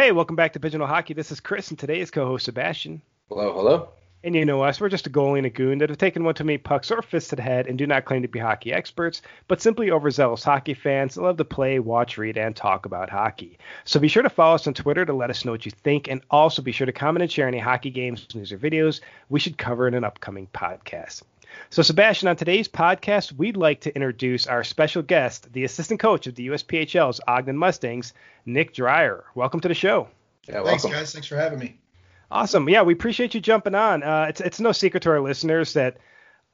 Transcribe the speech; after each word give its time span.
Hey, 0.00 0.12
welcome 0.12 0.36
back 0.36 0.52
to 0.52 0.60
Pigeonhole 0.60 0.86
Hockey. 0.86 1.12
This 1.12 1.32
is 1.32 1.40
Chris, 1.40 1.70
and 1.70 1.78
today's 1.78 2.12
co-host 2.12 2.44
Sebastien. 2.44 3.02
Hello, 3.28 3.52
hello. 3.52 3.88
And 4.22 4.32
you 4.32 4.44
know 4.44 4.62
us, 4.62 4.80
we're 4.80 4.88
just 4.88 5.08
a 5.08 5.10
goalie 5.10 5.38
and 5.38 5.46
a 5.48 5.50
goon 5.50 5.78
that 5.78 5.88
have 5.88 5.98
taken 5.98 6.22
one 6.22 6.36
too 6.36 6.44
many 6.44 6.56
pucks 6.56 6.92
or 6.92 7.02
fists 7.02 7.30
to 7.30 7.36
the 7.36 7.42
head 7.42 7.66
and 7.66 7.76
do 7.76 7.84
not 7.84 8.04
claim 8.04 8.22
to 8.22 8.28
be 8.28 8.38
hockey 8.38 8.72
experts, 8.72 9.22
but 9.48 9.60
simply 9.60 9.90
overzealous 9.90 10.44
hockey 10.44 10.74
fans 10.74 11.16
that 11.16 11.22
love 11.22 11.36
to 11.38 11.44
play, 11.44 11.80
watch, 11.80 12.16
read, 12.16 12.38
and 12.38 12.54
talk 12.54 12.86
about 12.86 13.10
hockey. 13.10 13.58
So 13.86 13.98
be 13.98 14.06
sure 14.06 14.22
to 14.22 14.30
follow 14.30 14.54
us 14.54 14.68
on 14.68 14.74
Twitter 14.74 15.04
to 15.04 15.12
let 15.12 15.30
us 15.30 15.44
know 15.44 15.50
what 15.50 15.66
you 15.66 15.72
think, 15.72 16.06
and 16.06 16.22
also 16.30 16.62
be 16.62 16.70
sure 16.70 16.86
to 16.86 16.92
comment 16.92 17.24
and 17.24 17.32
share 17.32 17.48
any 17.48 17.58
hockey 17.58 17.90
games, 17.90 18.24
news, 18.36 18.52
or 18.52 18.58
videos 18.58 19.00
we 19.30 19.40
should 19.40 19.58
cover 19.58 19.88
in 19.88 19.94
an 19.94 20.04
upcoming 20.04 20.46
podcast. 20.54 21.22
So, 21.70 21.82
Sebastien, 21.82 22.28
on 22.28 22.36
today's 22.36 22.68
podcast, 22.68 23.32
we'd 23.32 23.56
like 23.56 23.80
to 23.82 23.94
introduce 23.94 24.46
our 24.46 24.64
special 24.64 25.02
guest, 25.02 25.52
the 25.52 25.64
assistant 25.64 26.00
coach 26.00 26.26
of 26.26 26.34
the 26.34 26.48
USPHL's 26.48 27.20
Ogden 27.26 27.56
Mustangs, 27.56 28.14
Nick 28.46 28.72
Dreyer. 28.74 29.24
Welcome 29.34 29.60
to 29.60 29.68
the 29.68 29.74
show. 29.74 30.08
Yeah, 30.46 30.62
Thanks, 30.62 30.84
welcome. 30.84 30.92
guys. 30.92 31.12
Thanks 31.12 31.28
for 31.28 31.36
having 31.36 31.58
me. 31.58 31.78
Awesome. 32.30 32.68
Yeah, 32.68 32.82
we 32.82 32.92
appreciate 32.92 33.34
you 33.34 33.40
jumping 33.40 33.74
on. 33.74 34.02
Uh, 34.02 34.26
it's 34.28 34.40
it's 34.40 34.60
no 34.60 34.72
secret 34.72 35.02
to 35.04 35.10
our 35.10 35.20
listeners 35.20 35.74
that 35.74 35.98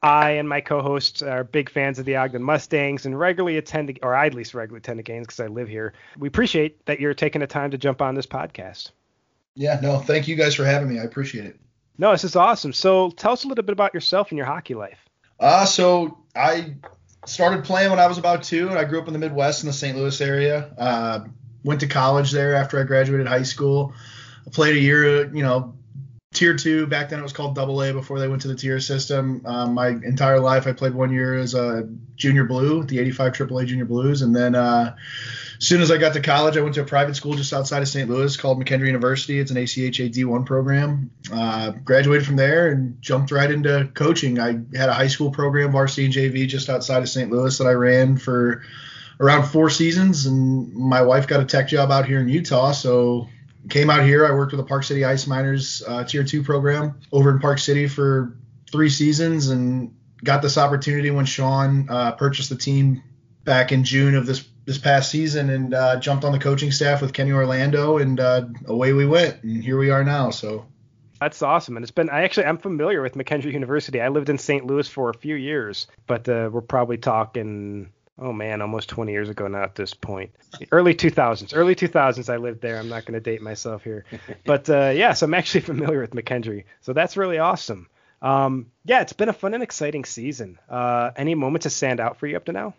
I 0.01 0.31
and 0.31 0.47
my 0.47 0.61
co-hosts 0.61 1.21
are 1.21 1.43
big 1.43 1.69
fans 1.69 1.99
of 1.99 2.05
the 2.05 2.15
Ogden 2.17 2.43
Mustangs 2.43 3.05
and 3.05 3.17
regularly 3.17 3.57
attend, 3.57 3.97
or 4.03 4.15
I 4.15 4.27
at 4.27 4.33
least 4.33 4.53
regularly 4.53 4.79
attend 4.79 4.99
the 4.99 5.03
games 5.03 5.27
because 5.27 5.39
I 5.39 5.47
live 5.47 5.67
here. 5.67 5.93
We 6.17 6.27
appreciate 6.27 6.85
that 6.85 6.99
you're 6.99 7.13
taking 7.13 7.41
the 7.41 7.47
time 7.47 7.71
to 7.71 7.77
jump 7.77 8.01
on 8.01 8.15
this 8.15 8.27
podcast. 8.27 8.91
Yeah, 9.55 9.79
no, 9.81 9.99
thank 9.99 10.27
you 10.27 10.35
guys 10.35 10.53
for 10.55 10.65
having 10.65 10.89
me. 10.89 10.99
I 10.99 11.03
appreciate 11.03 11.45
it. 11.45 11.59
No, 11.97 12.11
this 12.11 12.23
is 12.23 12.35
awesome. 12.35 12.73
So 12.73 13.09
tell 13.11 13.31
us 13.31 13.43
a 13.43 13.47
little 13.47 13.63
bit 13.63 13.73
about 13.73 13.93
yourself 13.93 14.31
and 14.31 14.37
your 14.37 14.47
hockey 14.47 14.73
life. 14.73 14.99
Uh, 15.39 15.65
so 15.65 16.17
I 16.35 16.75
started 17.25 17.63
playing 17.63 17.89
when 17.89 17.99
I 17.99 18.07
was 18.07 18.17
about 18.17 18.43
two, 18.43 18.69
and 18.69 18.77
I 18.77 18.83
grew 18.83 18.99
up 18.99 19.07
in 19.07 19.13
the 19.13 19.19
Midwest 19.19 19.63
in 19.63 19.67
the 19.67 19.73
St. 19.73 19.97
Louis 19.97 20.19
area. 20.21 20.73
Uh, 20.77 21.25
went 21.63 21.79
to 21.79 21.87
college 21.87 22.31
there 22.31 22.55
after 22.55 22.79
I 22.79 22.83
graduated 22.83 23.27
high 23.27 23.43
school. 23.43 23.93
I 24.45 24.49
played 24.51 24.75
a 24.75 24.79
year, 24.79 25.33
you 25.33 25.41
know, 25.41 25.73
tier 26.33 26.55
two. 26.55 26.85
Back 26.85 27.09
then 27.09 27.19
it 27.19 27.23
was 27.23 27.33
called 27.33 27.55
double 27.55 27.81
A 27.81 27.91
before 27.91 28.19
they 28.19 28.27
went 28.27 28.41
to 28.43 28.47
the 28.47 28.55
tier 28.55 28.79
system. 28.79 29.41
Um, 29.45 29.73
my 29.73 29.87
entire 29.87 30.39
life 30.39 30.67
I 30.67 30.73
played 30.73 30.93
one 30.93 31.11
year 31.11 31.35
as 31.35 31.55
a 31.55 31.89
junior 32.15 32.43
blue, 32.43 32.83
the 32.83 32.99
85 32.99 33.33
AAA 33.33 33.65
junior 33.65 33.85
blues. 33.85 34.21
And 34.21 34.35
then 34.35 34.53
uh, 34.53 34.95
as 35.65 35.69
soon 35.69 35.81
as 35.81 35.89
I 35.89 35.97
got 35.97 36.13
to 36.13 36.21
college, 36.21 36.57
I 36.57 36.61
went 36.61 36.75
to 36.75 36.81
a 36.81 36.85
private 36.85 37.15
school 37.15 37.33
just 37.33 37.51
outside 37.51 37.81
of 37.81 37.87
St. 37.87 38.07
Louis 38.07 38.37
called 38.37 38.63
McKendree 38.63 38.85
University. 38.85 39.39
It's 39.39 39.49
an 39.49 39.57
ACHA 39.57 40.13
D1 40.13 40.45
program. 40.45 41.09
Uh, 41.33 41.71
graduated 41.71 42.23
from 42.23 42.35
there 42.35 42.69
and 42.69 43.01
jumped 43.01 43.31
right 43.31 43.49
into 43.49 43.89
coaching. 43.95 44.39
I 44.39 44.59
had 44.77 44.89
a 44.89 44.93
high 44.93 45.07
school 45.07 45.31
program, 45.31 45.71
varsity 45.71 46.05
and 46.05 46.13
JV, 46.13 46.47
just 46.47 46.69
outside 46.69 47.01
of 47.01 47.09
St. 47.09 47.31
Louis 47.31 47.57
that 47.57 47.65
I 47.65 47.71
ran 47.71 48.15
for 48.15 48.61
around 49.19 49.47
four 49.47 49.71
seasons. 49.71 50.27
And 50.27 50.71
my 50.71 51.01
wife 51.01 51.25
got 51.25 51.39
a 51.39 51.45
tech 51.45 51.67
job 51.67 51.89
out 51.89 52.05
here 52.05 52.19
in 52.19 52.29
Utah, 52.29 52.71
so 52.71 53.27
came 53.67 53.89
out 53.89 54.03
here. 54.03 54.23
I 54.27 54.35
worked 54.35 54.51
with 54.51 54.59
the 54.61 54.67
Park 54.67 54.83
City 54.83 55.03
Ice 55.03 55.25
Miners 55.25 55.81
uh, 55.87 56.03
Tier 56.03 56.23
Two 56.23 56.43
program 56.43 56.99
over 57.11 57.31
in 57.31 57.39
Park 57.39 57.57
City 57.57 57.87
for 57.87 58.37
three 58.71 58.89
seasons, 58.89 59.49
and 59.49 59.95
got 60.23 60.43
this 60.43 60.59
opportunity 60.59 61.09
when 61.09 61.25
Sean 61.25 61.89
uh, 61.89 62.11
purchased 62.11 62.49
the 62.49 62.55
team 62.55 63.01
back 63.45 63.71
in 63.71 63.83
June 63.83 64.13
of 64.13 64.27
this 64.27 64.47
this 64.65 64.77
past 64.77 65.11
season, 65.11 65.49
and 65.49 65.73
uh, 65.73 65.99
jumped 65.99 66.23
on 66.23 66.31
the 66.31 66.39
coaching 66.39 66.71
staff 66.71 67.01
with 67.01 67.13
Kenny 67.13 67.31
Orlando, 67.31 67.97
and 67.97 68.19
uh, 68.19 68.45
away 68.67 68.93
we 68.93 69.05
went, 69.05 69.43
and 69.43 69.63
here 69.63 69.77
we 69.77 69.89
are 69.89 70.03
now. 70.03 70.29
So. 70.29 70.65
That's 71.19 71.41
awesome, 71.41 71.77
and 71.77 71.83
it's 71.83 71.91
been. 71.91 72.09
I 72.09 72.23
actually 72.23 72.47
I'm 72.47 72.57
familiar 72.57 73.01
with 73.01 73.13
McKendree 73.13 73.53
University. 73.53 74.01
I 74.01 74.09
lived 74.09 74.29
in 74.29 74.37
St. 74.37 74.65
Louis 74.65 74.87
for 74.87 75.09
a 75.09 75.13
few 75.13 75.35
years, 75.35 75.87
but 76.07 76.27
uh, 76.27 76.49
we're 76.51 76.61
probably 76.61 76.97
talking 76.97 77.89
oh 78.19 78.33
man, 78.33 78.61
almost 78.61 78.89
20 78.89 79.11
years 79.11 79.29
ago 79.29 79.47
now 79.47 79.63
at 79.63 79.75
this 79.75 79.93
point. 79.93 80.31
Early 80.71 80.93
2000s. 80.93 81.51
Early 81.55 81.75
2000s, 81.75 82.31
I 82.31 82.37
lived 82.37 82.61
there. 82.61 82.77
I'm 82.77 82.89
not 82.89 83.05
going 83.05 83.13
to 83.13 83.19
date 83.19 83.41
myself 83.41 83.83
here. 83.83 84.05
But 84.45 84.69
uh, 84.69 84.91
yeah, 84.95 85.13
so 85.13 85.25
I'm 85.25 85.33
actually 85.33 85.61
familiar 85.61 85.99
with 85.99 86.11
McKendree. 86.11 86.65
So 86.81 86.93
that's 86.93 87.17
really 87.17 87.39
awesome. 87.39 87.87
Um, 88.21 88.67
yeah, 88.85 89.01
it's 89.01 89.13
been 89.13 89.29
a 89.29 89.33
fun 89.33 89.53
and 89.53 89.63
exciting 89.63 90.05
season. 90.05 90.59
Uh, 90.69 91.11
any 91.15 91.35
moments 91.35 91.63
to 91.63 91.69
stand 91.69 91.99
out 91.99 92.17
for 92.17 92.27
you 92.27 92.37
up 92.37 92.45
to 92.45 92.51
now? 92.51 92.73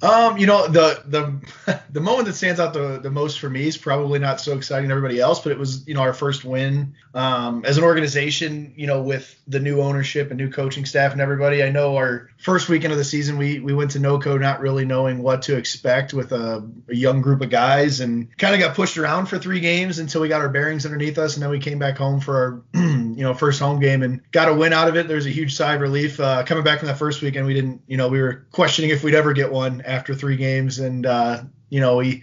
Um, 0.00 0.38
you 0.38 0.46
know, 0.46 0.68
the 0.68 1.02
the 1.06 1.80
the 1.90 2.00
moment 2.00 2.26
that 2.26 2.34
stands 2.34 2.60
out 2.60 2.72
the, 2.72 3.00
the 3.00 3.10
most 3.10 3.40
for 3.40 3.50
me 3.50 3.66
is 3.66 3.76
probably 3.76 4.18
not 4.18 4.40
so 4.40 4.56
exciting 4.56 4.88
to 4.88 4.94
everybody 4.94 5.20
else, 5.20 5.40
but 5.40 5.52
it 5.52 5.58
was, 5.58 5.86
you 5.88 5.94
know, 5.94 6.02
our 6.02 6.14
first 6.14 6.44
win 6.44 6.94
um, 7.14 7.64
as 7.64 7.78
an 7.78 7.84
organization, 7.84 8.74
you 8.76 8.86
know, 8.86 9.02
with 9.02 9.34
the 9.48 9.58
new 9.58 9.80
ownership 9.80 10.30
and 10.30 10.38
new 10.38 10.50
coaching 10.50 10.84
staff 10.84 11.12
and 11.12 11.20
everybody. 11.20 11.62
I 11.62 11.70
know 11.70 11.96
our 11.96 12.30
first 12.38 12.68
weekend 12.68 12.92
of 12.92 12.98
the 12.98 13.04
season 13.04 13.38
we 13.38 13.58
we 13.58 13.74
went 13.74 13.92
to 13.92 13.98
NOCO 13.98 14.40
not 14.40 14.60
really 14.60 14.84
knowing 14.84 15.22
what 15.22 15.42
to 15.42 15.56
expect 15.56 16.14
with 16.14 16.32
a, 16.32 16.68
a 16.88 16.94
young 16.94 17.20
group 17.20 17.40
of 17.40 17.50
guys 17.50 18.00
and 18.00 18.36
kind 18.38 18.54
of 18.54 18.60
got 18.60 18.76
pushed 18.76 18.98
around 18.98 19.26
for 19.26 19.38
three 19.38 19.60
games 19.60 19.98
until 19.98 20.20
we 20.20 20.28
got 20.28 20.40
our 20.40 20.48
bearings 20.48 20.84
underneath 20.84 21.18
us 21.18 21.34
and 21.34 21.42
then 21.42 21.50
we 21.50 21.58
came 21.58 21.78
back 21.78 21.98
home 21.98 22.20
for 22.20 22.36
our 22.36 22.62
you 23.18 23.24
know 23.24 23.34
first 23.34 23.58
home 23.58 23.80
game 23.80 24.04
and 24.04 24.20
got 24.30 24.48
a 24.48 24.54
win 24.54 24.72
out 24.72 24.86
of 24.86 24.96
it. 24.96 25.08
There's 25.08 25.26
a 25.26 25.30
huge 25.30 25.56
sigh 25.56 25.74
of 25.74 25.80
relief 25.80 26.20
uh, 26.20 26.44
coming 26.44 26.62
back 26.62 26.78
from 26.78 26.88
that 26.88 26.98
first 26.98 27.20
weekend. 27.20 27.46
We 27.46 27.54
didn't, 27.54 27.82
you 27.88 27.96
know, 27.96 28.08
we 28.08 28.20
were 28.20 28.46
questioning 28.52 28.90
if 28.90 29.02
we'd 29.02 29.14
ever 29.14 29.32
get 29.32 29.50
one 29.50 29.82
after 29.88 30.14
three 30.14 30.36
games, 30.36 30.78
and 30.78 31.06
uh, 31.06 31.42
you 31.70 31.80
know 31.80 31.96
we 31.96 32.22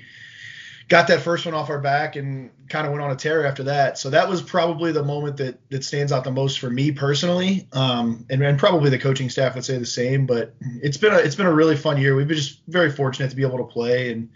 got 0.87 1.07
that 1.07 1.21
first 1.21 1.45
one 1.45 1.55
off 1.55 1.69
our 1.69 1.79
back 1.79 2.15
and 2.15 2.51
kind 2.69 2.85
of 2.85 2.91
went 2.91 3.03
on 3.03 3.11
a 3.11 3.15
tear 3.15 3.45
after 3.45 3.63
that. 3.63 3.97
So 3.97 4.11
that 4.11 4.29
was 4.29 4.41
probably 4.41 4.91
the 4.91 5.03
moment 5.03 5.37
that 5.37 5.69
that 5.69 5.83
stands 5.83 6.11
out 6.11 6.23
the 6.23 6.31
most 6.31 6.59
for 6.59 6.69
me 6.69 6.91
personally, 6.91 7.67
um, 7.73 8.25
and, 8.29 8.41
and 8.43 8.59
probably 8.59 8.89
the 8.89 8.99
coaching 8.99 9.29
staff 9.29 9.55
would 9.55 9.65
say 9.65 9.77
the 9.77 9.85
same. 9.85 10.25
But 10.25 10.53
it's 10.81 10.97
been 10.97 11.13
a 11.13 11.17
it's 11.17 11.35
been 11.35 11.47
a 11.47 11.53
really 11.53 11.75
fun 11.75 11.99
year. 11.99 12.15
We've 12.15 12.27
been 12.27 12.37
just 12.37 12.61
very 12.67 12.91
fortunate 12.91 13.29
to 13.29 13.35
be 13.35 13.43
able 13.43 13.57
to 13.59 13.65
play 13.65 14.11
and 14.11 14.29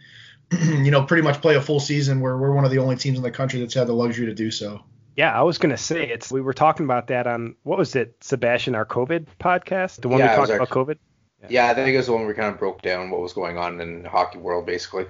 you 0.83 0.91
know 0.91 1.03
pretty 1.03 1.23
much 1.23 1.41
play 1.41 1.55
a 1.55 1.61
full 1.61 1.79
season 1.79 2.21
where 2.21 2.37
we're 2.37 2.53
one 2.53 2.65
of 2.65 2.71
the 2.71 2.79
only 2.79 2.95
teams 2.95 3.17
in 3.17 3.23
the 3.23 3.31
country 3.31 3.59
that's 3.59 3.73
had 3.73 3.87
the 3.87 3.93
luxury 3.93 4.25
to 4.25 4.33
do 4.33 4.51
so. 4.51 4.83
Yeah, 5.15 5.37
I 5.37 5.43
was 5.43 5.57
gonna 5.57 5.77
say 5.77 6.07
it's. 6.09 6.31
We 6.31 6.41
were 6.41 6.53
talking 6.53 6.85
about 6.85 7.07
that 7.07 7.27
on 7.27 7.55
what 7.63 7.77
was 7.77 7.95
it, 7.95 8.15
Sebastien, 8.21 8.73
our 8.75 8.85
COVID 8.85 9.25
podcast, 9.39 10.01
the 10.01 10.07
one 10.07 10.19
yeah, 10.19 10.31
we 10.31 10.35
talked 10.47 10.51
about 10.51 10.69
COVID. 10.69 10.97
Yeah. 11.43 11.47
yeah, 11.49 11.71
I 11.71 11.73
think 11.73 11.93
it 11.93 11.97
was 11.97 12.07
the 12.07 12.13
one 12.13 12.21
where 12.21 12.29
we 12.29 12.33
kind 12.33 12.53
of 12.53 12.59
broke 12.59 12.81
down 12.81 13.09
what 13.09 13.21
was 13.21 13.33
going 13.33 13.57
on 13.57 13.79
in 13.79 14.03
the 14.03 14.09
hockey 14.09 14.39
world, 14.39 14.65
basically. 14.65 15.05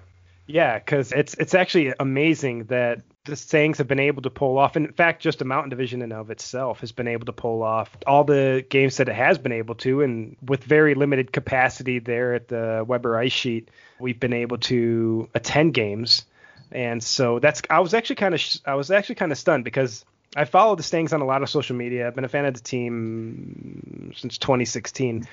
Yeah, 0.46 0.80
because 0.80 1.12
it's 1.12 1.36
it's 1.36 1.54
actually 1.54 1.94
amazing 2.00 2.66
that 2.66 3.02
the 3.26 3.36
Stangs 3.36 3.78
have 3.78 3.88
been 3.88 4.00
able 4.00 4.24
to 4.24 4.30
pull 4.30 4.58
off. 4.58 4.76
And 4.76 4.88
in 4.88 4.94
fact, 4.94 5.22
just 5.22 5.40
the 5.40 5.46
Mountain 5.46 5.70
Division 5.70 6.02
in 6.02 6.12
of 6.12 6.32
itself 6.32 6.80
has 6.80 6.92
been 6.92 7.08
able 7.08 7.26
to 7.28 7.34
pull 7.34 7.62
off 7.62 7.96
all 8.08 8.24
the 8.24 8.66
games 8.70 8.98
that 8.98 9.10
it 9.10 9.16
has 9.16 9.38
been 9.38 9.52
able 9.52 9.76
to, 9.76 10.02
and 10.02 10.38
with 10.42 10.64
very 10.64 10.96
limited 10.96 11.32
capacity 11.32 12.00
there 12.00 12.34
at 12.34 12.48
the 12.48 12.84
Weber 12.88 13.18
Ice 13.18 13.32
Sheet, 13.32 13.70
we've 14.00 14.20
been 14.20 14.34
able 14.34 14.58
to 14.58 15.30
attend 15.36 15.74
games 15.74 16.26
and 16.72 17.04
so 17.04 17.40
that's 17.40 17.62
I 17.70 17.80
was 17.80 17.94
actually 17.94 18.18
kind 18.18 18.36
of 18.36 18.42
I 18.66 18.76
was 18.76 18.92
actually 18.92 19.16
kind 19.16 19.32
of 19.32 19.38
stunned 19.38 19.64
because 19.64 20.06
I 20.36 20.46
follow 20.46 20.76
the 20.76 20.84
Stangs 20.84 21.14
on 21.14 21.22
a 21.22 21.26
lot 21.26 21.42
of 21.42 21.50
social 21.50 21.76
media. 21.76 22.08
I've 22.08 22.16
been 22.16 22.26
a 22.26 22.30
fan 22.30 22.46
of 22.46 22.54
the 22.54 22.60
team 22.60 24.14
since 24.16 24.38
2016, 24.38 25.28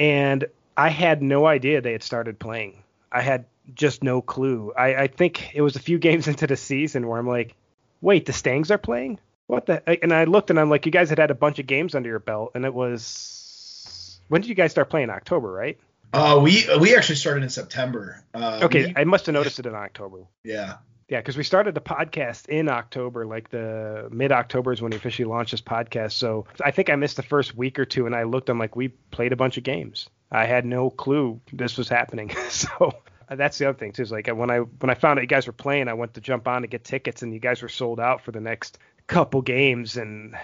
and 0.00 0.46
I 0.78 0.88
had 0.88 1.22
no 1.22 1.46
idea 1.46 1.82
they 1.82 1.92
had 1.92 2.02
started 2.02 2.38
playing. 2.38 2.82
I 3.12 3.20
had 3.20 3.44
just 3.74 4.02
no 4.02 4.22
clue. 4.22 4.72
I, 4.76 4.94
I 4.94 5.06
think 5.08 5.54
it 5.54 5.60
was 5.60 5.76
a 5.76 5.80
few 5.80 5.98
games 6.08 6.26
into 6.26 6.46
the 6.46 6.56
season 6.56 7.06
where 7.06 7.18
I'm 7.18 7.28
like, 7.28 7.54
wait, 8.00 8.24
the 8.24 8.32
Stangs 8.32 8.70
are 8.70 8.78
playing? 8.78 9.20
What 9.46 9.66
the? 9.66 10.02
And 10.02 10.12
I 10.12 10.24
looked 10.24 10.50
and 10.50 10.58
I'm 10.58 10.70
like, 10.70 10.86
you 10.86 10.92
guys 10.92 11.10
had 11.10 11.18
had 11.18 11.30
a 11.30 11.34
bunch 11.34 11.58
of 11.58 11.66
games 11.66 11.94
under 11.94 12.08
your 12.08 12.20
belt, 12.20 12.52
and 12.54 12.64
it 12.64 12.72
was 12.72 14.20
when 14.28 14.40
did 14.40 14.48
you 14.48 14.54
guys 14.54 14.70
start 14.70 14.88
playing? 14.90 15.10
October, 15.10 15.50
right? 15.52 15.78
Uh, 16.12 16.40
we 16.42 16.64
we 16.80 16.96
actually 16.96 17.16
started 17.16 17.42
in 17.42 17.50
September. 17.50 18.24
Uh, 18.32 18.60
okay, 18.62 18.86
we, 18.86 18.94
I 18.96 19.04
must 19.04 19.26
have 19.26 19.32
noticed 19.34 19.58
it 19.58 19.66
in 19.66 19.74
October. 19.74 20.18
Yeah. 20.44 20.76
Yeah, 21.10 21.18
because 21.18 21.36
we 21.36 21.42
started 21.42 21.74
the 21.74 21.80
podcast 21.80 22.48
in 22.48 22.68
October, 22.68 23.26
like 23.26 23.50
the 23.50 24.08
mid 24.12 24.30
October 24.30 24.72
is 24.72 24.80
when 24.80 24.92
we 24.92 24.96
officially 24.96 25.28
launched 25.28 25.50
this 25.50 25.60
podcast. 25.60 26.12
So 26.12 26.46
I 26.64 26.70
think 26.70 26.88
I 26.88 26.94
missed 26.94 27.16
the 27.16 27.24
first 27.24 27.56
week 27.56 27.80
or 27.80 27.84
two, 27.84 28.06
and 28.06 28.14
I 28.14 28.22
looked. 28.22 28.48
I'm 28.48 28.60
like, 28.60 28.76
we 28.76 28.88
played 29.10 29.32
a 29.32 29.36
bunch 29.36 29.58
of 29.58 29.64
games. 29.64 30.08
I 30.30 30.46
had 30.46 30.64
no 30.64 30.88
clue 30.88 31.40
this 31.52 31.76
was 31.76 31.88
happening. 31.88 32.30
so 32.48 32.92
that's 33.28 33.58
the 33.58 33.68
other 33.68 33.76
thing 33.76 33.90
too. 33.90 34.02
Is 34.02 34.12
like 34.12 34.28
when 34.28 34.52
I 34.52 34.58
when 34.58 34.88
I 34.88 34.94
found 34.94 35.18
out 35.18 35.22
you 35.22 35.26
guys 35.26 35.48
were 35.48 35.52
playing, 35.52 35.88
I 35.88 35.94
went 35.94 36.14
to 36.14 36.20
jump 36.20 36.46
on 36.46 36.62
to 36.62 36.68
get 36.68 36.84
tickets, 36.84 37.22
and 37.22 37.34
you 37.34 37.40
guys 37.40 37.60
were 37.60 37.68
sold 37.68 37.98
out 37.98 38.22
for 38.22 38.30
the 38.30 38.40
next 38.40 38.78
couple 39.08 39.42
games, 39.42 39.96
and 39.96 40.36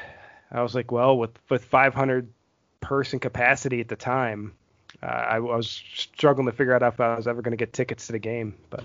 I 0.51 0.63
was 0.63 0.75
like, 0.75 0.91
well, 0.91 1.17
with 1.17 1.39
with 1.49 1.65
500 1.65 2.29
person 2.81 3.21
capacity 3.21 3.81
at 3.81 3.87
the 3.89 3.95
time, 3.95 4.53
uh, 5.01 5.07
I, 5.07 5.37
I, 5.37 5.39
was 5.39 5.81
struggling 5.95 6.47
to 6.47 6.53
figure 6.53 6.75
out 6.75 6.83
if 6.83 7.01
I 7.01 7.15
was 7.15 7.29
ever 7.29 7.41
going 7.41 7.53
to 7.53 7.57
get 7.57 7.73
tickets 7.73 8.07
to 8.07 8.13
the 8.13 8.19
game. 8.19 8.57
But 8.69 8.83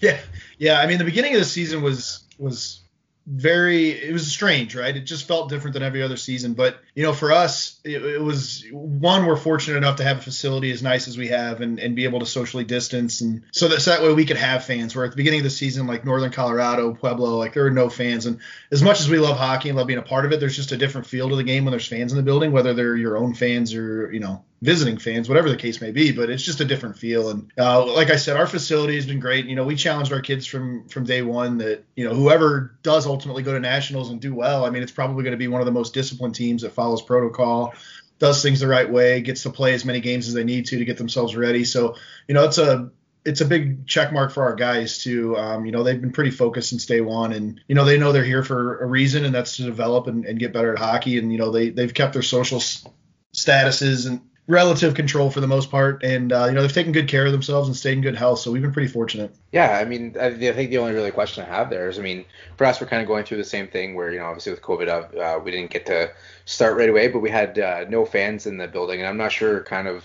yeah, 0.00 0.18
yeah. 0.58 0.80
I 0.80 0.86
mean, 0.86 0.98
the 0.98 1.04
beginning 1.04 1.34
of 1.34 1.40
the 1.40 1.46
season 1.46 1.82
was 1.82 2.24
was 2.38 2.80
very 3.26 3.90
it 3.90 4.12
was 4.12 4.26
strange 4.26 4.74
right 4.74 4.96
it 4.96 5.02
just 5.02 5.28
felt 5.28 5.48
different 5.48 5.74
than 5.74 5.82
every 5.82 6.02
other 6.02 6.16
season 6.16 6.54
but 6.54 6.80
you 6.94 7.04
know 7.04 7.12
for 7.12 7.30
us 7.30 7.78
it, 7.84 8.04
it, 8.04 8.20
was 8.20 8.64
one 8.72 9.24
we're 9.24 9.36
fortunate 9.36 9.76
enough 9.76 9.96
to 9.96 10.02
have 10.02 10.18
a 10.18 10.22
facility 10.22 10.72
as 10.72 10.82
nice 10.82 11.06
as 11.06 11.16
we 11.16 11.28
have 11.28 11.60
and, 11.60 11.78
and 11.78 11.94
be 11.94 12.04
able 12.04 12.18
to 12.18 12.26
socially 12.26 12.64
distance 12.64 13.20
and 13.20 13.42
so 13.52 13.68
that, 13.68 13.80
so 13.80 13.90
that 13.90 14.02
way 14.02 14.12
we 14.12 14.24
could 14.24 14.38
have 14.38 14.64
fans 14.64 14.96
where 14.96 15.04
at 15.04 15.12
the 15.12 15.16
beginning 15.16 15.40
of 15.40 15.44
the 15.44 15.50
season 15.50 15.86
like 15.86 16.04
northern 16.04 16.32
colorado 16.32 16.94
pueblo 16.94 17.36
like 17.36 17.52
there 17.52 17.64
were 17.64 17.70
no 17.70 17.88
fans 17.88 18.26
and 18.26 18.40
as 18.72 18.82
much 18.82 19.00
as 19.00 19.08
we 19.08 19.18
love 19.18 19.36
hockey 19.36 19.68
and 19.68 19.76
love 19.78 19.86
being 19.86 19.98
a 19.98 20.02
part 20.02 20.24
of 20.24 20.32
it 20.32 20.40
there's 20.40 20.56
just 20.56 20.72
a 20.72 20.76
different 20.76 21.06
feel 21.06 21.28
to 21.28 21.36
the 21.36 21.44
game 21.44 21.64
when 21.64 21.70
there's 21.70 21.86
fans 21.86 22.12
in 22.12 22.16
the 22.16 22.24
building 22.24 22.50
whether 22.50 22.74
they're 22.74 22.96
your 22.96 23.16
own 23.16 23.34
fans 23.34 23.74
or 23.74 24.10
you 24.12 24.20
know 24.20 24.42
visiting 24.62 24.98
fans, 24.98 25.28
whatever 25.28 25.48
the 25.48 25.56
case 25.56 25.80
may 25.80 25.90
be. 25.90 26.12
But 26.12 26.30
it's 26.30 26.42
just 26.42 26.60
a 26.60 26.64
different 26.64 26.98
feel. 26.98 27.30
And 27.30 27.50
uh, 27.58 27.84
like 27.94 28.10
I 28.10 28.16
said, 28.16 28.36
our 28.36 28.46
facility 28.46 28.96
has 28.96 29.06
been 29.06 29.20
great. 29.20 29.46
You 29.46 29.56
know, 29.56 29.64
we 29.64 29.76
challenged 29.76 30.12
our 30.12 30.20
kids 30.20 30.46
from 30.46 30.88
from 30.88 31.04
day 31.04 31.22
one 31.22 31.58
that 31.58 31.84
you 31.96 32.04
know 32.04 32.14
whoever 32.14 32.78
does 32.82 33.06
ultimately 33.06 33.42
go 33.42 33.52
to 33.52 33.60
nationals 33.60 34.10
and 34.10 34.20
do 34.20 34.34
well, 34.34 34.64
I 34.64 34.70
mean, 34.70 34.82
it's 34.82 34.92
probably 34.92 35.22
going 35.24 35.32
to 35.32 35.38
be 35.38 35.48
one 35.48 35.60
of 35.60 35.66
the 35.66 35.72
most 35.72 35.94
disciplined 35.94 36.34
teams 36.34 36.62
that 36.62 36.72
follows 36.72 37.02
protocol 37.02 37.74
does 38.20 38.42
things 38.42 38.60
the 38.60 38.68
right 38.68 38.88
way, 38.88 39.22
gets 39.22 39.42
to 39.42 39.50
play 39.50 39.72
as 39.72 39.84
many 39.84 39.98
games 39.98 40.28
as 40.28 40.34
they 40.34 40.44
need 40.44 40.66
to 40.66 40.78
to 40.78 40.84
get 40.84 40.98
themselves 40.98 41.34
ready. 41.34 41.64
So, 41.64 41.96
you 42.28 42.34
know, 42.34 42.44
it's 42.44 42.58
a 42.58 42.90
it's 43.24 43.40
a 43.40 43.44
big 43.44 43.86
check 43.86 44.12
mark 44.12 44.30
for 44.32 44.44
our 44.44 44.54
guys 44.54 45.02
too. 45.02 45.36
Um, 45.36 45.66
you 45.66 45.72
know, 45.72 45.82
they've 45.82 46.00
been 46.00 46.12
pretty 46.12 46.30
focused 46.30 46.70
since 46.70 46.86
day 46.86 47.00
one, 47.00 47.32
and 47.32 47.60
you 47.66 47.74
know 47.74 47.84
they 47.84 47.98
know 47.98 48.12
they're 48.12 48.22
here 48.22 48.44
for 48.44 48.78
a 48.80 48.86
reason, 48.86 49.24
and 49.24 49.34
that's 49.34 49.56
to 49.56 49.62
develop 49.62 50.06
and, 50.06 50.24
and 50.24 50.38
get 50.38 50.52
better 50.52 50.72
at 50.74 50.78
hockey. 50.78 51.18
And 51.18 51.32
you 51.32 51.38
know 51.38 51.50
they 51.50 51.70
they've 51.70 51.92
kept 51.92 52.12
their 52.12 52.22
social 52.22 52.58
s- 52.58 52.86
statuses 53.34 54.06
and 54.06 54.20
relative 54.50 54.94
control 54.94 55.30
for 55.30 55.40
the 55.40 55.46
most 55.46 55.70
part, 55.70 56.02
and 56.02 56.32
uh, 56.32 56.46
you 56.46 56.52
know 56.52 56.62
they've 56.62 56.72
taken 56.72 56.92
good 56.92 57.08
care 57.08 57.24
of 57.24 57.32
themselves 57.32 57.68
and 57.68 57.76
stayed 57.76 57.92
in 57.92 58.00
good 58.02 58.16
health. 58.16 58.40
So 58.40 58.50
we've 58.50 58.60
been 58.60 58.72
pretty 58.72 58.92
fortunate. 58.92 59.34
Yeah, 59.52 59.78
I 59.78 59.84
mean, 59.84 60.16
I, 60.20 60.30
think 60.32 60.70
the 60.70 60.78
only 60.78 60.92
really 60.92 61.12
question 61.12 61.44
I 61.44 61.46
have 61.46 61.70
there 61.70 61.88
is, 61.88 61.98
I 61.98 62.02
mean, 62.02 62.24
for 62.56 62.66
us, 62.66 62.80
we're 62.80 62.88
kind 62.88 63.00
of 63.00 63.08
going 63.08 63.24
through 63.24 63.38
the 63.38 63.44
same 63.44 63.68
thing 63.68 63.94
where, 63.94 64.12
you 64.12 64.18
know, 64.18 64.26
obviously 64.26 64.52
with 64.52 64.62
COVID, 64.62 65.16
uh, 65.16 65.38
we 65.38 65.52
didn't 65.52 65.70
get 65.70 65.86
to 65.86 66.10
start 66.44 66.76
right 66.76 66.88
away, 66.88 67.08
but 67.08 67.20
we 67.20 67.30
had 67.30 67.58
uh, 67.58 67.84
no 67.88 68.04
fans 68.04 68.46
in 68.46 68.58
the 68.58 68.68
building, 68.68 69.00
and 69.00 69.08
I'm 69.08 69.16
not 69.16 69.32
sure 69.32 69.62
kind 69.62 69.86
of 69.88 70.04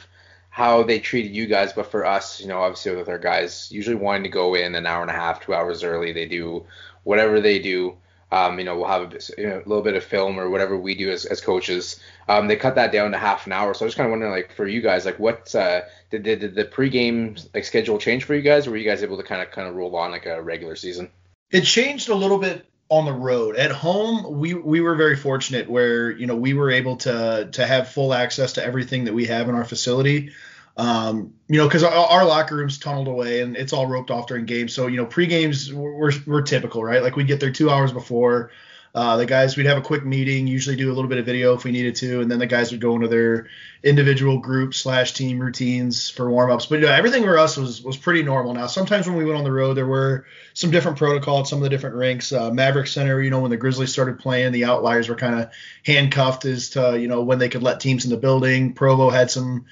how 0.49 0.83
they 0.83 0.99
treated 0.99 1.35
you 1.35 1.47
guys, 1.47 1.73
but 1.73 1.91
for 1.91 2.05
us, 2.05 2.39
you 2.39 2.47
know, 2.47 2.59
obviously 2.59 2.95
with 2.95 3.09
our 3.09 3.19
guys, 3.19 3.69
usually 3.71 3.95
wanting 3.95 4.23
to 4.23 4.29
go 4.29 4.55
in 4.55 4.73
an 4.75 4.85
hour 4.85 5.01
and 5.01 5.11
a 5.11 5.13
half, 5.13 5.41
two 5.41 5.53
hours 5.53 5.83
early, 5.83 6.13
they 6.13 6.25
do 6.25 6.65
whatever 7.03 7.41
they 7.41 7.59
do. 7.59 7.97
Um, 8.35 8.59
you 8.59 8.65
know, 8.65 8.77
we'll 8.77 8.87
have 8.87 9.13
a, 9.13 9.19
you 9.37 9.47
know, 9.47 9.57
a 9.65 9.67
little 9.69 9.81
bit 9.81 9.95
of 9.95 10.03
film 10.03 10.37
or 10.37 10.49
whatever 10.49 10.77
we 10.77 10.93
do 10.93 11.09
as, 11.09 11.23
as 11.23 11.39
coaches. 11.39 12.01
Um, 12.27 12.47
they 12.47 12.57
cut 12.57 12.75
that 12.75 12.91
down 12.91 13.11
to 13.11 13.17
half 13.17 13.45
an 13.45 13.53
hour. 13.53 13.73
So 13.73 13.85
I 13.85 13.87
was 13.87 13.95
kind 13.95 14.07
of 14.07 14.11
wondering, 14.11 14.33
like, 14.33 14.51
for 14.51 14.67
you 14.67 14.81
guys, 14.81 15.05
like, 15.05 15.19
what 15.19 15.55
uh, 15.55 15.81
did, 16.11 16.23
did, 16.23 16.39
did 16.39 16.55
the 16.55 16.65
pregame 16.65 17.41
like 17.53 17.63
schedule 17.63 17.97
change 17.97 18.25
for 18.25 18.35
you 18.35 18.41
guys, 18.41 18.67
or 18.67 18.71
were 18.71 18.77
you 18.77 18.89
guys 18.89 19.03
able 19.03 19.15
to 19.17 19.23
kind 19.23 19.41
of 19.41 19.51
kind 19.51 19.69
of 19.69 19.75
roll 19.75 19.95
on 19.95 20.11
like 20.11 20.25
a 20.25 20.41
regular 20.41 20.75
season? 20.75 21.09
It 21.49 21.61
changed 21.61 22.09
a 22.09 22.15
little 22.15 22.37
bit 22.37 22.65
on 22.89 23.05
the 23.05 23.13
road. 23.13 23.55
At 23.55 23.71
home, 23.71 24.39
we 24.39 24.53
we 24.53 24.81
were 24.81 24.95
very 24.95 25.15
fortunate 25.15 25.69
where 25.69 26.11
you 26.11 26.27
know 26.27 26.35
we 26.35 26.53
were 26.53 26.71
able 26.71 26.97
to 26.97 27.49
to 27.51 27.65
have 27.65 27.89
full 27.89 28.13
access 28.13 28.53
to 28.53 28.63
everything 28.63 29.05
that 29.05 29.13
we 29.13 29.25
have 29.25 29.49
in 29.49 29.55
our 29.55 29.65
facility. 29.65 30.31
Um, 30.77 31.33
you 31.47 31.57
know, 31.57 31.67
because 31.67 31.83
our, 31.83 31.91
our, 31.91 32.25
locker 32.25 32.55
room's 32.57 32.77
tunneled 32.77 33.07
away 33.07 33.39
and 33.39 33.55
it's 33.55 33.71
all 33.71 33.87
roped 33.87 34.11
off 34.11 34.27
during 34.27 34.45
games. 34.45 34.73
So 34.73 34.87
you 34.87 34.97
know, 34.97 35.05
pre 35.05 35.25
games 35.25 35.73
we're, 35.73 36.11
we're 36.25 36.41
typical, 36.41 36.83
right? 36.83 37.01
Like 37.01 37.15
we'd 37.15 37.27
get 37.27 37.39
there 37.39 37.51
two 37.51 37.69
hours 37.69 37.93
before. 37.93 38.51
Uh, 38.95 39.17
the 39.17 39.25
guys, 39.25 39.57
we'd 39.57 39.65
have 39.65 39.77
a 39.77 39.81
quick 39.81 40.05
meeting, 40.05 40.47
usually 40.47 40.77
do 40.77 40.89
a 40.89 40.95
little 40.95 41.09
bit 41.09 41.17
of 41.17 41.25
video 41.25 41.53
if 41.53 41.65
we 41.65 41.71
needed 41.71 41.95
to, 41.97 42.21
and 42.21 42.31
then 42.31 42.39
the 42.39 42.45
guys 42.45 42.71
would 42.71 42.79
go 42.79 42.95
into 42.95 43.09
their 43.09 43.47
individual 43.83 44.39
group 44.39 44.73
slash 44.73 45.11
team 45.11 45.37
routines 45.37 46.09
for 46.09 46.29
warm 46.29 46.49
ups. 46.49 46.65
But 46.65 46.79
you 46.79 46.85
know, 46.85 46.93
everything 46.93 47.23
for 47.23 47.37
us 47.37 47.57
was 47.57 47.81
was 47.81 47.97
pretty 47.97 48.23
normal. 48.23 48.53
Now, 48.53 48.67
sometimes 48.67 49.05
when 49.05 49.17
we 49.17 49.25
went 49.25 49.37
on 49.37 49.43
the 49.43 49.51
road, 49.51 49.73
there 49.73 49.85
were 49.85 50.25
some 50.53 50.71
different 50.71 50.97
protocol 50.97 51.41
at 51.41 51.47
some 51.47 51.59
of 51.59 51.63
the 51.63 51.69
different 51.69 51.97
rinks. 51.97 52.31
Uh, 52.31 52.51
Maverik 52.51 52.87
Center, 52.87 53.21
you 53.21 53.29
know, 53.29 53.41
when 53.41 53.51
the 53.51 53.57
Grizzlies 53.57 53.91
started 53.91 54.17
playing, 54.17 54.53
the 54.53 54.63
outliers 54.63 55.09
were 55.09 55.15
kind 55.15 55.41
of 55.41 55.49
handcuffed 55.85 56.45
as 56.45 56.69
to 56.69 56.97
you 56.97 57.09
know 57.09 57.21
when 57.21 57.37
they 57.37 57.49
could 57.49 57.63
let 57.63 57.81
teams 57.81 58.05
in 58.05 58.11
the 58.11 58.17
building. 58.17 58.73
Provo 58.73 59.09
had 59.09 59.29
some 59.29 59.65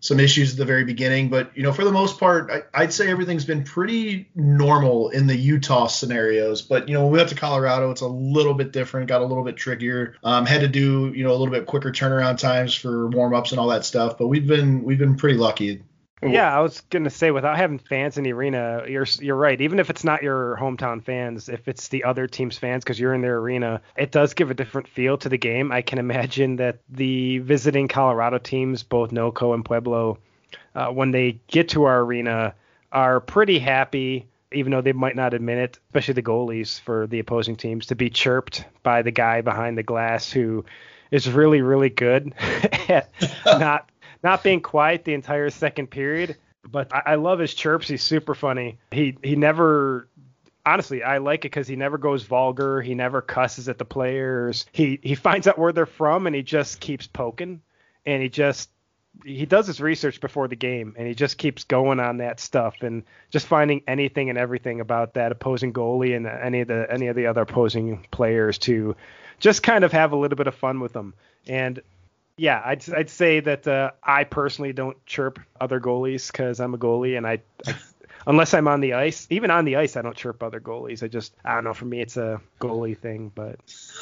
some 0.00 0.20
issues 0.20 0.52
at 0.52 0.58
the 0.58 0.64
very 0.64 0.84
beginning, 0.84 1.28
but 1.28 1.56
you 1.56 1.62
know, 1.62 1.72
for 1.72 1.84
the 1.84 1.90
most 1.90 2.20
part, 2.20 2.50
I, 2.72 2.82
would 2.82 2.92
say 2.92 3.10
everything's 3.10 3.44
been 3.44 3.64
pretty 3.64 4.28
normal 4.34 5.08
in 5.08 5.26
the 5.26 5.36
Utah 5.36 5.88
scenarios. 5.88 6.62
But 6.62 6.88
you 6.88 6.94
know, 6.94 7.02
when 7.02 7.12
we 7.12 7.18
went 7.18 7.30
to 7.30 7.34
Colorado, 7.34 7.90
it's 7.90 8.00
a 8.00 8.06
little 8.06 8.54
bit 8.54 8.72
different, 8.72 9.08
got 9.08 9.22
a 9.22 9.26
little 9.26 9.44
bit 9.44 9.56
trickier. 9.56 10.14
Um, 10.22 10.46
had 10.46 10.60
to 10.60 10.68
do 10.68 11.12
you 11.14 11.24
know 11.24 11.30
a 11.30 11.36
little 11.36 11.52
bit 11.52 11.66
quicker 11.66 11.90
turnaround 11.90 12.38
times 12.38 12.74
for 12.74 13.08
warm 13.08 13.34
ups 13.34 13.50
and 13.50 13.58
all 13.58 13.68
that 13.68 13.84
stuff. 13.84 14.18
But 14.18 14.28
we've 14.28 14.46
been 14.46 14.84
we've 14.84 14.98
been 14.98 15.16
pretty 15.16 15.38
lucky. 15.38 15.82
Yeah, 16.22 16.56
I 16.56 16.60
was 16.60 16.80
gonna 16.80 17.10
say 17.10 17.30
without 17.30 17.56
having 17.56 17.78
fans 17.78 18.18
in 18.18 18.24
the 18.24 18.32
arena, 18.32 18.82
you're 18.88 19.06
you're 19.20 19.36
right. 19.36 19.60
Even 19.60 19.78
if 19.78 19.88
it's 19.88 20.02
not 20.02 20.22
your 20.22 20.56
hometown 20.60 21.02
fans, 21.02 21.48
if 21.48 21.68
it's 21.68 21.88
the 21.88 22.04
other 22.04 22.26
team's 22.26 22.58
fans 22.58 22.82
because 22.82 22.98
you're 22.98 23.14
in 23.14 23.20
their 23.20 23.38
arena, 23.38 23.80
it 23.96 24.10
does 24.10 24.34
give 24.34 24.50
a 24.50 24.54
different 24.54 24.88
feel 24.88 25.16
to 25.18 25.28
the 25.28 25.38
game. 25.38 25.70
I 25.70 25.82
can 25.82 25.98
imagine 25.98 26.56
that 26.56 26.80
the 26.88 27.38
visiting 27.38 27.86
Colorado 27.86 28.38
teams, 28.38 28.82
both 28.82 29.10
NoCo 29.10 29.54
and 29.54 29.64
Pueblo, 29.64 30.18
uh, 30.74 30.88
when 30.88 31.12
they 31.12 31.40
get 31.46 31.68
to 31.70 31.84
our 31.84 32.00
arena, 32.00 32.54
are 32.90 33.20
pretty 33.20 33.60
happy, 33.60 34.26
even 34.52 34.72
though 34.72 34.80
they 34.80 34.92
might 34.92 35.14
not 35.14 35.34
admit 35.34 35.58
it, 35.58 35.78
especially 35.88 36.14
the 36.14 36.22
goalies 36.22 36.80
for 36.80 37.06
the 37.06 37.20
opposing 37.20 37.54
teams, 37.54 37.86
to 37.86 37.94
be 37.94 38.10
chirped 38.10 38.64
by 38.82 39.02
the 39.02 39.12
guy 39.12 39.40
behind 39.40 39.78
the 39.78 39.82
glass 39.84 40.32
who 40.32 40.64
is 41.10 41.30
really 41.30 41.62
really 41.62 41.88
good 41.88 42.34
at 42.88 43.08
not 43.46 43.88
not 44.22 44.42
being 44.42 44.60
quiet 44.60 45.04
the 45.04 45.14
entire 45.14 45.50
second 45.50 45.88
period. 45.88 46.36
But 46.70 46.92
I, 46.92 47.02
I 47.06 47.14
love 47.14 47.38
his 47.38 47.54
chirps. 47.54 47.88
He's 47.88 48.02
super 48.02 48.34
funny. 48.34 48.78
He 48.90 49.16
he 49.22 49.36
never 49.36 50.08
honestly, 50.66 51.02
I 51.02 51.18
like 51.18 51.40
it 51.40 51.50
because 51.50 51.66
he 51.66 51.76
never 51.76 51.98
goes 51.98 52.24
vulgar. 52.24 52.82
He 52.82 52.94
never 52.94 53.22
cusses 53.22 53.68
at 53.68 53.78
the 53.78 53.84
players. 53.84 54.66
He 54.72 55.00
he 55.02 55.14
finds 55.14 55.46
out 55.46 55.58
where 55.58 55.72
they're 55.72 55.86
from 55.86 56.26
and 56.26 56.36
he 56.36 56.42
just 56.42 56.80
keeps 56.80 57.06
poking, 57.06 57.62
and 58.04 58.22
he 58.22 58.28
just 58.28 58.70
he 59.24 59.46
does 59.46 59.66
his 59.66 59.80
research 59.80 60.20
before 60.20 60.46
the 60.46 60.56
game 60.56 60.94
and 60.96 61.06
he 61.08 61.14
just 61.14 61.38
keeps 61.38 61.64
going 61.64 61.98
on 61.98 62.18
that 62.18 62.38
stuff 62.38 62.76
and 62.82 63.02
just 63.30 63.46
finding 63.46 63.82
anything 63.88 64.28
and 64.30 64.38
everything 64.38 64.80
about 64.80 65.14
that 65.14 65.32
opposing 65.32 65.72
goalie 65.72 66.14
and 66.14 66.26
any 66.26 66.60
of 66.60 66.68
the 66.68 66.86
any 66.90 67.08
of 67.08 67.16
the 67.16 67.26
other 67.26 67.42
opposing 67.42 68.06
players 68.10 68.58
to 68.58 68.94
just 69.40 69.62
kind 69.62 69.84
of 69.84 69.92
have 69.92 70.12
a 70.12 70.16
little 70.16 70.36
bit 70.36 70.46
of 70.46 70.54
fun 70.54 70.80
with 70.80 70.92
them. 70.92 71.14
And 71.46 71.80
yeah, 72.38 72.62
I'd 72.64 72.88
I'd 72.94 73.10
say 73.10 73.40
that 73.40 73.66
uh, 73.66 73.90
I 74.02 74.24
personally 74.24 74.72
don't 74.72 75.04
chirp 75.04 75.40
other 75.60 75.80
goalies 75.80 76.30
because 76.30 76.60
I'm 76.60 76.72
a 76.72 76.78
goalie 76.78 77.18
and 77.18 77.26
I, 77.26 77.40
I 77.66 77.74
unless 78.26 78.54
I'm 78.54 78.68
on 78.68 78.80
the 78.80 78.94
ice, 78.94 79.26
even 79.30 79.50
on 79.50 79.64
the 79.64 79.76
ice, 79.76 79.96
I 79.96 80.02
don't 80.02 80.16
chirp 80.16 80.42
other 80.42 80.60
goalies. 80.60 81.02
I 81.02 81.08
just 81.08 81.34
I 81.44 81.54
don't 81.54 81.64
know. 81.64 81.74
For 81.74 81.84
me, 81.84 82.00
it's 82.00 82.16
a 82.16 82.40
goalie 82.60 82.96
thing, 82.96 83.32
but. 83.34 83.58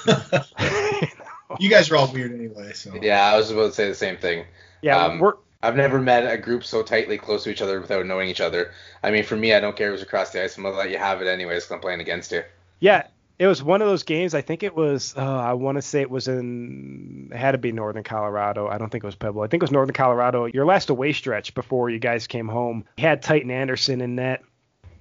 you 1.58 1.70
guys 1.70 1.90
are 1.90 1.96
all 1.96 2.12
weird 2.12 2.32
anyway, 2.32 2.72
so. 2.74 2.92
Yeah, 3.00 3.24
I 3.24 3.36
was 3.36 3.50
about 3.50 3.68
to 3.68 3.72
say 3.72 3.88
the 3.88 3.94
same 3.94 4.18
thing. 4.18 4.44
Yeah, 4.82 4.98
um, 4.98 5.18
we're. 5.18 5.34
I've 5.62 5.76
never 5.76 5.98
met 5.98 6.30
a 6.30 6.36
group 6.36 6.62
so 6.62 6.82
tightly 6.82 7.16
close 7.16 7.44
to 7.44 7.50
each 7.50 7.62
other 7.62 7.80
without 7.80 8.06
knowing 8.06 8.28
each 8.28 8.42
other. 8.42 8.72
I 9.02 9.10
mean, 9.10 9.24
for 9.24 9.36
me, 9.36 9.54
I 9.54 9.58
don't 9.58 9.74
care 9.74 9.90
who's 9.90 10.02
across 10.02 10.30
the 10.30 10.44
ice. 10.44 10.56
I'm 10.56 10.62
gonna 10.62 10.76
let 10.76 10.90
you 10.90 10.98
have 10.98 11.22
it 11.22 11.26
anyways 11.26 11.64
because 11.64 11.72
I'm 11.74 11.80
playing 11.80 12.00
against 12.00 12.30
you. 12.30 12.42
Yeah, 12.78 13.06
it 13.38 13.46
was 13.46 13.62
one 13.62 13.82
of 13.82 13.88
those 13.88 14.02
games. 14.02 14.34
I 14.34 14.40
think 14.40 14.62
it 14.62 14.74
was. 14.74 15.14
Uh, 15.16 15.20
I 15.20 15.52
want 15.52 15.76
to 15.76 15.82
say 15.82 16.00
it 16.00 16.10
was 16.10 16.26
in. 16.26 17.30
It 17.32 17.36
had 17.36 17.52
to 17.52 17.58
be 17.58 17.70
Northern 17.70 18.02
Colorado. 18.02 18.68
I 18.68 18.78
don't 18.78 18.90
think 18.90 19.04
it 19.04 19.06
was 19.06 19.14
Pueblo. 19.14 19.42
I 19.42 19.46
think 19.46 19.62
it 19.62 19.64
was 19.64 19.72
Northern 19.72 19.94
Colorado. 19.94 20.46
Your 20.46 20.64
last 20.64 20.88
away 20.88 21.12
stretch 21.12 21.54
before 21.54 21.90
you 21.90 21.98
guys 21.98 22.26
came 22.26 22.48
home. 22.48 22.84
You 22.96 23.06
had 23.06 23.22
Titan 23.22 23.50
Anderson 23.50 24.00
in 24.00 24.14
net, 24.14 24.42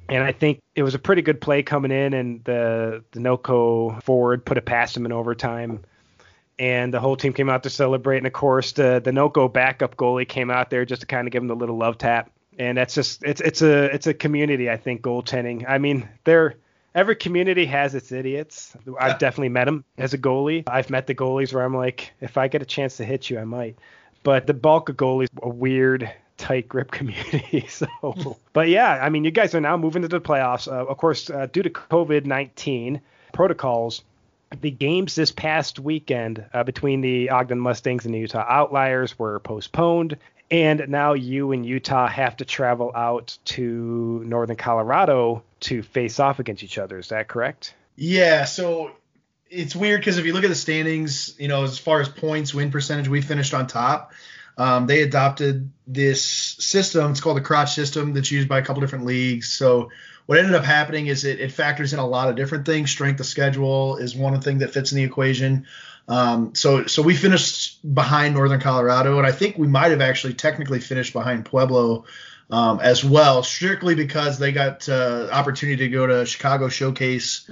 and 0.10 0.22
I 0.22 0.34
think 0.34 0.60
it 0.76 0.84
was 0.84 0.96
a 0.96 1.00
pretty 1.00 1.22
good 1.22 1.40
play 1.40 1.64
coming 1.64 1.92
in, 1.92 2.14
and 2.14 2.44
the 2.44 3.04
the 3.12 3.22
NoCo 3.22 4.04
forward 4.04 4.46
put 4.46 4.58
it 4.58 4.66
past 4.66 4.98
him 4.98 5.06
in 5.06 5.12
overtime. 5.12 5.84
And 6.58 6.94
the 6.94 7.02
whole 7.02 7.18
team 7.18 7.34
came 7.34 7.50
out 7.50 7.64
to 7.64 7.70
celebrate, 7.70 8.18
and 8.18 8.28
of 8.28 8.34
course 8.34 8.74
the 8.74 9.02
the 9.04 9.12
NoCo 9.12 9.52
backup 9.52 9.96
goalie 9.96 10.28
came 10.28 10.52
out 10.52 10.70
there 10.70 10.84
just 10.84 11.02
to 11.02 11.08
kind 11.08 11.28
of 11.28 11.32
give 11.32 11.42
him 11.42 11.48
the 11.48 11.56
little 11.56 11.78
love 11.78 11.98
tap. 11.98 12.32
And 12.60 12.78
that's 12.78 12.96
just 12.96 13.24
it's 13.24 13.40
it's 13.40 13.62
a 13.62 13.94
it's 13.94 14.08
a 14.08 14.14
community 14.14 14.70
I 14.70 14.76
think 14.78 15.02
goaltending. 15.02 15.66
I 15.68 15.78
mean 15.78 16.08
they're 16.26 16.56
every 16.96 17.16
community 17.16 17.66
has 17.66 17.94
its 17.94 18.12
idiots. 18.12 18.76
I've 19.00 19.20
definitely 19.20 19.50
met 19.50 19.66
them 19.66 19.84
as 19.98 20.14
a 20.14 20.18
goalie. 20.18 20.64
I've 20.66 20.90
met 20.90 21.06
the 21.06 21.14
goalies 21.14 21.54
where 21.54 21.64
I'm 21.64 21.76
like, 21.76 22.14
if 22.22 22.38
I 22.38 22.48
get 22.48 22.62
a 22.62 22.66
chance 22.66 22.98
to 22.98 23.06
hit 23.06 23.30
you, 23.30 23.38
I 23.38 23.44
might. 23.44 23.78
But 24.24 24.48
the 24.48 24.54
bulk 24.54 24.90
of 24.90 24.96
goalies 24.96 25.28
a 25.44 25.50
weird 25.50 26.10
tight 26.38 26.68
grip 26.68 26.92
community. 26.92 27.68
so, 27.70 27.88
but 28.54 28.70
yeah, 28.70 29.00
I 29.02 29.10
mean, 29.10 29.26
you 29.26 29.32
guys 29.32 29.54
are 29.54 29.62
now 29.62 29.78
moving 29.78 30.02
to 30.02 30.08
the 30.08 30.22
playoffs. 30.22 30.68
Uh, 30.68 30.86
of 30.86 30.98
course, 30.98 31.30
uh, 31.30 31.48
due 31.52 31.62
to 31.62 31.70
COVID 31.70 32.26
19 32.26 33.02
protocols, 33.34 34.04
the 34.62 34.72
games 34.72 35.16
this 35.16 35.32
past 35.32 35.80
weekend 35.80 36.46
uh, 36.54 36.64
between 36.64 37.02
the 37.02 37.30
Ogden 37.30 37.60
Mustangs 37.60 38.06
and 38.06 38.14
the 38.14 38.20
Utah 38.20 38.46
Outliers 38.48 39.20
were 39.20 39.40
postponed. 39.42 40.18
And 40.52 40.86
now 40.90 41.14
you 41.14 41.52
and 41.52 41.66
Utah 41.66 42.08
have 42.08 42.38
to 42.38 42.46
travel 42.46 42.92
out 42.96 43.38
to 43.46 44.24
northern 44.26 44.56
Colorado 44.56 45.44
to 45.62 45.82
face 45.82 46.20
off 46.20 46.40
against 46.40 46.64
each 46.64 46.78
other. 46.78 47.00
Is 47.00 47.10
that 47.10 47.28
correct? 47.28 47.74
Yeah. 47.96 48.46
So 48.46 48.92
it's 49.50 49.76
weird 49.76 50.02
because 50.02 50.18
if 50.18 50.26
you 50.26 50.34
look 50.34 50.44
at 50.44 50.50
the 50.50 50.56
standings, 50.56 51.36
you 51.40 51.48
know, 51.48 51.64
as 51.64 51.80
far 51.80 52.00
as 52.00 52.10
points, 52.10 52.54
win 52.54 52.72
percentage, 52.72 53.08
we 53.08 53.22
finished 53.22 53.54
on 53.54 53.68
top. 53.68 54.12
Um, 54.58 54.88
they 54.88 55.02
adopted 55.02 55.72
this 55.86 56.24
system. 56.24 57.12
It's 57.12 57.22
called 57.22 57.38
the 57.38 57.42
KRACH 57.42 57.70
system 57.70 58.14
that's 58.14 58.32
used 58.32 58.48
by 58.48 58.60
a 58.60 58.62
couple 58.62 58.82
different 58.82 59.06
leagues. 59.06 59.52
So 59.52 59.92
what 60.28 60.38
ended 60.38 60.56
up 60.56 60.64
happening 60.64 61.08
is 61.08 61.26
it, 61.26 61.40
it 61.40 61.52
factors 61.52 61.94
in 61.94 62.00
a 62.00 62.08
lot 62.08 62.30
of 62.30 62.36
different 62.36 62.66
things. 62.66 62.92
Strength 62.92 63.20
of 63.20 63.26
schedule 63.26 63.98
is 63.98 64.16
one 64.16 64.40
thing 64.42 64.60
that 64.60 64.72
fits 64.72 64.92
in 64.92 64.98
the 64.98 65.04
equation. 65.04 65.68
Um, 66.08 66.54
so 66.54 66.86
so 66.86 67.02
we 67.02 67.16
finished 67.16 67.94
behind 67.94 68.36
Northern 68.36 68.60
Colorado, 68.60 69.18
and 69.18 69.26
I 69.26 69.32
think 69.32 69.58
we 69.58 69.68
might 69.68 69.92
have 69.92 70.02
actually 70.02 70.34
technically 70.34 70.80
finished 70.80 71.14
behind 71.14 71.46
Pueblo 71.46 72.06
um, 72.50 72.80
as 72.80 73.04
well, 73.04 73.42
strictly 73.44 73.96
because 73.96 74.38
they 74.38 74.52
got 74.52 74.88
uh, 74.88 75.30
opportunity 75.32 75.86
to 75.86 75.90
go 75.90 76.06
to 76.06 76.26
Chicago 76.26 76.70
Showcase, 76.70 77.50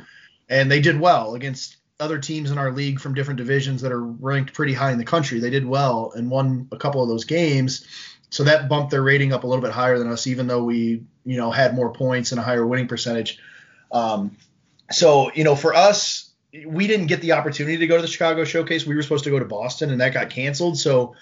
and 0.49 0.71
they 0.71 0.81
did 0.81 0.99
well 0.99 1.33
against 1.33 1.77
other 1.99 2.19
teams 2.19 2.51
in 2.51 2.57
our 2.57 2.71
league 2.71 2.99
from 2.99 3.13
different 3.13 3.37
divisions 3.37 3.81
that 3.81 3.91
are 3.91 4.03
ranked 4.03 4.53
pretty 4.53 4.73
high 4.73 4.91
in 4.91 4.97
the 4.97 5.05
country. 5.05 5.39
They 5.39 5.49
did 5.49 5.65
well 5.65 6.11
and 6.15 6.29
won 6.29 6.67
a 6.71 6.77
couple 6.77 7.01
of 7.01 7.09
those 7.09 7.23
games. 7.23 7.87
So 8.29 8.43
that 8.43 8.67
bumped 8.67 8.91
their 8.91 9.03
rating 9.03 9.31
up 9.31 9.43
a 9.43 9.47
little 9.47 9.61
bit 9.61 9.71
higher 9.71 9.97
than 9.99 10.11
us, 10.11 10.25
even 10.27 10.47
though 10.47 10.63
we, 10.63 11.03
you 11.23 11.37
know, 11.37 11.51
had 11.51 11.75
more 11.75 11.93
points 11.93 12.31
and 12.31 12.39
a 12.39 12.43
higher 12.43 12.65
winning 12.65 12.87
percentage. 12.87 13.39
Um, 13.91 14.37
so, 14.91 15.31
you 15.33 15.43
know, 15.43 15.55
for 15.55 15.73
us, 15.73 16.32
we 16.65 16.87
didn't 16.87 17.07
get 17.07 17.21
the 17.21 17.33
opportunity 17.33 17.77
to 17.77 17.87
go 17.87 17.95
to 17.95 18.01
the 18.01 18.07
Chicago 18.07 18.43
Showcase. 18.43 18.85
We 18.85 18.95
were 18.95 19.01
supposed 19.01 19.23
to 19.23 19.31
go 19.31 19.39
to 19.39 19.45
Boston, 19.45 19.89
and 19.89 20.01
that 20.01 20.13
got 20.13 20.29
canceled. 20.29 20.77
So 20.77 21.15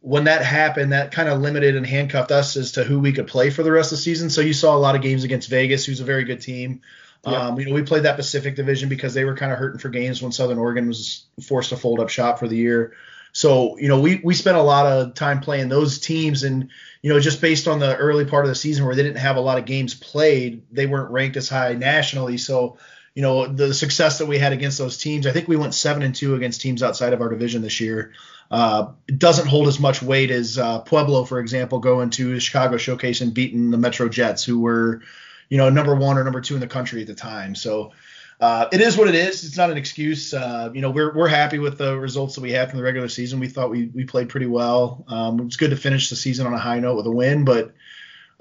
when 0.00 0.24
that 0.24 0.44
happened, 0.44 0.92
that 0.92 1.12
kind 1.12 1.28
of 1.28 1.40
limited 1.40 1.76
and 1.76 1.86
handcuffed 1.86 2.32
us 2.32 2.56
as 2.56 2.72
to 2.72 2.84
who 2.84 2.98
we 2.98 3.12
could 3.12 3.28
play 3.28 3.50
for 3.50 3.62
the 3.62 3.70
rest 3.70 3.92
of 3.92 3.98
the 3.98 4.02
season. 4.02 4.30
So 4.30 4.40
you 4.40 4.52
saw 4.52 4.76
a 4.76 4.78
lot 4.78 4.96
of 4.96 5.02
games 5.02 5.22
against 5.22 5.48
Vegas, 5.48 5.86
who's 5.86 6.00
a 6.00 6.04
very 6.04 6.24
good 6.24 6.40
team. 6.40 6.80
Yep. 7.24 7.34
Um, 7.34 7.60
you 7.60 7.66
know, 7.66 7.74
we 7.74 7.82
played 7.82 8.02
that 8.02 8.16
Pacific 8.16 8.56
Division 8.56 8.88
because 8.88 9.14
they 9.14 9.24
were 9.24 9.36
kind 9.36 9.52
of 9.52 9.58
hurting 9.58 9.78
for 9.78 9.90
games 9.90 10.20
when 10.20 10.32
Southern 10.32 10.58
Oregon 10.58 10.88
was 10.88 11.26
forced 11.40 11.68
to 11.68 11.76
fold 11.76 12.00
up 12.00 12.08
shop 12.08 12.40
for 12.40 12.48
the 12.48 12.56
year. 12.56 12.94
So, 13.32 13.78
you 13.78 13.86
know, 13.86 14.00
we, 14.00 14.20
we 14.24 14.34
spent 14.34 14.56
a 14.56 14.62
lot 14.62 14.86
of 14.86 15.14
time 15.14 15.40
playing 15.40 15.68
those 15.68 16.00
teams 16.00 16.42
and, 16.42 16.68
you 17.00 17.12
know, 17.12 17.20
just 17.20 17.40
based 17.40 17.68
on 17.68 17.78
the 17.78 17.96
early 17.96 18.24
part 18.24 18.44
of 18.44 18.48
the 18.48 18.56
season 18.56 18.84
where 18.84 18.96
they 18.96 19.04
didn't 19.04 19.18
have 19.18 19.36
a 19.36 19.40
lot 19.40 19.56
of 19.56 19.64
games 19.64 19.94
played, 19.94 20.62
they 20.72 20.86
weren't 20.86 21.12
ranked 21.12 21.36
as 21.36 21.48
high 21.48 21.74
nationally. 21.74 22.36
So, 22.36 22.76
you 23.14 23.22
know, 23.22 23.46
the 23.46 23.74
success 23.74 24.18
that 24.18 24.26
we 24.26 24.38
had 24.38 24.52
against 24.52 24.78
those 24.78 24.96
teams, 24.96 25.26
I 25.26 25.32
think 25.32 25.48
we 25.48 25.56
went 25.56 25.74
seven 25.74 26.02
and 26.02 26.14
two 26.14 26.34
against 26.34 26.60
teams 26.60 26.82
outside 26.82 27.12
of 27.12 27.20
our 27.20 27.28
division 27.28 27.62
this 27.62 27.80
year. 27.80 28.12
Uh, 28.50 28.92
doesn't 29.06 29.46
hold 29.46 29.66
as 29.68 29.80
much 29.80 30.02
weight 30.02 30.30
as 30.30 30.58
uh, 30.58 30.80
Pueblo, 30.80 31.24
for 31.24 31.38
example, 31.38 31.78
going 31.78 32.10
to 32.10 32.38
Chicago 32.38 32.76
Showcase 32.76 33.20
and 33.20 33.32
beating 33.32 33.70
the 33.70 33.78
Metro 33.78 34.08
Jets, 34.08 34.44
who 34.44 34.60
were, 34.60 35.02
you 35.48 35.58
know, 35.58 35.70
number 35.70 35.94
one 35.94 36.18
or 36.18 36.24
number 36.24 36.40
two 36.40 36.54
in 36.54 36.60
the 36.60 36.66
country 36.66 37.00
at 37.00 37.06
the 37.06 37.14
time. 37.14 37.54
So, 37.54 37.92
uh, 38.40 38.66
it 38.72 38.80
is 38.80 38.96
what 38.96 39.08
it 39.08 39.14
is. 39.14 39.44
It's 39.44 39.56
not 39.56 39.70
an 39.70 39.76
excuse. 39.76 40.34
Uh, 40.34 40.70
you 40.74 40.80
know, 40.80 40.90
we're 40.90 41.14
we're 41.14 41.28
happy 41.28 41.60
with 41.60 41.78
the 41.78 41.96
results 41.96 42.34
that 42.34 42.40
we 42.40 42.50
had 42.50 42.70
from 42.70 42.78
the 42.78 42.82
regular 42.82 43.08
season. 43.08 43.38
We 43.38 43.48
thought 43.48 43.70
we 43.70 43.86
we 43.86 44.04
played 44.04 44.28
pretty 44.28 44.46
well. 44.46 45.04
Um, 45.06 45.38
it 45.38 45.44
was 45.44 45.56
good 45.56 45.70
to 45.70 45.76
finish 45.76 46.10
the 46.10 46.16
season 46.16 46.46
on 46.46 46.52
a 46.52 46.58
high 46.58 46.80
note 46.80 46.96
with 46.96 47.06
a 47.06 47.10
win, 47.10 47.44
but 47.44 47.72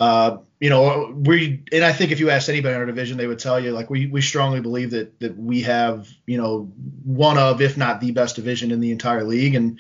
uh, 0.02 0.40
you 0.60 0.72
know, 0.72 1.14
we 1.16 1.64
and 1.72 1.84
I 1.84 1.94
think 1.94 2.12
if 2.12 2.20
you 2.20 2.32
asked 2.32 2.50
anybody 2.50 2.74
in 2.74 2.80
our 2.80 2.88
division, 2.88 3.18
they 3.18 3.28
would 3.28 3.38
tell 3.38 3.60
you 3.60 3.72
like 3.72 3.92
we 3.92 4.08
we 4.08 4.22
strongly 4.22 4.60
believe 4.60 4.92
that 4.92 5.20
that 5.20 5.38
we 5.38 5.62
have 5.62 6.10
you 6.26 6.38
know 6.38 6.72
one 7.04 7.38
of 7.38 7.62
if 7.62 7.78
not 7.78 8.02
the 8.02 8.10
best 8.10 8.36
division 8.36 8.72
in 8.72 8.80
the 8.80 8.92
entire 8.92 9.24
league, 9.24 9.54
and 9.54 9.80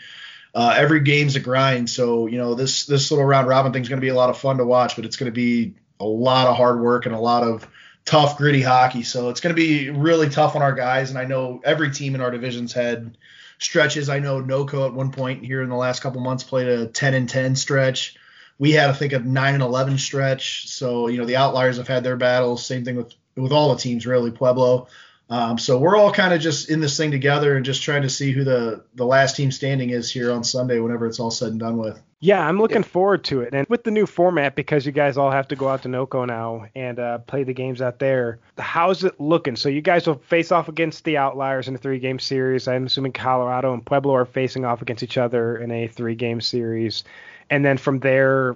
uh, 0.53 0.75
every 0.77 0.99
game's 0.99 1.35
a 1.35 1.39
grind. 1.39 1.89
So 1.89 2.27
you 2.27 2.37
know 2.37 2.53
this 2.53 2.85
this 2.85 3.09
little 3.09 3.25
round 3.25 3.47
robin 3.47 3.73
thing 3.73 3.81
is 3.81 3.89
going 3.89 3.99
to 3.99 4.05
be 4.05 4.09
a 4.09 4.15
lot 4.15 4.29
of 4.29 4.37
fun 4.37 4.57
to 4.57 4.65
watch, 4.65 4.95
but 4.95 5.05
it's 5.05 5.17
going 5.17 5.31
to 5.31 5.35
be 5.35 5.73
a 5.99 6.05
lot 6.05 6.45
of 6.45 6.55
hard 6.55 6.79
work 6.79 7.07
and 7.07 7.15
a 7.15 7.19
lot 7.19 7.41
of 7.41 7.67
tough, 8.05 8.37
gritty 8.37 8.61
hockey. 8.61 9.01
So 9.01 9.29
it's 9.29 9.41
going 9.41 9.55
to 9.55 9.59
be 9.59 9.89
really 9.89 10.29
tough 10.29 10.55
on 10.55 10.61
our 10.61 10.73
guys. 10.73 11.09
And 11.09 11.17
I 11.17 11.25
know 11.25 11.61
every 11.63 11.91
team 11.91 12.13
in 12.13 12.21
our 12.21 12.29
divisions 12.29 12.73
had 12.73 13.17
stretches. 13.57 14.07
I 14.07 14.19
know 14.19 14.41
NoCo 14.41 14.85
at 14.85 14.93
one 14.93 15.11
point 15.11 15.43
here 15.43 15.63
in 15.63 15.69
the 15.69 15.75
last 15.75 16.01
couple 16.01 16.21
months 16.21 16.43
played 16.43 16.67
a 16.67 16.85
10 16.87 17.15
and 17.15 17.27
10 17.27 17.55
stretch. 17.55 18.17
We 18.61 18.73
had, 18.73 18.91
I 18.91 18.93
think, 18.93 19.11
a 19.11 19.17
9 19.17 19.53
and 19.55 19.63
11 19.63 19.97
stretch. 19.97 20.67
So 20.67 21.07
you 21.07 21.17
know 21.17 21.25
the 21.25 21.37
outliers 21.37 21.77
have 21.77 21.87
had 21.87 22.03
their 22.03 22.15
battles. 22.15 22.63
Same 22.63 22.85
thing 22.85 22.95
with 22.95 23.11
with 23.35 23.51
all 23.51 23.73
the 23.73 23.81
teams 23.81 24.05
really. 24.05 24.29
Pueblo. 24.29 24.87
Um, 25.31 25.57
so 25.57 25.79
we're 25.79 25.95
all 25.95 26.11
kind 26.11 26.31
of 26.31 26.41
just 26.41 26.69
in 26.69 26.79
this 26.79 26.95
thing 26.95 27.09
together 27.09 27.55
and 27.55 27.65
just 27.65 27.81
trying 27.81 28.03
to 28.03 28.09
see 28.09 28.31
who 28.31 28.43
the 28.43 28.83
the 28.93 29.05
last 29.05 29.35
team 29.35 29.51
standing 29.51 29.89
is 29.89 30.11
here 30.11 30.31
on 30.31 30.43
Sunday 30.43 30.77
whenever 30.79 31.07
it's 31.07 31.19
all 31.19 31.31
said 31.31 31.49
and 31.49 31.59
done 31.59 31.77
with. 31.77 31.99
Yeah, 32.19 32.47
I'm 32.47 32.59
looking 32.59 32.83
forward 32.83 33.23
to 33.25 33.41
it. 33.41 33.55
And 33.55 33.65
with 33.67 33.83
the 33.83 33.89
new 33.89 34.05
format, 34.05 34.55
because 34.55 34.85
you 34.85 34.91
guys 34.91 35.17
all 35.17 35.31
have 35.31 35.47
to 35.47 35.55
go 35.55 35.67
out 35.67 35.81
to 35.83 35.89
NoCo 35.89 36.27
now 36.27 36.67
and 36.75 36.99
uh, 36.99 37.17
play 37.17 37.43
the 37.43 37.53
games 37.53 37.81
out 37.81 37.97
there, 37.97 38.37
how's 38.59 39.03
it 39.03 39.19
looking? 39.19 39.55
So 39.55 39.69
you 39.69 39.81
guys 39.81 40.05
will 40.05 40.19
face 40.19 40.51
off 40.51 40.69
against 40.69 41.03
the 41.03 41.17
Outliers 41.17 41.67
in 41.67 41.73
a 41.73 41.79
three 41.79 41.97
game 41.97 42.19
series. 42.19 42.67
I'm 42.67 42.85
assuming 42.85 43.13
Colorado 43.13 43.73
and 43.73 43.83
Pueblo 43.83 44.13
are 44.13 44.25
facing 44.25 44.65
off 44.65 44.83
against 44.83 45.01
each 45.01 45.17
other 45.17 45.57
in 45.57 45.71
a 45.71 45.87
three 45.87 46.13
game 46.13 46.41
series. 46.41 47.05
And 47.51 47.63
then 47.63 47.77
from 47.77 47.99
there, 47.99 48.55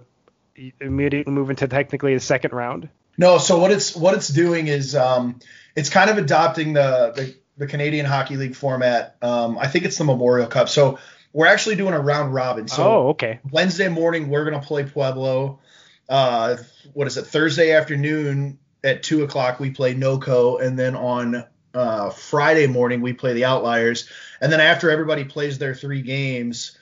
immediately 0.80 1.32
move 1.32 1.50
into 1.50 1.68
technically 1.68 2.14
the 2.14 2.20
second 2.20 2.54
round. 2.54 2.90
No, 3.18 3.38
so 3.38 3.60
what 3.60 3.72
it's 3.72 3.96
what 3.96 4.14
it's 4.14 4.28
doing 4.28 4.68
is 4.68 4.96
um, 4.96 5.40
it's 5.76 5.90
kind 5.90 6.10
of 6.10 6.18
adopting 6.18 6.74
the, 6.74 7.14
the, 7.16 7.36
the 7.58 7.68
Canadian 7.68 8.06
Hockey 8.06 8.38
League 8.38 8.56
format. 8.56 9.18
Um, 9.22 9.58
I 9.58 9.68
think 9.68 9.86
it's 9.86 9.98
the 9.98 10.04
Memorial 10.04 10.48
Cup. 10.48 10.70
So 10.70 11.00
we're 11.34 11.48
actually 11.48 11.76
doing 11.76 11.94
a 11.94 12.00
round 12.00 12.34
robin. 12.34 12.68
So 12.68 12.84
oh, 12.84 13.08
okay. 13.10 13.40
Wednesday 13.52 13.90
morning 13.90 14.30
we're 14.30 14.46
gonna 14.46 14.62
play 14.64 14.84
Pueblo. 14.84 15.60
Uh, 16.08 16.58
what 16.94 17.08
is 17.08 17.18
it? 17.18 17.28
Thursday 17.28 17.72
afternoon 17.72 18.60
at 18.84 19.04
two 19.04 19.24
o'clock 19.24 19.60
we 19.60 19.72
play 19.72 19.96
NoCo, 19.96 20.62
and 20.62 20.78
then 20.78 20.96
on 20.96 21.44
uh, 21.74 22.10
Friday 22.10 22.68
morning 22.68 23.02
we 23.02 23.14
play 23.14 23.34
the 23.34 23.46
Outliers, 23.46 24.10
and 24.42 24.52
then 24.52 24.60
after 24.60 24.90
everybody 24.90 25.24
plays 25.24 25.58
their 25.58 25.74
three 25.74 26.02
games, 26.02 26.78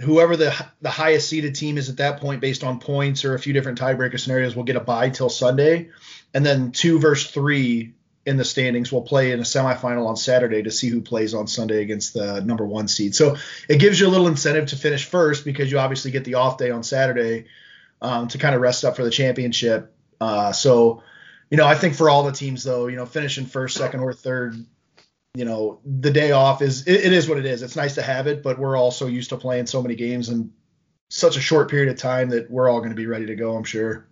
whoever 0.00 0.36
the 0.36 0.54
the 0.80 0.90
highest 0.90 1.28
seeded 1.28 1.54
team 1.54 1.78
is 1.78 1.88
at 1.88 1.98
that 1.98 2.20
point, 2.20 2.40
based 2.40 2.64
on 2.64 2.80
points 2.80 3.24
or 3.24 3.34
a 3.34 3.38
few 3.38 3.52
different 3.52 3.78
tiebreaker 3.78 4.18
scenarios, 4.18 4.56
will 4.56 4.64
get 4.64 4.76
a 4.76 4.80
bye 4.80 5.10
till 5.10 5.28
Sunday, 5.28 5.90
and 6.32 6.44
then 6.44 6.72
two 6.72 6.98
versus 6.98 7.30
three 7.30 7.94
in 8.26 8.36
the 8.36 8.44
standings 8.44 8.90
will 8.90 9.02
play 9.02 9.32
in 9.32 9.40
a 9.40 9.42
semifinal 9.42 10.06
on 10.06 10.16
Saturday 10.16 10.62
to 10.62 10.70
see 10.70 10.88
who 10.88 11.02
plays 11.02 11.34
on 11.34 11.46
Sunday 11.46 11.82
against 11.82 12.14
the 12.14 12.40
number 12.40 12.64
one 12.64 12.88
seed. 12.88 13.14
So 13.14 13.36
it 13.68 13.78
gives 13.78 14.00
you 14.00 14.06
a 14.06 14.08
little 14.08 14.28
incentive 14.28 14.66
to 14.68 14.76
finish 14.76 15.04
first 15.04 15.44
because 15.44 15.70
you 15.70 15.78
obviously 15.78 16.10
get 16.10 16.24
the 16.24 16.34
off 16.34 16.56
day 16.56 16.70
on 16.70 16.82
Saturday 16.82 17.46
um, 18.00 18.28
to 18.28 18.38
kind 18.38 18.54
of 18.54 18.62
rest 18.62 18.84
up 18.84 18.96
for 18.96 19.04
the 19.04 19.10
championship. 19.10 19.94
Uh, 20.20 20.52
so, 20.52 21.02
you 21.50 21.58
know, 21.58 21.66
I 21.66 21.74
think 21.74 21.96
for 21.96 22.08
all 22.08 22.22
the 22.22 22.32
teams 22.32 22.64
though, 22.64 22.86
you 22.86 22.96
know, 22.96 23.04
finishing 23.04 23.44
first, 23.44 23.76
second, 23.76 24.00
or 24.00 24.14
third, 24.14 24.56
you 25.34 25.44
know, 25.44 25.80
the 25.84 26.10
day 26.10 26.30
off 26.30 26.62
is 26.62 26.86
it, 26.86 27.06
it 27.06 27.12
is 27.12 27.28
what 27.28 27.38
it 27.38 27.46
is. 27.46 27.62
It's 27.62 27.76
nice 27.76 27.96
to 27.96 28.02
have 28.02 28.26
it, 28.26 28.42
but 28.42 28.58
we're 28.58 28.76
also 28.76 29.06
used 29.06 29.30
to 29.30 29.36
playing 29.36 29.66
so 29.66 29.82
many 29.82 29.96
games 29.96 30.28
in 30.28 30.52
such 31.10 31.36
a 31.36 31.40
short 31.40 31.68
period 31.68 31.90
of 31.90 31.98
time 31.98 32.30
that 32.30 32.50
we're 32.50 32.68
all 32.68 32.78
going 32.78 32.90
to 32.90 32.96
be 32.96 33.06
ready 33.06 33.26
to 33.26 33.34
go. 33.34 33.56
I'm 33.56 33.64
sure. 33.64 34.06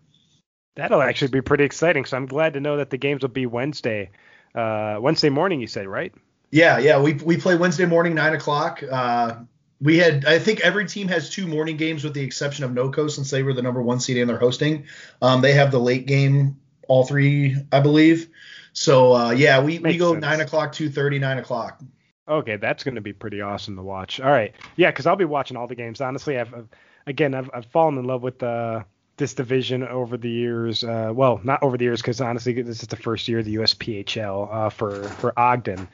That'll 0.75 1.03
actually 1.03 1.29
be 1.29 1.41
pretty 1.41 1.65
exciting. 1.65 2.05
So 2.05 2.17
I'm 2.17 2.27
glad 2.27 2.55
to 2.55 2.61
know 2.61 2.79
that 2.79 2.91
the 2.91 2.99
games 2.99 3.23
will 3.23 3.29
be 3.29 3.47
Wednesday, 3.47 4.11
uh, 4.55 4.99
Wednesday 5.01 5.31
morning. 5.31 5.61
You 5.61 5.67
said 5.67 5.87
right? 5.87 6.13
Yeah, 6.51 6.79
yeah. 6.79 7.01
We 7.01 7.15
we 7.15 7.37
play 7.37 7.57
Wednesday 7.57 7.87
morning, 7.87 8.15
nine 8.15 8.35
o'clock. 8.35 8.83
Uh, 8.83 9.37
we 9.81 9.99
had 9.99 10.25
I 10.25 10.39
think 10.39 10.61
every 10.61 10.87
team 10.87 11.09
has 11.09 11.31
two 11.31 11.47
morning 11.47 11.77
games 11.77 12.05
with 12.05 12.15
the 12.15 12.23
exception 12.23 12.65
of 12.65 12.73
NoCo 12.73 13.11
since 13.11 13.31
they 13.31 13.43
were 13.43 13.53
the 13.53 13.63
number 13.63 13.83
one 13.83 14.01
seed 14.01 14.17
and 14.17 14.29
they're 14.29 14.39
hosting. 14.39 14.87
Um, 15.21 15.41
they 15.41 15.53
have 15.53 15.71
the 15.71 15.81
late 15.81 16.07
game, 16.07 16.57
all 16.89 17.05
three, 17.05 17.57
I 17.71 17.81
believe. 17.81 18.29
So 18.73 19.15
uh, 19.15 19.31
yeah, 19.31 19.63
we, 19.63 19.79
we 19.79 19.99
go 19.99 20.13
sense. 20.13 20.23
nine 20.23 20.41
o'clock, 20.41 20.73
two 20.73 20.91
thirty, 20.91 21.19
nine 21.19 21.39
o'clock. 21.39 21.81
Okay, 22.29 22.57
that's 22.57 22.85
going 22.85 22.95
to 22.95 23.01
be 23.01 23.13
pretty 23.13 23.41
awesome 23.41 23.77
to 23.77 23.83
watch. 23.83 24.21
All 24.21 24.31
right, 24.31 24.55
yeah, 24.77 24.91
because 24.91 25.07
I'll 25.07 25.17
be 25.17 25.25
watching 25.25 25.57
all 25.57 25.67
the 25.67 25.75
games. 25.75 26.01
Honestly, 26.01 26.39
I've, 26.39 26.55
I've 26.55 26.69
again 27.07 27.35
I've, 27.35 27.51
I've 27.53 27.67
fallen 27.67 27.99
in 27.99 28.05
love 28.05 28.23
with 28.23 28.39
the 28.39 28.85
this 29.17 29.35
division 29.35 29.83
over 29.83 30.17
the 30.17 30.31
years. 30.31 30.85
Uh, 30.85 31.13
well, 31.15 31.41
not 31.45 31.63
over 31.63 31.77
the 31.77 31.85
years 31.85 32.01
because 32.01 32.21
honestly, 32.21 32.61
this 32.63 32.83
is 32.83 32.89
the 32.89 32.97
first 32.97 33.29
year 33.29 33.41
of 33.41 33.45
the 33.45 33.57
USPHL 33.57 34.55
uh, 34.55 34.71
for 34.71 35.03
for 35.05 35.39
Ogden. 35.39 35.89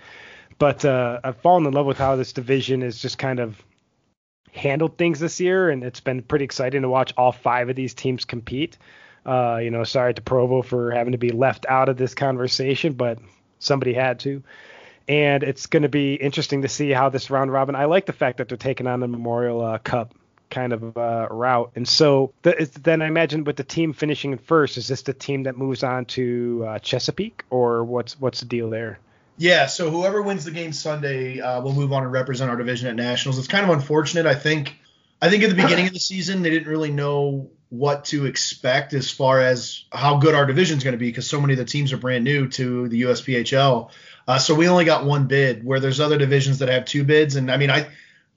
But 0.58 0.84
uh, 0.84 1.20
I've 1.22 1.36
fallen 1.38 1.66
in 1.66 1.72
love 1.72 1.86
with 1.86 1.98
how 1.98 2.16
this 2.16 2.32
division 2.32 2.82
is 2.82 3.00
just 3.00 3.18
kind 3.18 3.38
of 3.40 3.62
handled 4.52 4.98
things 4.98 5.20
this 5.20 5.40
year, 5.40 5.70
and 5.70 5.84
it's 5.84 6.00
been 6.00 6.22
pretty 6.22 6.44
exciting 6.44 6.82
to 6.82 6.88
watch 6.88 7.12
all 7.16 7.32
five 7.32 7.68
of 7.68 7.76
these 7.76 7.94
teams 7.94 8.24
compete. 8.24 8.76
Uh, 9.28 9.58
you 9.58 9.70
know, 9.70 9.84
sorry 9.84 10.14
to 10.14 10.22
Provo 10.22 10.62
for 10.62 10.90
having 10.90 11.12
to 11.12 11.18
be 11.18 11.30
left 11.30 11.66
out 11.68 11.90
of 11.90 11.98
this 11.98 12.14
conversation, 12.14 12.94
but 12.94 13.18
somebody 13.58 13.92
had 13.92 14.20
to. 14.20 14.42
And 15.06 15.42
it's 15.42 15.66
going 15.66 15.82
to 15.82 15.90
be 15.90 16.14
interesting 16.14 16.62
to 16.62 16.68
see 16.68 16.90
how 16.90 17.10
this 17.10 17.30
round 17.30 17.52
robin. 17.52 17.74
I 17.74 17.84
like 17.84 18.06
the 18.06 18.14
fact 18.14 18.38
that 18.38 18.48
they're 18.48 18.56
taking 18.56 18.86
on 18.86 19.00
the 19.00 19.08
Memorial 19.08 19.60
uh, 19.62 19.78
Cup 19.78 20.14
kind 20.50 20.72
of 20.72 20.96
uh, 20.96 21.28
route. 21.30 21.72
And 21.74 21.86
so 21.86 22.32
the, 22.40 22.70
then 22.82 23.02
I 23.02 23.06
imagine 23.06 23.44
with 23.44 23.56
the 23.56 23.64
team 23.64 23.92
finishing 23.92 24.38
first, 24.38 24.78
is 24.78 24.88
this 24.88 25.02
the 25.02 25.12
team 25.12 25.42
that 25.42 25.58
moves 25.58 25.82
on 25.82 26.06
to 26.06 26.64
uh, 26.66 26.78
Chesapeake, 26.78 27.44
or 27.50 27.84
what's 27.84 28.18
what's 28.18 28.40
the 28.40 28.46
deal 28.46 28.70
there? 28.70 28.98
Yeah, 29.36 29.66
so 29.66 29.90
whoever 29.90 30.20
wins 30.22 30.44
the 30.44 30.50
game 30.50 30.72
Sunday 30.72 31.40
uh, 31.40 31.60
will 31.60 31.74
move 31.74 31.92
on 31.92 32.02
and 32.02 32.10
represent 32.10 32.50
our 32.50 32.56
division 32.56 32.88
at 32.88 32.96
nationals. 32.96 33.38
It's 33.38 33.46
kind 33.46 33.64
of 33.64 33.70
unfortunate. 33.70 34.26
I 34.26 34.34
think 34.34 34.76
I 35.20 35.30
think 35.30 35.42
at 35.42 35.50
the 35.50 35.56
beginning 35.56 35.86
of 35.86 35.92
the 35.94 36.00
season 36.00 36.42
they 36.42 36.50
didn't 36.50 36.68
really 36.68 36.90
know 36.90 37.50
what 37.70 38.06
to 38.06 38.26
expect 38.26 38.94
as 38.94 39.10
far 39.10 39.40
as 39.40 39.84
how 39.92 40.16
good 40.16 40.34
our 40.34 40.46
division 40.46 40.78
is 40.78 40.84
going 40.84 40.92
to 40.92 40.98
be 40.98 41.08
because 41.08 41.28
so 41.28 41.40
many 41.40 41.52
of 41.52 41.58
the 41.58 41.64
teams 41.64 41.92
are 41.92 41.98
brand 41.98 42.24
new 42.24 42.48
to 42.48 42.88
the 42.88 43.02
USPHL. 43.02 43.90
Uh, 44.26 44.38
so 44.38 44.54
we 44.54 44.68
only 44.68 44.84
got 44.84 45.04
one 45.04 45.26
bid, 45.26 45.64
where 45.64 45.80
there's 45.80 46.00
other 46.00 46.18
divisions 46.18 46.58
that 46.58 46.68
have 46.68 46.84
two 46.84 47.04
bids. 47.04 47.36
And 47.36 47.50
I 47.50 47.56
mean, 47.56 47.70
I 47.70 47.88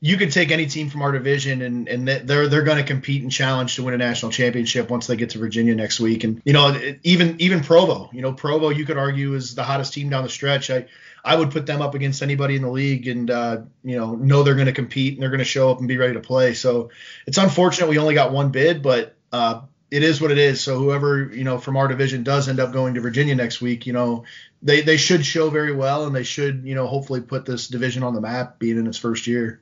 you 0.03 0.17
could 0.17 0.31
take 0.31 0.50
any 0.50 0.65
team 0.65 0.89
from 0.89 1.03
our 1.03 1.11
division 1.11 1.61
and 1.61 1.88
and 1.88 2.07
they're 2.07 2.47
they're 2.47 2.63
going 2.63 2.77
to 2.77 2.83
compete 2.83 3.21
and 3.21 3.31
challenge 3.31 3.75
to 3.75 3.83
win 3.83 3.93
a 3.93 3.97
national 3.97 4.31
championship 4.31 4.89
once 4.89 5.05
they 5.07 5.15
get 5.15 5.29
to 5.31 5.38
Virginia 5.38 5.75
next 5.75 6.00
week. 6.00 6.23
And 6.23 6.41
you 6.43 6.53
know, 6.53 6.75
even 7.03 7.39
even 7.39 7.61
Provo, 7.61 8.09
you 8.11 8.21
know, 8.21 8.33
Provo 8.33 8.69
you 8.69 8.85
could 8.85 8.97
argue 8.97 9.35
is 9.35 9.53
the 9.53 9.63
hottest 9.63 9.93
team 9.93 10.09
down 10.09 10.23
the 10.23 10.29
stretch. 10.29 10.69
I 10.71 10.88
I 11.23 11.35
would 11.35 11.51
put 11.51 11.65
them 11.65 11.81
up 11.81 11.93
against 11.95 12.21
anybody 12.23 12.55
in 12.55 12.61
the 12.61 12.69
league 12.69 13.07
and 13.07 13.29
uh, 13.29 13.61
you 13.83 13.97
know 13.97 14.15
know 14.15 14.43
they're 14.43 14.55
going 14.55 14.67
to 14.67 14.73
compete 14.73 15.13
and 15.13 15.21
they're 15.21 15.29
going 15.29 15.39
to 15.39 15.45
show 15.45 15.71
up 15.71 15.79
and 15.79 15.87
be 15.87 15.97
ready 15.97 16.13
to 16.13 16.19
play. 16.19 16.53
So 16.53 16.89
it's 17.27 17.37
unfortunate 17.37 17.89
we 17.89 17.97
only 17.97 18.15
got 18.15 18.31
one 18.31 18.49
bid, 18.49 18.81
but 18.81 19.15
uh, 19.31 19.61
it 19.91 20.03
is 20.03 20.21
what 20.21 20.31
it 20.31 20.37
is. 20.37 20.61
So 20.61 20.79
whoever 20.79 21.31
you 21.33 21.43
know 21.43 21.57
from 21.57 21.77
our 21.77 21.87
division 21.87 22.23
does 22.23 22.49
end 22.49 22.59
up 22.59 22.71
going 22.71 22.95
to 22.95 23.01
Virginia 23.01 23.35
next 23.35 23.61
week, 23.61 23.85
you 23.85 23.93
know, 23.93 24.23
they 24.61 24.81
they 24.81 24.97
should 24.97 25.25
show 25.25 25.49
very 25.49 25.73
well, 25.73 26.05
and 26.05 26.15
they 26.15 26.23
should 26.23 26.63
you 26.65 26.75
know 26.75 26.87
hopefully 26.87 27.21
put 27.21 27.45
this 27.45 27.67
division 27.67 28.01
on 28.03 28.15
the 28.15 28.21
map, 28.21 28.57
being 28.57 28.77
in 28.77 28.87
its 28.87 28.97
first 28.97 29.27
year. 29.27 29.61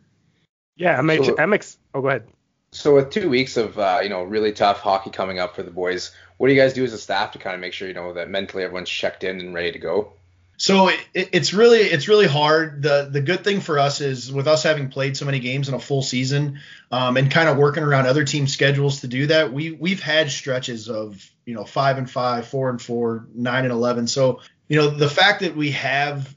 Yeah, 0.78 0.98
I'm, 0.98 1.24
so, 1.24 1.36
I'm 1.38 1.52
ex- 1.52 1.78
Oh, 1.94 2.02
go 2.02 2.08
ahead. 2.08 2.28
So 2.72 2.96
with 2.96 3.10
two 3.10 3.30
weeks 3.30 3.58
of 3.58 3.78
uh, 3.78 4.00
you 4.04 4.10
know 4.10 4.24
really 4.24 4.54
tough 4.54 4.80
hockey 4.80 5.10
coming 5.10 5.40
up 5.40 5.56
for 5.56 5.64
the 5.64 5.72
boys, 5.72 6.12
what 6.38 6.48
do 6.48 6.54
you 6.54 6.62
guys 6.62 6.74
do 6.74 6.84
as 6.84 6.94
a 6.94 6.98
staff 6.98 7.32
to 7.32 7.40
kind 7.40 7.56
of 7.56 7.60
make 7.60 7.74
sure 7.74 7.88
you 7.88 7.94
know 7.94 8.14
that 8.14 8.30
mentally 8.30 8.64
everyone's 8.64 8.90
checked 8.90 9.24
in 9.24 9.40
and 9.40 9.54
ready 9.54 9.72
to 9.72 9.80
go? 9.80 10.14
So 10.60 10.90
it, 10.90 11.00
it's 11.14 11.54
really 11.54 11.80
it's 11.80 12.10
really 12.10 12.28
hard. 12.28 12.84
The 12.84 13.08
the 13.10 13.22
good 13.22 13.46
thing 13.46 13.62
for 13.62 13.80
us 13.80 14.02
is 14.02 14.32
with 14.32 14.46
us 14.46 14.62
having 14.62 14.90
played 14.90 15.16
so 15.16 15.26
many 15.26 15.40
games 15.40 15.70
in 15.70 15.74
a 15.74 15.80
full 15.80 16.02
season, 16.02 16.60
um, 16.92 17.16
and 17.16 17.32
kind 17.32 17.48
of 17.48 17.56
working 17.56 17.82
around 17.82 18.08
other 18.08 18.26
team 18.26 18.46
schedules 18.46 19.00
to 19.02 19.08
do 19.08 19.28
that. 19.28 19.54
We 19.54 19.72
we've 19.72 20.04
had 20.04 20.30
stretches 20.30 20.90
of 20.90 21.26
you 21.46 21.56
know 21.56 21.64
five 21.64 21.98
and 21.98 22.12
five, 22.12 22.46
four 22.46 22.70
and 22.70 22.82
four, 22.82 23.26
nine 23.34 23.64
and 23.64 23.72
eleven. 23.72 24.06
So 24.06 24.42
you 24.68 24.78
know 24.78 24.90
the 24.90 25.10
fact 25.10 25.40
that 25.40 25.56
we 25.56 25.72
have 25.72 26.36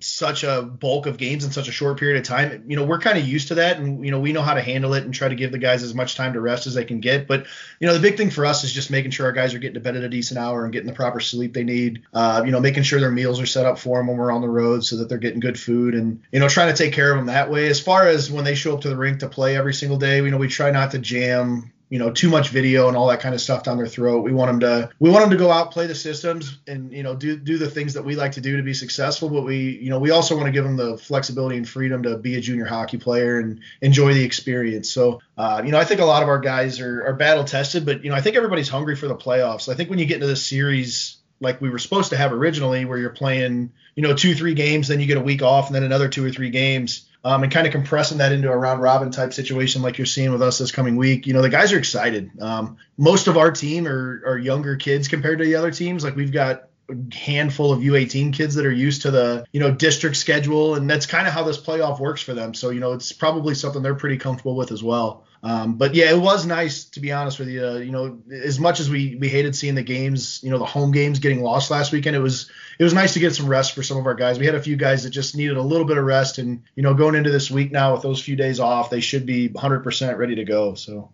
such 0.00 0.44
a 0.44 0.62
bulk 0.62 1.06
of 1.06 1.16
games 1.16 1.44
in 1.44 1.50
such 1.50 1.66
a 1.66 1.72
short 1.72 1.98
period 1.98 2.18
of 2.18 2.22
time. 2.24 2.64
You 2.68 2.76
know, 2.76 2.84
we're 2.84 3.00
kind 3.00 3.18
of 3.18 3.26
used 3.26 3.48
to 3.48 3.56
that 3.56 3.78
and 3.78 4.04
you 4.04 4.12
know, 4.12 4.20
we 4.20 4.32
know 4.32 4.42
how 4.42 4.54
to 4.54 4.62
handle 4.62 4.94
it 4.94 5.02
and 5.02 5.12
try 5.12 5.28
to 5.28 5.34
give 5.34 5.50
the 5.50 5.58
guys 5.58 5.82
as 5.82 5.92
much 5.92 6.14
time 6.14 6.34
to 6.34 6.40
rest 6.40 6.68
as 6.68 6.74
they 6.74 6.84
can 6.84 7.00
get. 7.00 7.26
But, 7.26 7.46
you 7.80 7.88
know, 7.88 7.94
the 7.94 8.00
big 8.00 8.16
thing 8.16 8.30
for 8.30 8.46
us 8.46 8.62
is 8.62 8.72
just 8.72 8.92
making 8.92 9.10
sure 9.10 9.26
our 9.26 9.32
guys 9.32 9.54
are 9.54 9.58
getting 9.58 9.74
to 9.74 9.80
bed 9.80 9.96
at 9.96 10.04
a 10.04 10.08
decent 10.08 10.38
hour 10.38 10.62
and 10.62 10.72
getting 10.72 10.86
the 10.86 10.94
proper 10.94 11.18
sleep 11.18 11.52
they 11.52 11.64
need. 11.64 12.02
Uh, 12.14 12.42
you 12.44 12.52
know, 12.52 12.60
making 12.60 12.84
sure 12.84 13.00
their 13.00 13.10
meals 13.10 13.40
are 13.40 13.46
set 13.46 13.66
up 13.66 13.76
for 13.76 13.98
them 13.98 14.06
when 14.06 14.16
we're 14.16 14.30
on 14.30 14.40
the 14.40 14.48
road 14.48 14.84
so 14.84 14.96
that 14.98 15.08
they're 15.08 15.18
getting 15.18 15.40
good 15.40 15.58
food 15.58 15.94
and, 15.94 16.22
you 16.30 16.38
know, 16.38 16.48
trying 16.48 16.72
to 16.72 16.80
take 16.80 16.92
care 16.92 17.10
of 17.10 17.16
them 17.16 17.26
that 17.26 17.50
way. 17.50 17.66
As 17.66 17.80
far 17.80 18.06
as 18.06 18.30
when 18.30 18.44
they 18.44 18.54
show 18.54 18.74
up 18.74 18.82
to 18.82 18.88
the 18.88 18.96
rink 18.96 19.18
to 19.20 19.28
play 19.28 19.56
every 19.56 19.74
single 19.74 19.98
day, 19.98 20.18
you 20.18 20.30
know, 20.30 20.36
we 20.36 20.46
try 20.46 20.70
not 20.70 20.92
to 20.92 21.00
jam 21.00 21.72
you 21.90 21.98
know 21.98 22.10
too 22.10 22.28
much 22.28 22.50
video 22.50 22.88
and 22.88 22.96
all 22.96 23.08
that 23.08 23.20
kind 23.20 23.34
of 23.34 23.40
stuff 23.40 23.62
down 23.62 23.78
their 23.78 23.86
throat. 23.86 24.22
We 24.22 24.32
want 24.32 24.50
them 24.50 24.60
to 24.60 24.90
we 24.98 25.10
want 25.10 25.22
them 25.22 25.30
to 25.30 25.36
go 25.36 25.50
out 25.50 25.70
play 25.70 25.86
the 25.86 25.94
systems 25.94 26.58
and 26.66 26.92
you 26.92 27.02
know 27.02 27.14
do 27.14 27.36
do 27.36 27.56
the 27.56 27.70
things 27.70 27.94
that 27.94 28.04
we 28.04 28.14
like 28.14 28.32
to 28.32 28.40
do 28.40 28.56
to 28.56 28.62
be 28.62 28.74
successful. 28.74 29.28
But 29.28 29.42
we 29.42 29.78
you 29.78 29.90
know 29.90 29.98
we 29.98 30.10
also 30.10 30.36
want 30.36 30.46
to 30.46 30.52
give 30.52 30.64
them 30.64 30.76
the 30.76 30.98
flexibility 30.98 31.56
and 31.56 31.68
freedom 31.68 32.02
to 32.02 32.18
be 32.18 32.36
a 32.36 32.40
junior 32.40 32.66
hockey 32.66 32.98
player 32.98 33.38
and 33.38 33.60
enjoy 33.80 34.14
the 34.14 34.22
experience. 34.22 34.90
So 34.90 35.20
uh, 35.36 35.62
you 35.64 35.72
know 35.72 35.78
I 35.78 35.84
think 35.84 36.00
a 36.00 36.04
lot 36.04 36.22
of 36.22 36.28
our 36.28 36.40
guys 36.40 36.80
are, 36.80 37.06
are 37.06 37.14
battle 37.14 37.44
tested, 37.44 37.86
but 37.86 38.04
you 38.04 38.10
know 38.10 38.16
I 38.16 38.20
think 38.20 38.36
everybody's 38.36 38.68
hungry 38.68 38.96
for 38.96 39.08
the 39.08 39.16
playoffs. 39.16 39.68
I 39.68 39.74
think 39.74 39.88
when 39.90 39.98
you 39.98 40.06
get 40.06 40.16
into 40.16 40.26
this 40.26 40.46
series 40.46 41.16
like 41.40 41.60
we 41.60 41.70
were 41.70 41.78
supposed 41.78 42.10
to 42.10 42.16
have 42.16 42.32
originally, 42.32 42.84
where 42.84 42.98
you're 42.98 43.10
playing 43.10 43.72
you 43.94 44.02
know 44.02 44.14
two 44.14 44.34
three 44.34 44.54
games, 44.54 44.88
then 44.88 45.00
you 45.00 45.06
get 45.06 45.16
a 45.16 45.22
week 45.22 45.42
off, 45.42 45.68
and 45.68 45.74
then 45.74 45.84
another 45.84 46.08
two 46.08 46.24
or 46.24 46.30
three 46.30 46.50
games 46.50 47.07
um, 47.24 47.42
and 47.42 47.52
kind 47.52 47.66
of 47.66 47.72
compressing 47.72 48.18
that 48.18 48.32
into 48.32 48.50
a 48.50 48.56
round 48.56 48.80
robin 48.80 49.10
type 49.10 49.32
situation 49.32 49.82
like 49.82 49.98
you're 49.98 50.06
seeing 50.06 50.32
with 50.32 50.42
us 50.42 50.58
this 50.58 50.72
coming 50.72 50.96
week. 50.96 51.26
You 51.26 51.32
know, 51.32 51.42
the 51.42 51.48
guys 51.48 51.72
are 51.72 51.78
excited. 51.78 52.30
Um, 52.40 52.76
most 52.96 53.26
of 53.26 53.36
our 53.36 53.50
team 53.50 53.86
are, 53.86 54.22
are 54.26 54.38
younger 54.38 54.76
kids 54.76 55.08
compared 55.08 55.38
to 55.38 55.44
the 55.44 55.56
other 55.56 55.70
teams. 55.70 56.04
Like 56.04 56.16
we've 56.16 56.32
got 56.32 56.68
a 56.90 57.14
handful 57.14 57.72
of 57.72 57.80
U18 57.80 58.32
kids 58.32 58.54
that 58.54 58.64
are 58.64 58.72
used 58.72 59.02
to 59.02 59.10
the 59.10 59.44
you 59.52 59.60
know 59.60 59.70
district 59.70 60.16
schedule, 60.16 60.74
and 60.74 60.88
that's 60.88 61.06
kind 61.06 61.26
of 61.26 61.32
how 61.32 61.44
this 61.44 61.60
playoff 61.60 62.00
works 62.00 62.22
for 62.22 62.34
them. 62.34 62.54
So 62.54 62.70
you 62.70 62.80
know, 62.80 62.92
it's 62.92 63.12
probably 63.12 63.54
something 63.54 63.82
they're 63.82 63.94
pretty 63.94 64.18
comfortable 64.18 64.56
with 64.56 64.72
as 64.72 64.82
well. 64.82 65.24
Um, 65.42 65.74
but 65.76 65.94
yeah, 65.94 66.10
it 66.10 66.18
was 66.18 66.46
nice 66.46 66.84
to 66.86 67.00
be 67.00 67.12
honest 67.12 67.38
with 67.38 67.48
you. 67.48 67.64
Uh, 67.64 67.74
you 67.76 67.92
know, 67.92 68.18
as 68.32 68.58
much 68.58 68.80
as 68.80 68.90
we 68.90 69.16
we 69.16 69.28
hated 69.28 69.54
seeing 69.54 69.76
the 69.76 69.82
games, 69.82 70.42
you 70.42 70.50
know, 70.50 70.58
the 70.58 70.64
home 70.64 70.90
games 70.90 71.20
getting 71.20 71.42
lost 71.42 71.70
last 71.70 71.92
weekend, 71.92 72.16
it 72.16 72.20
was 72.20 72.50
it 72.78 72.84
was 72.84 72.94
nice 72.94 73.14
to 73.14 73.20
get 73.20 73.34
some 73.34 73.46
rest 73.46 73.74
for 73.74 73.82
some 73.82 73.98
of 73.98 74.06
our 74.06 74.14
guys. 74.14 74.38
We 74.38 74.46
had 74.46 74.56
a 74.56 74.62
few 74.62 74.76
guys 74.76 75.04
that 75.04 75.10
just 75.10 75.36
needed 75.36 75.56
a 75.56 75.62
little 75.62 75.86
bit 75.86 75.98
of 75.98 76.04
rest, 76.04 76.38
and 76.38 76.62
you 76.74 76.82
know, 76.82 76.94
going 76.94 77.14
into 77.14 77.30
this 77.30 77.50
week 77.50 77.70
now 77.70 77.92
with 77.92 78.02
those 78.02 78.20
few 78.20 78.36
days 78.36 78.58
off, 78.58 78.90
they 78.90 79.00
should 79.00 79.26
be 79.26 79.48
100% 79.48 80.16
ready 80.16 80.34
to 80.36 80.44
go. 80.44 80.74
So. 80.74 81.10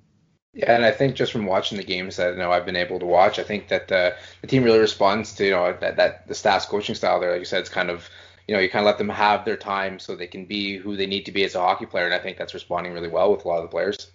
Yeah, 0.55 0.77
and 0.77 0.85
I 0.85 0.93
think 0.93 1.17
just 1.17 1.33
from 1.33 1.47
watching 1.47 1.79
the 1.79 1.85
games 1.85 2.17
that 2.17 2.35
I 2.35 2.37
know 2.37 2.53
I've 2.53 2.65
been 2.65 2.77
able 2.77 3.01
to 3.01 3.07
watch, 3.07 3.41
I 3.41 3.43
think 3.43 3.69
that 3.69 3.89
the 3.89 4.15
the 4.41 4.47
team 4.47 4.63
really 4.63 4.79
responds 4.79 5.35
to 5.35 5.45
you 5.45 5.51
know 5.51 5.77
that 5.81 5.97
that 5.97 6.29
the 6.29 6.35
staff's 6.35 6.67
coaching 6.67 6.95
style 6.95 7.19
there. 7.19 7.33
Like 7.33 7.41
you 7.41 7.45
said, 7.45 7.61
it's 7.61 7.69
kind 7.69 7.91
of 7.91 8.09
you 8.47 8.55
know 8.55 8.61
you 8.61 8.69
kind 8.69 8.85
of 8.85 8.87
let 8.87 8.99
them 8.99 9.09
have 9.09 9.45
their 9.45 9.57
time 9.57 9.99
so 9.99 10.15
they 10.15 10.27
can 10.27 10.45
be 10.47 10.77
who 10.77 10.97
they 10.97 11.07
need 11.07 11.27
to 11.27 11.33
be 11.33 11.45
as 11.45 11.55
a 11.55 11.61
hockey 11.61 11.87
player, 11.87 12.05
and 12.05 12.15
I 12.15 12.19
think 12.19 12.37
that's 12.37 12.55
responding 12.55 12.93
really 12.93 13.09
well 13.09 13.33
with 13.33 13.45
a 13.45 13.49
lot 13.49 13.59
of 13.59 13.63
the 13.63 13.69
players. 13.69 14.11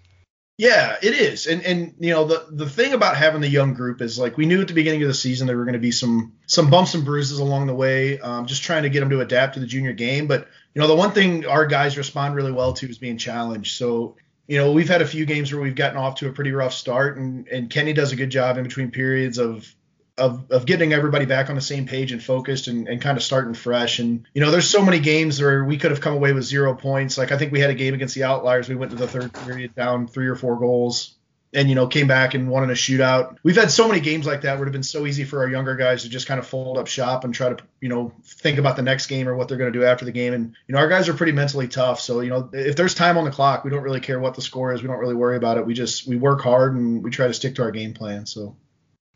Yeah, 0.60 0.98
it 1.02 1.14
is. 1.14 1.48
And 1.48 1.64
and 1.64 1.96
you 2.00 2.12
know 2.14 2.26
the 2.26 2.46
the 2.52 2.70
thing 2.70 2.92
about 2.92 3.16
having 3.16 3.40
the 3.40 3.50
young 3.50 3.74
group 3.74 4.02
is 4.02 4.20
like 4.20 4.36
we 4.36 4.46
knew 4.46 4.60
at 4.60 4.68
the 4.68 4.74
beginning 4.74 5.02
of 5.02 5.08
the 5.08 5.14
season 5.14 5.48
there 5.48 5.56
were 5.56 5.64
going 5.64 5.72
to 5.72 5.80
be 5.80 5.92
some 5.92 6.34
some 6.48 6.70
bumps 6.70 6.96
and 6.96 7.06
bruises 7.06 7.40
along 7.40 7.68
the 7.68 7.74
way, 7.74 8.20
um, 8.20 8.46
just 8.46 8.64
trying 8.64 8.84
to 8.84 8.90
get 8.90 9.00
them 9.00 9.10
to 9.12 9.22
adapt 9.22 9.54
to 9.54 9.62
the 9.62 9.66
junior 9.66 9.94
game. 9.94 10.28
But 10.28 10.50
you 10.76 10.82
know 10.82 10.88
the 10.90 10.98
one 10.98 11.12
thing 11.12 11.46
our 11.46 11.66
guys 11.66 11.98
respond 11.98 12.36
really 12.36 12.52
well 12.52 12.74
to 12.74 12.90
is 12.90 12.98
being 12.98 13.18
challenged. 13.18 13.78
So 13.78 14.18
you 14.48 14.58
know 14.58 14.74
we've 14.74 14.90
had 14.90 15.02
a 15.02 15.08
few 15.08 15.26
games 15.26 15.50
where 15.54 15.62
we've 15.62 15.76
gotten 15.76 15.98
off 15.98 16.16
to 16.16 16.28
a 16.28 16.34
pretty 16.34 16.52
rough 16.52 16.74
start, 16.74 17.18
and 17.18 17.48
and 17.48 17.70
Kenny 17.70 17.94
does 17.94 18.12
a 18.12 18.18
good 18.18 18.30
job 18.30 18.58
in 18.58 18.64
between 18.64 18.92
periods 18.92 19.38
of 19.38 19.74
of, 20.20 20.52
of 20.52 20.66
getting 20.66 20.94
everybody 20.94 21.26
back 21.26 21.50
on 21.50 21.56
the 21.56 21.62
same 21.62 21.86
page 21.86 22.12
and 22.12 22.24
focused 22.24 22.68
and, 22.68 22.88
and 22.88 23.02
kind 23.02 23.18
of 23.18 23.24
starting 23.24 23.54
fresh. 23.54 24.00
And, 24.00 24.28
you 24.34 24.42
know, 24.42 24.52
there's 24.52 24.70
so 24.70 24.84
many 24.84 25.00
games 25.00 25.42
where 25.42 25.64
we 25.64 25.78
could 25.78 25.92
have 25.92 26.02
come 26.02 26.14
away 26.14 26.34
with 26.34 26.44
zero 26.44 26.76
points. 26.76 27.18
Like 27.18 27.32
I 27.32 27.38
think 27.38 27.52
we 27.52 27.60
had 27.60 27.70
a 27.70 27.76
game 27.76 27.94
against 27.94 28.16
the 28.16 28.26
Outliers. 28.26 28.70
We 28.70 28.76
went 28.76 28.92
to 28.92 28.98
the 28.98 29.08
third 29.08 29.34
period 29.34 29.74
down 29.76 30.08
three 30.08 30.28
or 30.28 30.36
four 30.36 30.60
goals 30.60 31.16
and, 31.52 31.68
you 31.68 31.74
know, 31.74 31.88
came 31.88 32.08
back 32.08 32.36
and 32.36 32.48
won 32.48 32.64
in 32.64 32.70
a 32.70 32.74
shootout. 32.74 33.38
We've 33.42 33.56
had 33.56 33.72
so 33.72 33.88
many 33.88 34.02
games 34.02 34.28
like 34.28 34.42
that 34.42 34.52
where 34.52 34.58
it 34.58 34.60
would 34.60 34.68
have 34.68 34.74
been 34.74 34.84
so 34.84 35.08
easy 35.08 35.24
for 35.24 35.40
our 35.40 35.50
younger 35.50 35.76
guys 35.76 36.04
to 36.04 36.10
just 36.10 36.28
kind 36.28 36.40
of 36.40 36.46
fold 36.46 36.78
up 36.78 36.86
shop 36.86 37.24
and 37.24 37.34
try 37.34 37.50
to, 37.50 37.58
you 37.82 37.90
know, 37.90 38.14
think 38.24 38.60
about 38.60 38.76
the 38.76 38.84
next 38.84 39.08
game 39.08 39.28
or 39.28 39.36
what 39.36 39.48
they're 39.48 39.58
going 39.58 39.74
to 39.74 39.80
do 39.80 39.84
after 39.84 40.06
the 40.06 40.12
game. 40.12 40.34
And, 40.34 40.56
you 40.68 40.74
know, 40.74 40.80
our 40.80 40.88
guys 40.88 41.10
are 41.10 41.16
pretty 41.16 41.32
mentally 41.32 41.68
tough. 41.68 42.02
So, 42.02 42.20
you 42.20 42.30
know, 42.30 42.50
if 42.54 42.76
there's 42.76 42.94
time 42.94 43.18
on 43.18 43.26
the 43.26 43.32
clock, 43.32 43.64
we 43.64 43.72
don't 43.72 43.82
really 43.82 44.00
care 44.00 44.20
what 44.20 44.36
the 44.36 44.44
score 44.44 44.74
is. 44.74 44.84
We 44.84 44.88
don't 44.88 45.00
really 45.00 45.16
worry 45.16 45.38
about 45.38 45.58
it. 45.58 45.66
We 45.66 45.74
just, 45.74 46.08
we 46.08 46.18
work 46.18 46.42
hard 46.42 46.76
and 46.76 47.04
we 47.04 47.10
try 47.10 47.26
to 47.26 47.34
stick 47.34 47.56
to 47.56 47.64
our 47.64 47.72
game 47.72 47.94
plan. 47.94 48.28
So. 48.28 48.56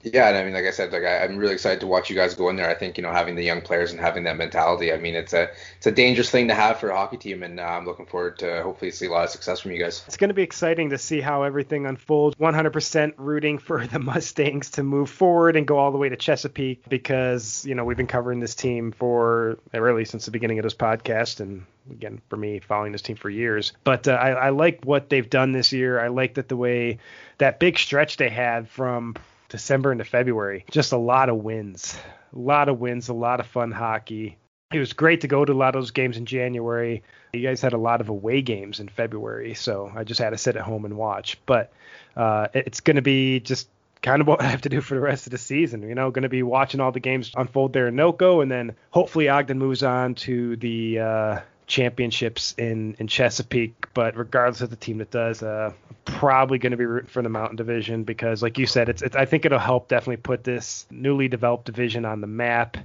Yeah, 0.03 0.27
and 0.27 0.37
I 0.37 0.43
mean, 0.43 0.53
like 0.53 0.65
I 0.65 0.71
said, 0.71 0.91
like 0.91 1.03
I, 1.03 1.23
am 1.23 1.37
really 1.37 1.53
excited 1.53 1.79
to 1.79 1.87
watch 1.87 2.09
you 2.09 2.15
guys 2.15 2.33
go 2.33 2.49
in 2.49 2.57
there. 2.57 2.69
I 2.69 2.73
think 2.73 2.97
you 2.97 3.03
know 3.03 3.11
having 3.11 3.35
the 3.35 3.43
young 3.43 3.61
players 3.61 3.91
and 3.91 4.01
having 4.01 4.23
that 4.25 4.35
mentality. 4.35 4.91
I 4.91 4.97
mean, 4.97 5.15
it's 5.15 5.31
a 5.31 5.49
it's 5.77 5.87
a 5.87 5.91
dangerous 5.91 6.29
thing 6.29 6.49
to 6.49 6.53
have 6.53 6.79
for 6.79 6.89
a 6.89 6.95
hockey 6.95 7.15
team, 7.15 7.41
and 7.41 7.57
uh, 7.57 7.63
I'm 7.63 7.85
looking 7.85 8.05
forward 8.05 8.37
to 8.39 8.61
hopefully 8.63 8.91
see 8.91 9.05
a 9.05 9.11
lot 9.11 9.23
of 9.23 9.29
success 9.29 9.61
from 9.61 9.71
you 9.71 9.79
guys. 9.79 10.03
It's 10.05 10.17
going 10.17 10.29
to 10.29 10.33
be 10.33 10.43
exciting 10.43 10.89
to 10.89 10.97
see 10.97 11.21
how 11.21 11.43
everything 11.43 11.85
unfolds. 11.85 12.35
100% 12.35 13.13
rooting 13.17 13.57
for 13.57 13.87
the 13.87 13.99
Mustangs 14.13 14.71
to 14.71 14.83
move 14.83 15.09
forward 15.09 15.55
and 15.55 15.65
go 15.65 15.77
all 15.77 15.91
the 15.91 15.97
way 15.97 16.09
to 16.09 16.17
Chesapeake 16.17 16.87
because 16.89 17.65
you 17.65 17.73
know 17.73 17.85
we've 17.85 17.97
been 17.97 18.05
covering 18.05 18.41
this 18.41 18.55
team 18.55 18.91
for 18.91 19.57
really 19.71 20.03
since 20.03 20.25
the 20.25 20.31
beginning 20.31 20.59
of 20.59 20.63
this 20.63 20.75
podcast, 20.75 21.39
and 21.39 21.65
again 21.89 22.21
for 22.27 22.35
me 22.35 22.59
following 22.59 22.91
this 22.91 23.01
team 23.01 23.15
for 23.15 23.29
years. 23.29 23.71
But 23.85 24.09
uh, 24.09 24.11
I, 24.11 24.31
I 24.31 24.49
like 24.49 24.83
what 24.83 25.09
they've 25.09 25.29
done 25.29 25.53
this 25.53 25.71
year. 25.71 25.97
I 25.97 26.09
like 26.09 26.33
that 26.33 26.49
the 26.49 26.57
way 26.57 26.99
that 27.37 27.59
big 27.59 27.79
stretch 27.79 28.17
they 28.17 28.29
had 28.29 28.67
from 28.67 29.15
December 29.53 29.91
into 29.91 30.03
February. 30.03 30.65
Just 30.71 30.93
a 30.93 30.97
lot 30.97 31.29
of 31.29 31.35
wins, 31.35 31.95
a 32.35 32.39
lot 32.39 32.69
of 32.69 32.79
wins, 32.79 33.07
a 33.07 33.13
lot 33.13 33.39
of 33.39 33.45
fun 33.45 33.71
hockey. 33.71 34.35
It 34.73 34.79
was 34.79 34.93
great 34.93 35.21
to 35.21 35.27
go 35.27 35.45
to 35.45 35.53
a 35.53 35.53
lot 35.53 35.75
of 35.75 35.81
those 35.83 35.91
games 35.91 36.17
in 36.17 36.25
January. 36.25 37.03
You 37.33 37.41
guys 37.41 37.61
had 37.61 37.73
a 37.73 37.77
lot 37.77 38.01
of 38.01 38.09
away 38.09 38.41
games 38.41 38.79
in 38.79 38.87
February, 38.87 39.53
so 39.53 39.91
I 39.95 40.05
just 40.05 40.19
had 40.19 40.31
to 40.31 40.39
sit 40.39 40.55
at 40.55 40.63
home 40.63 40.85
and 40.85 40.97
watch. 40.97 41.37
But 41.45 41.71
uh, 42.17 42.47
it's 42.55 42.79
going 42.79 42.95
to 42.95 43.03
be 43.03 43.41
just 43.41 43.69
kind 44.01 44.21
of 44.21 44.27
what 44.29 44.41
I 44.41 44.45
have 44.45 44.61
to 44.61 44.69
do 44.69 44.81
for 44.81 44.95
the 44.95 45.01
rest 45.01 45.27
of 45.27 45.31
the 45.31 45.37
season. 45.37 45.83
You 45.83 45.93
know, 45.93 46.09
going 46.09 46.23
to 46.23 46.29
be 46.29 46.41
watching 46.41 46.79
all 46.79 46.91
the 46.91 46.99
games 46.99 47.31
unfold 47.37 47.73
there 47.73 47.89
in 47.89 47.95
NOCO, 47.95 48.41
and 48.41 48.49
then 48.49 48.75
hopefully 48.89 49.29
Ogden 49.29 49.59
moves 49.59 49.83
on 49.83 50.15
to 50.15 50.55
the 50.55 50.97
uh, 50.99 51.39
championships 51.67 52.54
in 52.58 52.95
in 52.99 53.08
Chesapeake. 53.08 53.93
But 53.93 54.15
regardless 54.17 54.62
of 54.62 54.69
the 54.69 54.76
team 54.76 54.97
that 54.99 55.12
does, 55.12 55.43
uh, 55.43 55.73
probably 56.06 56.58
going 56.58 56.71
to 56.71 56.78
be 56.78 56.86
rooting 56.86 57.10
for 57.10 57.21
the 57.21 57.30
Mountain 57.30 57.56
Division 57.56 58.04
because, 58.04 58.43
like 58.43 58.58
you 58.58 58.65
said, 58.65 58.89
it's, 58.89 59.02
it's 59.02 59.15
I 59.15 59.26
think 59.26 59.45
it'll 59.45 59.60
help 59.60 59.88
definitely 59.88 60.17
put 60.17 60.43
this 60.43 60.86
newly 60.91 61.28
developed 61.28 61.65
division 61.65 62.06
on 62.06 62.21
the 62.21 62.28
map, 62.28 62.78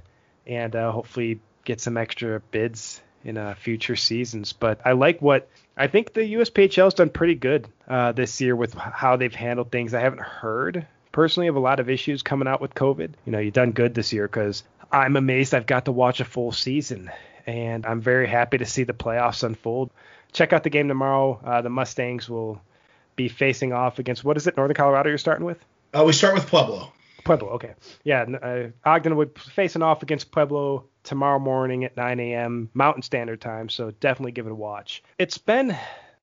and 0.47 0.75
uh, 0.75 0.91
hopefully 0.91 1.39
get 1.65 1.81
some 1.81 1.97
extra 1.97 2.39
bids 2.51 3.01
in 3.23 3.37
uh, 3.37 3.53
future 3.55 3.95
seasons. 3.95 4.53
But 4.53 4.81
I 4.85 4.93
like 4.93 5.21
what 5.21 5.49
I 5.77 5.87
think 5.87 6.13
the 6.13 6.33
USPHL's 6.33 6.93
done 6.93 7.09
pretty 7.09 7.35
good 7.35 7.67
uh, 7.87 8.11
this 8.11 8.39
year 8.41 8.55
with 8.55 8.73
how 8.73 9.15
they've 9.15 9.33
handled 9.33 9.71
things. 9.71 9.93
I 9.93 10.01
haven't 10.01 10.21
heard 10.21 10.87
personally 11.11 11.47
of 11.47 11.55
a 11.55 11.59
lot 11.59 11.79
of 11.79 11.89
issues 11.89 12.21
coming 12.21 12.47
out 12.47 12.61
with 12.61 12.73
COVID. 12.73 13.11
You 13.25 13.31
know, 13.31 13.39
you've 13.39 13.53
done 13.53 13.71
good 13.71 13.93
this 13.93 14.13
year 14.13 14.27
because 14.27 14.63
I'm 14.91 15.15
amazed 15.15 15.53
I've 15.53 15.65
got 15.65 15.85
to 15.85 15.91
watch 15.91 16.19
a 16.19 16.25
full 16.25 16.51
season 16.51 17.11
and 17.49 17.85
I'm 17.85 17.99
very 17.99 18.27
happy 18.27 18.59
to 18.59 18.65
see 18.65 18.83
the 18.83 18.93
playoffs 18.93 19.43
unfold. 19.43 19.89
Check 20.31 20.53
out 20.53 20.63
the 20.63 20.69
game 20.69 20.87
tomorrow. 20.87 21.39
Uh, 21.43 21.61
the 21.61 21.69
Mustangs 21.69 22.29
will 22.29 22.61
be 23.15 23.27
facing 23.27 23.73
off 23.73 23.97
against 23.97 24.23
what 24.23 24.37
is 24.37 24.45
it? 24.45 24.55
Northern 24.55 24.75
Colorado. 24.75 25.09
You're 25.09 25.17
starting 25.17 25.45
with? 25.45 25.57
Uh, 25.93 26.03
we 26.05 26.13
start 26.13 26.35
with 26.35 26.45
Pueblo. 26.45 26.93
Pueblo. 27.23 27.49
Okay. 27.49 27.73
Yeah. 28.03 28.21
Uh, 28.21 28.67
Ogden 28.85 29.15
would 29.15 29.33
be 29.33 29.41
facing 29.41 29.81
off 29.81 30.03
against 30.03 30.31
Pueblo 30.31 30.85
tomorrow 31.03 31.39
morning 31.39 31.85
at 31.85 31.97
9 31.97 32.19
a.m. 32.19 32.69
Mountain 32.75 33.01
Standard 33.01 33.41
Time. 33.41 33.67
So 33.67 33.91
definitely 33.99 34.33
give 34.33 34.45
it 34.45 34.51
a 34.51 34.55
watch. 34.55 35.01
It's 35.17 35.39
been 35.39 35.75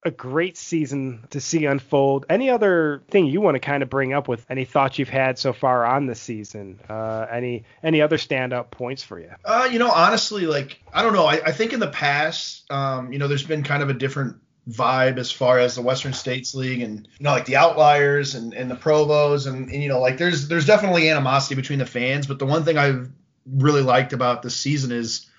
a 0.04 0.10
great 0.10 0.56
season 0.56 1.26
to 1.30 1.40
see 1.40 1.64
unfold. 1.66 2.26
Any 2.30 2.50
other 2.50 3.02
thing 3.08 3.26
you 3.26 3.40
want 3.40 3.56
to 3.56 3.60
kind 3.60 3.82
of 3.82 3.90
bring 3.90 4.12
up 4.12 4.28
with 4.28 4.46
any 4.48 4.64
thoughts 4.64 4.98
you've 4.98 5.08
had 5.08 5.38
so 5.38 5.52
far 5.52 5.84
on 5.84 6.06
the 6.06 6.14
season? 6.14 6.80
Uh, 6.88 7.26
any 7.30 7.64
any 7.82 8.00
other 8.00 8.16
standout 8.16 8.70
points 8.70 9.02
for 9.02 9.18
you? 9.18 9.30
Uh, 9.44 9.68
you 9.70 9.78
know, 9.78 9.90
honestly, 9.90 10.46
like 10.46 10.80
I 10.92 11.02
don't 11.02 11.12
know. 11.12 11.26
I, 11.26 11.40
I 11.46 11.52
think 11.52 11.72
in 11.72 11.80
the 11.80 11.88
past, 11.88 12.70
um, 12.70 13.12
you 13.12 13.18
know, 13.18 13.26
there's 13.26 13.42
been 13.42 13.62
kind 13.62 13.82
of 13.82 13.90
a 13.90 13.94
different 13.94 14.36
vibe 14.68 15.18
as 15.18 15.30
far 15.30 15.58
as 15.58 15.76
the 15.76 15.82
Western 15.82 16.12
States 16.12 16.54
League 16.54 16.82
and 16.82 17.08
you 17.18 17.24
know 17.24 17.30
like 17.30 17.44
the 17.44 17.56
outliers 17.56 18.34
and, 18.34 18.52
and 18.52 18.68
the 18.68 18.74
provos 18.74 19.46
and, 19.46 19.70
and 19.70 19.80
you 19.80 19.88
know 19.88 20.00
like 20.00 20.18
there's 20.18 20.48
there's 20.48 20.66
definitely 20.66 21.08
animosity 21.08 21.54
between 21.54 21.78
the 21.78 21.86
fans 21.86 22.26
but 22.26 22.40
the 22.40 22.46
one 22.46 22.64
thing 22.64 22.76
I've 22.76 23.08
really 23.46 23.82
liked 23.82 24.12
about 24.12 24.42
this 24.42 24.56
season 24.56 24.90
is 24.90 25.30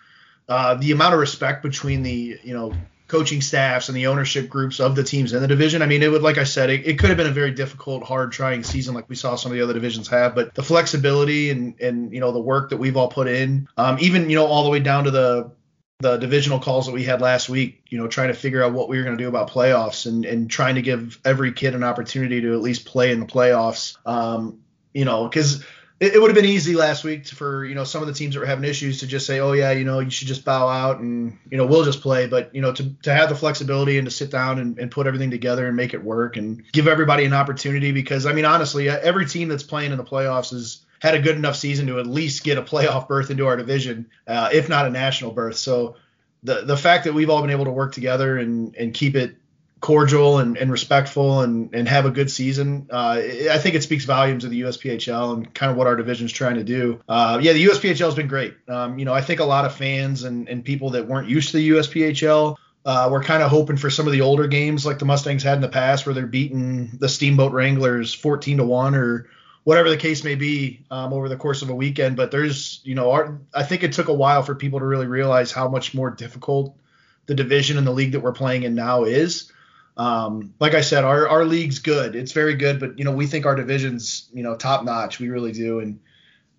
uh, 0.47 0.75
the 0.75 0.93
amount 0.93 1.13
of 1.13 1.19
respect 1.19 1.61
between 1.61 2.03
the 2.03 2.39
you 2.41 2.53
know 2.53 2.73
coaching 3.07 3.41
staffs 3.41 3.87
and 3.87 3.95
the 3.95 4.07
ownership 4.07 4.49
groups 4.49 4.79
of 4.79 4.95
the 4.95 5.03
teams 5.03 5.33
in 5.33 5.41
the 5.41 5.47
division. 5.47 5.81
I 5.81 5.85
mean, 5.85 6.03
it 6.03 6.11
would, 6.11 6.21
like 6.21 6.37
I 6.37 6.43
said, 6.43 6.69
it, 6.69 6.85
it, 6.85 6.99
could 6.99 7.09
have 7.09 7.17
been 7.17 7.27
a 7.27 7.31
very 7.31 7.51
difficult, 7.51 8.03
hard, 8.03 8.31
trying 8.31 8.63
season 8.63 8.93
like 8.93 9.07
we 9.09 9.15
saw 9.15 9.35
some 9.35 9.51
of 9.51 9.57
the 9.57 9.63
other 9.63 9.73
divisions 9.73 10.07
have. 10.09 10.35
But 10.35 10.53
the 10.53 10.63
flexibility 10.63 11.49
and 11.49 11.79
and 11.79 12.13
you 12.13 12.19
know 12.19 12.31
the 12.31 12.39
work 12.39 12.69
that 12.69 12.77
we've 12.77 12.97
all 12.97 13.07
put 13.07 13.27
in, 13.27 13.67
um, 13.77 13.97
even 13.99 14.29
you 14.29 14.35
know 14.35 14.45
all 14.45 14.63
the 14.63 14.69
way 14.69 14.79
down 14.79 15.05
to 15.05 15.11
the 15.11 15.51
the 15.99 16.17
divisional 16.17 16.59
calls 16.59 16.85
that 16.85 16.91
we 16.91 17.03
had 17.03 17.21
last 17.21 17.49
week, 17.49 17.81
you 17.89 17.97
know, 17.97 18.07
trying 18.07 18.27
to 18.27 18.33
figure 18.35 18.63
out 18.63 18.71
what 18.71 18.87
we 18.87 18.97
were 18.97 19.03
going 19.03 19.17
to 19.17 19.23
do 19.23 19.29
about 19.29 19.49
playoffs 19.49 20.05
and 20.05 20.25
and 20.25 20.49
trying 20.49 20.75
to 20.75 20.81
give 20.81 21.19
every 21.25 21.53
kid 21.53 21.75
an 21.75 21.83
opportunity 21.83 22.41
to 22.41 22.53
at 22.53 22.61
least 22.61 22.85
play 22.85 23.11
in 23.11 23.19
the 23.19 23.25
playoffs. 23.25 23.97
Um, 24.05 24.59
you 24.93 25.05
know, 25.05 25.27
because 25.27 25.63
it, 25.99 26.13
it 26.13 26.19
would 26.21 26.29
have 26.29 26.35
been 26.35 26.45
easy 26.45 26.75
last 26.75 27.03
week 27.03 27.27
for 27.27 27.65
you 27.65 27.75
know 27.75 27.83
some 27.83 28.01
of 28.01 28.07
the 28.07 28.13
teams 28.13 28.35
that 28.35 28.39
were 28.39 28.45
having 28.45 28.69
issues 28.69 28.99
to 28.99 29.07
just 29.07 29.25
say, 29.25 29.39
oh 29.39 29.53
yeah, 29.53 29.71
you 29.71 29.83
know, 29.83 29.99
you 29.99 30.09
should 30.09 30.27
just 30.27 30.45
bow 30.45 30.67
out 30.67 30.99
and 30.99 31.37
you 31.49 31.57
know 31.57 31.65
we'll 31.65 31.83
just 31.83 32.01
play. 32.01 32.27
But 32.27 32.53
you 32.53 32.61
know 32.61 32.71
to 32.73 32.89
to 33.03 33.13
have 33.13 33.29
the 33.29 33.35
flexibility 33.35 33.97
and 33.97 34.07
to 34.07 34.11
sit 34.11 34.31
down 34.31 34.59
and, 34.59 34.77
and 34.77 34.91
put 34.91 35.07
everything 35.07 35.31
together 35.31 35.67
and 35.67 35.75
make 35.75 35.93
it 35.93 36.03
work 36.03 36.37
and 36.37 36.63
give 36.71 36.87
everybody 36.87 37.25
an 37.25 37.33
opportunity 37.33 37.91
because 37.91 38.25
I 38.25 38.33
mean 38.33 38.45
honestly, 38.45 38.89
every 38.89 39.25
team 39.25 39.47
that's 39.47 39.63
playing 39.63 39.91
in 39.91 39.97
the 39.97 40.03
playoffs 40.03 40.53
is 40.53 40.85
had 40.99 41.15
a 41.15 41.21
good 41.21 41.35
enough 41.35 41.55
season 41.55 41.87
to 41.87 41.99
at 41.99 42.07
least 42.07 42.43
get 42.43 42.57
a 42.57 42.61
playoff 42.61 43.07
berth 43.09 43.31
into 43.31 43.47
our 43.47 43.57
division, 43.57 44.09
uh, 44.27 44.49
if 44.51 44.69
not 44.69 44.85
a 44.85 44.89
national 44.89 45.31
berth. 45.31 45.57
So 45.57 45.95
the 46.43 46.61
the 46.61 46.77
fact 46.77 47.05
that 47.05 47.13
we've 47.13 47.29
all 47.29 47.41
been 47.41 47.51
able 47.51 47.65
to 47.65 47.71
work 47.71 47.93
together 47.93 48.37
and 48.37 48.75
and 48.75 48.93
keep 48.93 49.15
it 49.15 49.35
cordial 49.79 50.39
and, 50.39 50.57
and 50.57 50.71
respectful 50.71 51.41
and, 51.41 51.73
and 51.73 51.87
have 51.87 52.05
a 52.05 52.11
good 52.11 52.31
season. 52.31 52.87
Uh, 52.89 53.21
I 53.51 53.57
think 53.59 53.75
it 53.75 53.83
speaks 53.83 54.05
volumes 54.05 54.43
of 54.43 54.51
the 54.51 54.61
USPHL 54.61 55.33
and 55.35 55.53
kind 55.53 55.71
of 55.71 55.77
what 55.77 55.87
our 55.87 55.95
division 55.95 56.25
is 56.25 56.31
trying 56.31 56.55
to 56.55 56.63
do. 56.63 56.99
Uh, 57.07 57.39
yeah, 57.41 57.53
the 57.53 57.65
USPHL 57.65 58.05
has 58.05 58.15
been 58.15 58.27
great. 58.27 58.55
Um, 58.67 58.97
you 58.97 59.05
know, 59.05 59.13
I 59.13 59.21
think 59.21 59.39
a 59.39 59.45
lot 59.45 59.65
of 59.65 59.75
fans 59.75 60.23
and, 60.23 60.49
and 60.49 60.65
people 60.65 60.91
that 60.91 61.07
weren't 61.07 61.29
used 61.29 61.51
to 61.51 61.57
the 61.57 61.69
USPHL 61.69 62.57
uh, 62.87 63.09
we're 63.11 63.21
kind 63.21 63.43
of 63.43 63.49
hoping 63.49 63.75
for 63.75 63.89
some 63.89 64.07
of 64.07 64.13
the 64.13 64.21
older 64.21 64.47
games 64.47 64.85
like 64.85 64.97
the 64.97 65.03
Mustangs 65.03 65.43
had 65.43 65.55
in 65.55 65.61
the 65.61 65.67
past, 65.67 66.05
where 66.05 66.15
they're 66.15 66.25
beating 66.25 66.87
the 66.99 67.09
Steamboat 67.09 67.51
Wranglers 67.51 68.13
14 68.13 68.57
to 68.57 68.63
one 68.63 68.95
or 68.95 69.27
whatever 69.65 69.89
the 69.89 69.97
case 69.97 70.23
may 70.23 70.35
be 70.35 70.85
um, 70.89 71.11
over 71.11 71.27
the 71.27 71.35
course 71.35 71.61
of 71.61 71.69
a 71.69 71.75
weekend. 71.75 72.15
But 72.15 72.31
there's, 72.31 72.79
you 72.85 72.95
know, 72.95 73.11
our, 73.11 73.41
I 73.53 73.63
think 73.63 73.83
it 73.83 73.91
took 73.91 74.07
a 74.07 74.13
while 74.13 74.41
for 74.41 74.55
people 74.55 74.79
to 74.79 74.85
really 74.85 75.05
realize 75.05 75.51
how 75.51 75.67
much 75.67 75.93
more 75.93 76.09
difficult 76.09 76.77
the 77.25 77.35
division 77.35 77.77
and 77.77 77.85
the 77.85 77.91
league 77.91 78.13
that 78.13 78.21
we're 78.21 78.31
playing 78.31 78.63
in 78.63 78.73
now 78.73 79.03
is. 79.03 79.51
Um, 79.97 80.53
like 80.59 80.75
I 80.75 80.81
said, 80.81 81.03
our, 81.03 81.27
our 81.27 81.43
league's 81.43 81.79
good. 81.79 82.15
It's 82.15 82.31
very 82.31 82.55
good, 82.55 82.79
but 82.79 82.99
you 82.99 83.05
know 83.05 83.11
we 83.11 83.25
think 83.25 83.45
our 83.45 83.55
division's 83.55 84.29
you 84.33 84.43
know 84.43 84.55
top 84.55 84.85
notch. 84.85 85.19
We 85.19 85.29
really 85.29 85.51
do. 85.51 85.79
And 85.79 85.99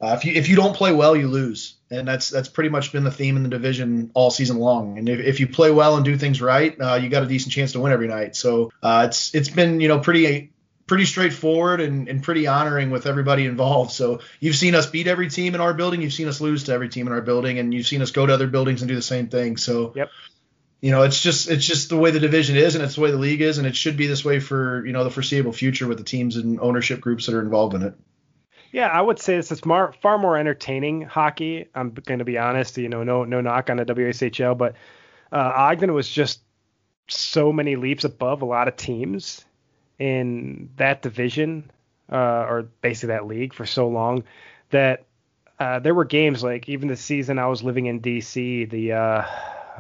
uh, 0.01 0.17
if 0.19 0.25
you 0.25 0.33
if 0.33 0.49
you 0.49 0.57
don't 0.57 0.75
play 0.75 0.93
well, 0.93 1.17
you 1.17 1.29
lose, 1.29 1.77
and 1.91 2.07
that's 2.07 2.31
that's 2.31 2.49
pretty 2.49 2.71
much 2.71 2.93
been 2.93 3.05
the 3.05 3.13
theme 3.13 3.37
in 3.37 3.45
the 3.45 3.49
division 3.49 4.11
all 4.15 4.31
season 4.31 4.59
long. 4.59 4.99
And 4.99 5.09
if, 5.09 5.21
if 5.21 5.41
you 5.41 5.47
play 5.47 5.71
well 5.71 5.97
and 5.97 6.05
do 6.05 6.17
things 6.17 6.43
right, 6.43 6.77
uh, 6.81 6.95
you 6.95 7.09
got 7.09 7.23
a 7.23 7.27
decent 7.27 7.53
chance 7.53 7.73
to 7.73 7.81
win 7.81 7.93
every 7.93 8.09
night. 8.09 8.35
So 8.35 8.73
uh, 8.83 9.07
it's 9.09 9.35
it's 9.35 9.49
been 9.49 9.81
you 9.81 9.87
know 9.87 10.01
pretty 10.01 10.51
pretty 10.89 11.05
straightforward 11.05 11.81
and, 11.81 12.09
and 12.09 12.23
pretty 12.23 12.47
honoring 12.47 12.91
with 12.91 13.07
everybody 13.07 13.45
involved. 13.45 13.93
So 13.93 14.21
you've 14.41 14.57
seen 14.57 14.75
us 14.75 14.87
beat 14.87 15.07
every 15.07 15.29
team 15.29 15.55
in 15.55 15.61
our 15.61 15.75
building, 15.75 16.01
you've 16.01 16.15
seen 16.15 16.29
us 16.29 16.41
lose 16.41 16.65
to 16.65 16.73
every 16.73 16.89
team 16.89 17.07
in 17.07 17.13
our 17.13 17.21
building, 17.21 17.59
and 17.59 17.75
you've 17.75 17.87
seen 17.87 18.01
us 18.01 18.11
go 18.11 18.25
to 18.25 18.33
other 18.33 18.47
buildings 18.47 18.81
and 18.81 18.89
do 18.89 18.95
the 18.95 19.03
same 19.03 19.29
thing. 19.29 19.59
So 19.59 19.93
yep 19.95 20.11
you 20.81 20.93
know, 20.93 21.03
it's 21.03 21.21
just 21.21 21.51
it's 21.51 21.67
just 21.67 21.89
the 21.89 21.97
way 21.97 22.11
the 22.11 22.21
division 22.21 22.57
is, 22.57 22.75
and 22.75 22.85
it's 22.85 22.95
the 22.95 23.01
way 23.01 23.11
the 23.11 23.17
league 23.17 23.41
is, 23.41 23.59
and 23.59 23.67
it 23.67 23.75
should 23.75 23.97
be 23.97 24.07
this 24.07 24.25
way 24.25 24.39
for 24.39 24.87
you 24.87 24.93
know 24.93 25.05
the 25.05 25.11
foreseeable 25.11 25.53
future 25.53 25.89
with 25.89 25.99
the 25.99 26.05
teams 26.05 26.37
and 26.37 26.61
ownership 26.61 27.01
groups 27.01 27.27
that 27.27 27.35
are 27.35 27.41
involved 27.43 27.75
in 27.75 27.83
it. 27.83 27.95
Yeah, 28.71 28.89
I 28.89 29.01
would 29.01 29.19
say 29.19 29.37
this 29.37 29.51
is 29.51 29.61
far 29.61 29.93
far 29.93 30.19
more 30.19 30.37
entertaining 30.37 31.03
hockey. 31.03 31.67
I'm 31.75 31.91
going 31.91 32.21
to 32.21 32.25
be 32.25 32.39
honest, 32.39 32.79
you 32.79 32.89
know, 32.89 33.03
no 33.03 33.25
no 33.25 33.41
knock 33.41 33.71
on 33.71 33.79
the 33.79 33.85
WSHL, 33.85 34.57
but 34.57 34.75
uh, 35.33 35.53
Ogden 35.57 35.93
was 35.93 36.09
just 36.09 36.43
so 37.09 37.53
many 37.53 37.75
leaps 37.75 38.05
above 38.05 38.43
a 38.43 38.45
lot 38.45 38.69
of 38.69 38.77
teams 38.77 39.45
in 39.99 40.71
that 40.77 41.03
division, 41.03 41.71
uh, 42.13 42.17
or 42.17 42.69
basically 42.83 43.15
that 43.15 43.27
league 43.27 43.53
for 43.53 43.67
so 43.67 43.89
long 43.89 44.23
that 44.71 45.07
uh, 45.59 45.81
there 45.81 45.95
were 45.95 46.05
games 46.05 46.45
like 46.45 46.69
even 46.69 46.87
the 46.87 46.97
season 46.97 47.39
I 47.41 47.49
was 47.49 47.65
living 47.65 47.87
in 47.87 48.01
DC, 48.01 48.71
the 48.71 48.93
uh, 48.93 49.27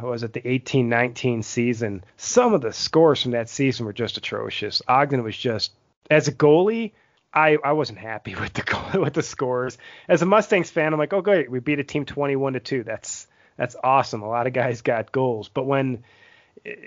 was 0.03 0.23
it 0.23 0.33
the 0.33 0.41
18-19 0.41 1.45
season? 1.45 2.05
Some 2.17 2.55
of 2.55 2.61
the 2.61 2.73
scores 2.73 3.23
from 3.23 3.33
that 3.33 3.49
season 3.49 3.87
were 3.87 3.93
just 3.93 4.17
atrocious. 4.17 4.83
Ogden 4.87 5.23
was 5.23 5.37
just 5.37 5.73
as 6.11 6.29
a 6.29 6.33
goalie. 6.33 6.93
I, 7.33 7.59
I 7.63 7.73
wasn't 7.73 7.99
happy 7.99 8.35
with 8.41 8.53
the 8.53 8.99
with 9.01 9.15
the 9.15 9.23
scores. 9.23 9.79
As 10.09 10.23
a 10.23 10.27
Mustangs 10.27 10.71
fan, 10.71 10.93
I'm 10.93 10.99
like, 10.99 11.13
oh 11.13 11.23
great, 11.23 11.51
we 11.51 11.61
beat 11.61 11.79
a 11.79 11.85
team 11.85 12.05
21 12.05 12.55
to 12.55 12.61
two. 12.61 12.85
That's 12.85 13.27
that's 13.57 13.77
awesome. 13.83 14.23
A 14.23 14.29
lot 14.29 14.47
of 14.47 14.53
guys 14.53 14.83
got 14.83 15.13
goals, 15.13 15.49
but 15.49 15.67
when 15.67 16.05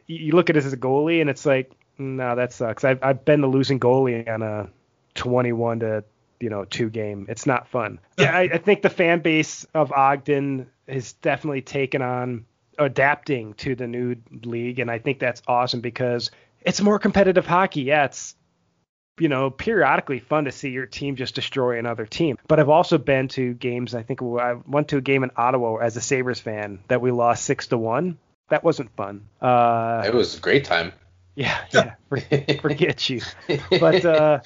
you 0.08 0.34
look 0.34 0.50
at 0.50 0.58
it 0.58 0.65
as 0.65 0.74
a 0.74 0.78
goalie, 0.78 1.21
and 1.21 1.30
it's 1.30 1.45
like, 1.45 1.71
no, 1.97 2.36
that 2.36 2.54
sucks. 2.54 2.84
I've 2.84 3.04
I've 3.04 3.26
been 3.26 3.41
the 3.41 3.47
losing 3.47 3.80
goalie 3.80 4.28
on 4.28 4.41
a 4.41 4.69
21 5.15 5.82
to 5.82 6.04
you 6.39 6.50
know 6.50 6.65
two 6.65 6.89
game. 6.89 7.28
It's 7.30 7.45
not 7.45 7.67
fun. 7.67 8.00
Yeah, 8.17 8.36
I, 8.36 8.41
I 8.41 8.58
think 8.58 8.82
the 8.82 8.89
fan 8.89 9.19
base 9.19 9.65
of 9.74 9.91
Ogden 9.91 10.69
has 10.88 11.13
definitely 11.13 11.62
taken 11.62 12.02
on 12.02 12.45
adapting 12.78 13.54
to 13.56 13.76
the 13.76 13.88
new 13.88 14.16
league, 14.44 14.80
and 14.80 14.90
I 14.90 15.00
think 15.00 15.20
that's 15.20 15.42
awesome 15.48 15.82
because 15.82 16.32
it's 16.62 16.82
more 16.82 17.00
competitive 17.00 17.46
hockey. 17.46 17.82
Yeah, 17.82 18.06
it's 18.06 18.36
you 19.20 19.30
know 19.30 19.50
periodically 19.50 20.20
fun 20.20 20.46
to 20.46 20.52
see 20.52 20.70
your 20.70 20.86
team 20.86 21.16
just 21.16 21.36
destroy 21.36 21.78
another 21.80 22.06
team. 22.06 22.38
But 22.48 22.60
I've 22.60 22.70
also 22.70 22.98
been 22.98 23.28
to 23.30 23.54
games. 23.54 23.94
I 23.94 24.04
think 24.04 24.22
I 24.22 24.54
went 24.66 24.90
to 24.90 24.98
a 24.98 25.02
game 25.02 25.24
in 25.24 25.32
Ottawa 25.36 25.78
as 25.78 25.98
a 25.98 26.02
Sabres 26.02 26.40
fan 26.40 26.80
that 26.88 27.02
we 27.02 27.12
lost 27.12 27.44
six 27.46 27.68
to 27.68 27.78
one. 27.78 28.18
That 28.50 28.64
wasn't 28.64 28.96
fun. 28.96 29.28
Uh, 29.40 30.04
it 30.06 30.14
was 30.14 30.38
a 30.38 30.42
great 30.42 30.66
time. 30.66 30.92
Yeah, 31.36 31.58
yeah. 31.72 31.94
forget 32.62 33.10
you. 33.10 33.22
But 33.70 34.06
uh, 34.06 34.40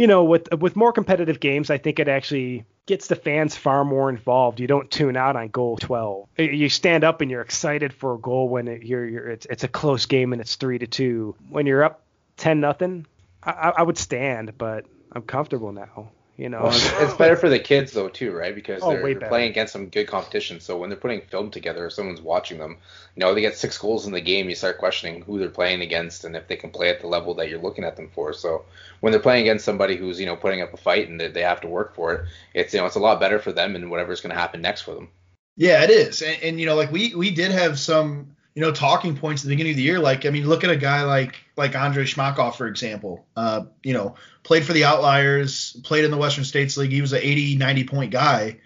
you 0.00 0.06
know, 0.06 0.24
with 0.24 0.48
with 0.54 0.76
more 0.76 0.94
competitive 0.94 1.40
games, 1.40 1.68
I 1.68 1.76
think 1.76 1.98
it 1.98 2.08
actually 2.08 2.64
gets 2.86 3.08
the 3.08 3.16
fans 3.16 3.54
far 3.54 3.84
more 3.84 4.08
involved. 4.08 4.58
You 4.58 4.66
don't 4.66 4.90
tune 4.90 5.14
out 5.14 5.36
on 5.36 5.48
goal 5.48 5.76
12. 5.76 6.26
You 6.38 6.70
stand 6.70 7.04
up 7.04 7.20
and 7.20 7.30
you're 7.30 7.42
excited 7.42 7.92
for 7.92 8.14
a 8.14 8.18
goal 8.18 8.48
when 8.48 8.66
it, 8.66 8.82
you're, 8.82 9.06
you're 9.06 9.28
it's, 9.28 9.44
it's 9.50 9.62
a 9.62 9.68
close 9.68 10.06
game 10.06 10.32
and 10.32 10.40
it's 10.40 10.56
three 10.56 10.78
to 10.78 10.86
two. 10.86 11.36
When 11.50 11.66
you're 11.66 11.84
up 11.84 12.02
10 12.38 12.60
nothing, 12.60 13.04
I, 13.42 13.74
I 13.76 13.82
would 13.82 13.98
stand, 13.98 14.56
but 14.56 14.86
I'm 15.12 15.20
comfortable 15.20 15.70
now. 15.70 16.08
You 16.40 16.48
know, 16.48 16.62
well, 16.62 16.72
it's 17.04 17.12
better 17.12 17.36
for 17.36 17.50
the 17.50 17.58
kids 17.58 17.92
though 17.92 18.08
too, 18.08 18.32
right? 18.32 18.54
Because 18.54 18.82
oh, 18.82 18.92
they're, 18.92 19.14
they're 19.14 19.28
playing 19.28 19.50
against 19.50 19.74
some 19.74 19.90
good 19.90 20.06
competition. 20.06 20.58
So 20.58 20.78
when 20.78 20.88
they're 20.88 20.98
putting 20.98 21.20
film 21.20 21.50
together, 21.50 21.84
if 21.84 21.92
someone's 21.92 22.22
watching 22.22 22.56
them, 22.56 22.78
you 23.14 23.20
know, 23.20 23.34
they 23.34 23.42
get 23.42 23.58
six 23.58 23.76
goals 23.76 24.06
in 24.06 24.12
the 24.12 24.22
game. 24.22 24.48
You 24.48 24.54
start 24.54 24.78
questioning 24.78 25.20
who 25.20 25.38
they're 25.38 25.50
playing 25.50 25.82
against 25.82 26.24
and 26.24 26.34
if 26.34 26.48
they 26.48 26.56
can 26.56 26.70
play 26.70 26.88
at 26.88 27.02
the 27.02 27.08
level 27.08 27.34
that 27.34 27.50
you're 27.50 27.60
looking 27.60 27.84
at 27.84 27.96
them 27.96 28.08
for. 28.14 28.32
So 28.32 28.64
when 29.00 29.10
they're 29.10 29.20
playing 29.20 29.42
against 29.42 29.66
somebody 29.66 29.98
who's 29.98 30.18
you 30.18 30.24
know 30.24 30.34
putting 30.34 30.62
up 30.62 30.72
a 30.72 30.78
fight 30.78 31.10
and 31.10 31.20
they, 31.20 31.28
they 31.28 31.42
have 31.42 31.60
to 31.60 31.68
work 31.68 31.94
for 31.94 32.14
it, 32.14 32.26
it's 32.54 32.72
you 32.72 32.80
know 32.80 32.86
it's 32.86 32.96
a 32.96 33.00
lot 33.00 33.20
better 33.20 33.38
for 33.38 33.52
them 33.52 33.76
and 33.76 33.90
whatever's 33.90 34.22
going 34.22 34.34
to 34.34 34.40
happen 34.40 34.62
next 34.62 34.80
for 34.80 34.94
them. 34.94 35.10
Yeah, 35.58 35.84
it 35.84 35.90
is, 35.90 36.22
and, 36.22 36.42
and 36.42 36.58
you 36.58 36.64
know, 36.64 36.74
like 36.74 36.90
we 36.90 37.14
we 37.14 37.32
did 37.32 37.50
have 37.50 37.78
some 37.78 38.34
you 38.54 38.62
know, 38.62 38.72
talking 38.72 39.16
points 39.16 39.42
at 39.42 39.48
the 39.48 39.54
beginning 39.54 39.72
of 39.72 39.76
the 39.76 39.82
year. 39.82 39.98
Like, 39.98 40.26
I 40.26 40.30
mean, 40.30 40.46
look 40.46 40.64
at 40.64 40.70
a 40.70 40.76
guy 40.76 41.02
like 41.02 41.36
like 41.56 41.74
Andrei 41.74 42.04
Shmakov, 42.04 42.56
for 42.56 42.66
example. 42.66 43.24
Uh, 43.36 43.64
you 43.82 43.94
know, 43.94 44.16
played 44.42 44.64
for 44.64 44.72
the 44.72 44.84
Outliers, 44.84 45.76
played 45.84 46.04
in 46.04 46.10
the 46.10 46.16
Western 46.16 46.44
States 46.44 46.76
League. 46.76 46.92
He 46.92 47.00
was 47.00 47.12
an 47.12 47.20
80, 47.22 47.56
90 47.56 47.84
point 47.84 48.10
guy. 48.10 48.58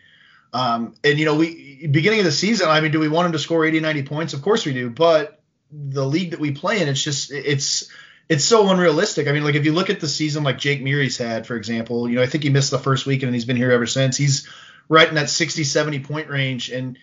Um, 0.53 0.95
and 1.03 1.19
you 1.19 1.25
know, 1.25 1.37
we 1.37 1.87
beginning 1.87 2.21
of 2.21 2.25
the 2.25 2.33
season, 2.33 2.69
I 2.69 2.81
mean, 2.81 2.93
do 2.93 3.01
we 3.01 3.09
want 3.09 3.27
him 3.27 3.33
to 3.33 3.39
score 3.39 3.65
80, 3.65 3.81
90 3.81 4.03
points? 4.05 4.35
Of 4.35 4.43
course 4.43 4.65
we 4.65 4.73
do. 4.73 4.89
But 4.89 5.41
the 5.71 6.07
league 6.07 6.31
that 6.31 6.41
we 6.41 6.53
play 6.53 6.81
in, 6.81 6.89
it's 6.89 7.03
just 7.03 7.33
it's 7.33 7.91
it's 8.29 8.45
so 8.45 8.71
unrealistic. 8.71 9.29
I 9.29 9.33
mean, 9.33 9.45
like 9.45 9.55
if 9.55 9.65
you 9.65 9.73
look 9.73 9.91
at 9.91 10.01
the 10.01 10.09
season 10.09 10.45
like 10.45 10.59
Jake 10.59 10.83
Meary's 10.83 11.19
had, 11.19 11.47
for 11.47 11.57
example, 11.57 12.09
you 12.09 12.17
know, 12.17 12.23
I 12.23 12.27
think 12.27 12.45
he 12.45 12.51
missed 12.51 12.71
the 12.71 12.79
first 12.79 13.07
weekend 13.07 13.29
and 13.29 13.35
he's 13.35 13.45
been 13.45 13.57
here 13.57 13.71
ever 13.71 13.87
since. 13.87 14.17
He's 14.17 14.49
right 14.89 15.09
in 15.09 15.17
that 15.17 15.29
60, 15.29 15.65
70 15.65 16.01
point 16.01 16.31
range. 16.31 16.71
And, 16.71 16.99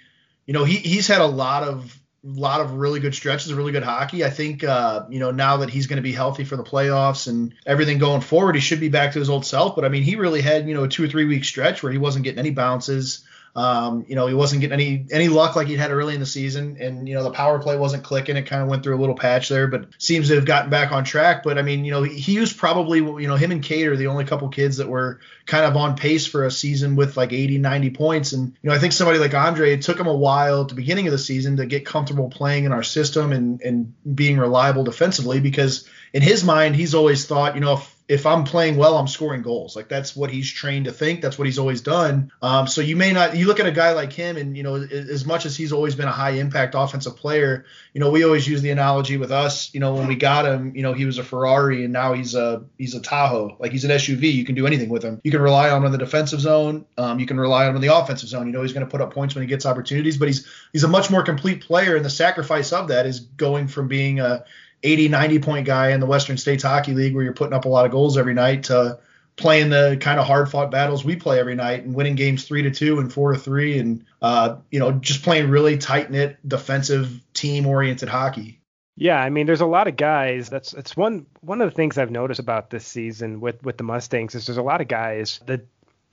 you 0.46 0.54
know, 0.54 0.64
he, 0.64 0.78
he's 0.78 1.08
had 1.08 1.22
a 1.22 1.26
lot 1.26 1.64
of 1.64 2.01
lot 2.24 2.62
of 2.62 2.74
really 2.74 3.00
good 3.00 3.16
stretches, 3.16 3.54
really 3.54 3.72
good 3.72 3.84
hockey. 3.84 4.24
I 4.24 4.30
think 4.30 4.64
uh, 4.64 5.06
you 5.10 5.20
know 5.20 5.32
now 5.32 5.58
that 5.58 5.70
he's 5.70 5.88
going 5.88 5.98
to 5.98 6.04
be 6.04 6.12
healthy 6.12 6.44
for 6.44 6.56
the 6.56 6.64
playoffs 6.64 7.28
and 7.28 7.54
everything 7.66 7.98
going 7.98 8.22
forward, 8.22 8.56
he 8.56 8.62
should 8.62 8.80
be 8.80 8.90
back 8.90 9.14
to 9.14 9.20
his 9.20 9.30
old 9.30 9.46
self. 9.46 9.76
But 9.76 9.86
I 9.86 9.90
mean, 9.90 10.04
he 10.04 10.16
really 10.16 10.42
had 10.42 10.68
you 10.68 10.74
know 10.74 10.84
a 10.84 10.88
two 10.88 11.04
or 11.04 11.08
three 11.08 11.26
week 11.26 11.44
stretch 11.46 11.82
where 11.82 11.92
he 11.92 11.98
wasn't 11.98 12.24
getting 12.24 12.40
any 12.40 12.52
bounces. 12.52 13.26
Um, 13.56 14.06
you 14.08 14.16
know, 14.16 14.28
he 14.28 14.34
wasn't 14.34 14.62
getting 14.62 14.74
any 14.74 15.06
any 15.12 15.28
luck 15.28 15.56
like 15.56 15.68
he'd 15.68 15.80
had 15.80 15.92
early 15.92 16.14
in 16.14 16.22
the 16.22 16.26
season, 16.26 16.78
and 16.80 17.08
you 17.08 17.16
know 17.16 17.24
the 17.24 17.32
power 17.32 17.60
play 17.60 17.78
wasn't 17.78 18.04
clicking. 18.04 18.38
It 18.38 18.44
kind 18.44 18.62
of 18.62 18.70
went 18.70 18.84
through 18.84 18.96
a 18.96 19.02
little 19.02 19.16
patch 19.16 19.50
there, 19.50 19.68
but 19.68 19.88
seems 19.98 20.30
to 20.30 20.36
have 20.36 20.46
gotten 20.46 20.70
back 20.70 20.92
on 20.94 21.04
track. 21.04 21.44
But 21.44 21.58
I 21.58 21.62
mean, 21.62 21.84
you 21.84 21.92
know, 21.92 22.04
he 22.04 22.40
was 22.40 22.54
probably 22.54 23.00
you 23.00 23.28
know 23.28 23.36
him 23.36 23.52
and 23.52 23.62
Cade 23.62 23.88
are 23.88 23.98
the 23.98 24.08
only 24.08 24.24
couple 24.24 24.48
kids 24.50 24.78
that 24.78 24.88
were 24.88 25.20
kind 25.46 25.66
of 25.66 25.76
on 25.76 25.96
pace 25.96 26.26
for 26.26 26.46
a 26.46 26.52
season 26.52 26.96
with 26.96 27.18
like 27.18 27.34
80, 27.34 27.58
90 27.58 27.90
points. 27.90 28.32
And 28.32 28.54
you 28.62 28.70
know, 28.70 28.76
I 28.76 28.80
think 28.80 28.94
somebody 28.94 29.20
like 29.20 29.34
Andre, 29.34 29.74
it 29.74 29.82
took 29.82 30.00
him 30.00 30.08
a 30.08 30.16
while 30.16 30.62
at 30.62 30.70
the 30.70 30.76
beginning 30.76 31.08
of 31.08 31.12
the 31.12 31.18
season 31.18 31.58
to 31.58 31.66
get 31.66 31.86
comfortable 31.86 32.30
playing 32.30 32.64
in 32.64 32.72
our 32.72 32.84
system 32.84 33.34
and 33.34 33.62
and 33.62 33.94
being 34.16 34.38
reliable 34.38 34.86
defensively 34.86 35.42
because 35.42 35.90
in 36.14 36.22
his 36.22 36.44
mind, 36.44 36.76
he's 36.76 36.96
always 36.96 37.26
thought, 37.26 37.56
you 37.56 37.62
know, 37.62 37.74
if 37.74 37.96
if 38.12 38.26
I'm 38.26 38.44
playing 38.44 38.76
well, 38.76 38.98
I'm 38.98 39.08
scoring 39.08 39.42
goals. 39.42 39.74
Like 39.74 39.88
that's 39.88 40.18
what 40.18 40.30
he's 40.30 40.52
trained 40.52 40.84
to 40.84 40.92
think. 40.92 41.22
That's 41.22 41.38
what 41.38 41.46
he's 41.46 41.58
always 41.58 41.80
done. 41.80 42.30
Um, 42.42 42.68
so 42.68 42.82
you 42.82 42.98
may 42.98 43.14
not. 43.14 43.38
You 43.38 43.48
look 43.48 43.62
at 43.62 43.68
a 43.68 43.72
guy 43.72 43.94
like 43.94 44.12
him, 44.12 44.36
and 44.36 44.58
you 44.58 44.64
know, 44.64 44.76
as 44.76 45.26
much 45.26 45.46
as 45.46 45.56
he's 45.56 45.72
always 45.72 45.96
been 45.96 46.10
a 46.10 46.12
high 46.12 46.32
impact 46.32 46.76
offensive 46.76 47.16
player, 47.16 47.64
you 47.94 48.02
know, 48.02 48.12
we 48.12 48.26
always 48.26 48.46
use 48.46 48.62
the 48.62 48.70
analogy 48.70 49.16
with 49.16 49.32
us. 49.32 49.74
You 49.74 49.80
know, 49.80 49.94
when 49.94 50.08
we 50.08 50.18
got 50.18 50.46
him, 50.46 50.76
you 50.76 50.82
know, 50.82 50.92
he 50.92 51.06
was 51.06 51.20
a 51.20 51.24
Ferrari, 51.24 51.86
and 51.86 51.94
now 51.94 52.12
he's 52.12 52.36
a 52.36 52.66
he's 52.78 52.96
a 52.96 53.00
Tahoe. 53.00 53.56
Like 53.60 53.72
he's 53.72 53.86
an 53.86 53.92
SUV. 53.92 54.34
You 54.34 54.44
can 54.44 54.56
do 54.56 54.68
anything 54.68 54.90
with 54.90 55.04
him. 55.04 55.22
You 55.24 55.32
can 55.32 55.42
rely 55.42 55.70
on 55.70 55.78
him 55.78 55.86
in 55.86 55.94
the 55.94 55.98
defensive 55.98 56.42
zone. 56.42 56.86
Um, 56.98 57.18
you 57.18 57.26
can 57.26 57.40
rely 57.40 57.64
on 57.64 57.70
him 57.70 57.76
in 57.78 57.82
the 57.82 57.96
offensive 57.96 58.28
zone. 58.28 58.46
You 58.46 58.52
know, 58.52 58.62
he's 58.62 58.74
going 58.74 58.86
to 58.86 58.92
put 58.92 59.00
up 59.00 59.14
points 59.14 59.36
when 59.36 59.44
he 59.44 59.48
gets 59.48 59.66
opportunities, 59.66 60.18
but 60.18 60.28
he's 60.28 60.46
he's 60.74 60.84
a 60.84 60.90
much 60.90 61.10
more 61.10 61.24
complete 61.24 61.62
player, 61.62 61.96
and 61.96 62.04
the 62.04 62.10
sacrifice 62.10 62.74
of 62.74 62.90
that 62.90 63.06
is 63.06 63.22
going 63.22 63.70
from 63.70 63.88
being 63.88 64.20
a 64.20 64.44
80, 64.84 65.10
90 65.10 65.40
point 65.40 65.66
guy 65.66 65.92
in 65.92 66.00
the 66.00 66.06
Western 66.06 66.38
States 66.38 66.64
Hockey 66.64 66.94
League 66.94 67.14
where 67.14 67.24
you're 67.24 67.34
putting 67.34 67.54
up 67.54 67.66
a 67.66 67.70
lot 67.70 67.86
of 67.86 67.92
goals 67.92 68.18
every 68.18 68.34
night 68.34 68.64
to 68.66 69.00
playing 69.36 69.70
the 69.70 69.98
kind 70.00 70.20
of 70.20 70.28
hard 70.28 70.50
fought 70.50 70.72
battles 70.72 71.04
we 71.04 71.16
play 71.16 71.40
every 71.40 71.56
night 71.56 71.84
and 71.84 71.96
winning 71.96 72.16
games 72.16 72.46
three 72.46 72.64
to 72.64 72.72
two 72.72 73.00
and 73.00 73.12
four 73.12 73.34
to 73.34 73.40
three 73.40 73.80
and 73.80 74.06
uh, 74.22 74.58
you 74.70 74.80
know 74.80 74.92
just 74.92 75.24
playing 75.24 75.50
really 75.50 75.78
tight 75.78 76.12
knit 76.12 76.38
defensive 76.48 77.22
team 77.34 77.66
oriented 77.66 78.10
hockey. 78.10 78.60
Yeah, 78.98 79.20
I 79.20 79.30
mean, 79.30 79.48
there's 79.48 79.62
a 79.62 79.66
lot 79.66 79.88
of 79.88 79.96
guys. 79.96 80.50
That's 80.50 80.72
that's 80.72 80.96
one 80.96 81.26
one 81.40 81.62
of 81.62 81.70
the 81.70 81.76
things 81.76 81.98
I've 81.98 82.12
noticed 82.12 82.40
about 82.40 82.70
this 82.70 82.86
season 82.86 83.40
with 83.40 83.64
with 83.64 83.78
the 83.78 83.84
Mustangs 83.84 84.36
is 84.36 84.46
there's 84.46 84.58
a 84.58 84.64
lot 84.64 84.82
of 84.82 84.88
guys 84.88 85.40
that 85.48 85.66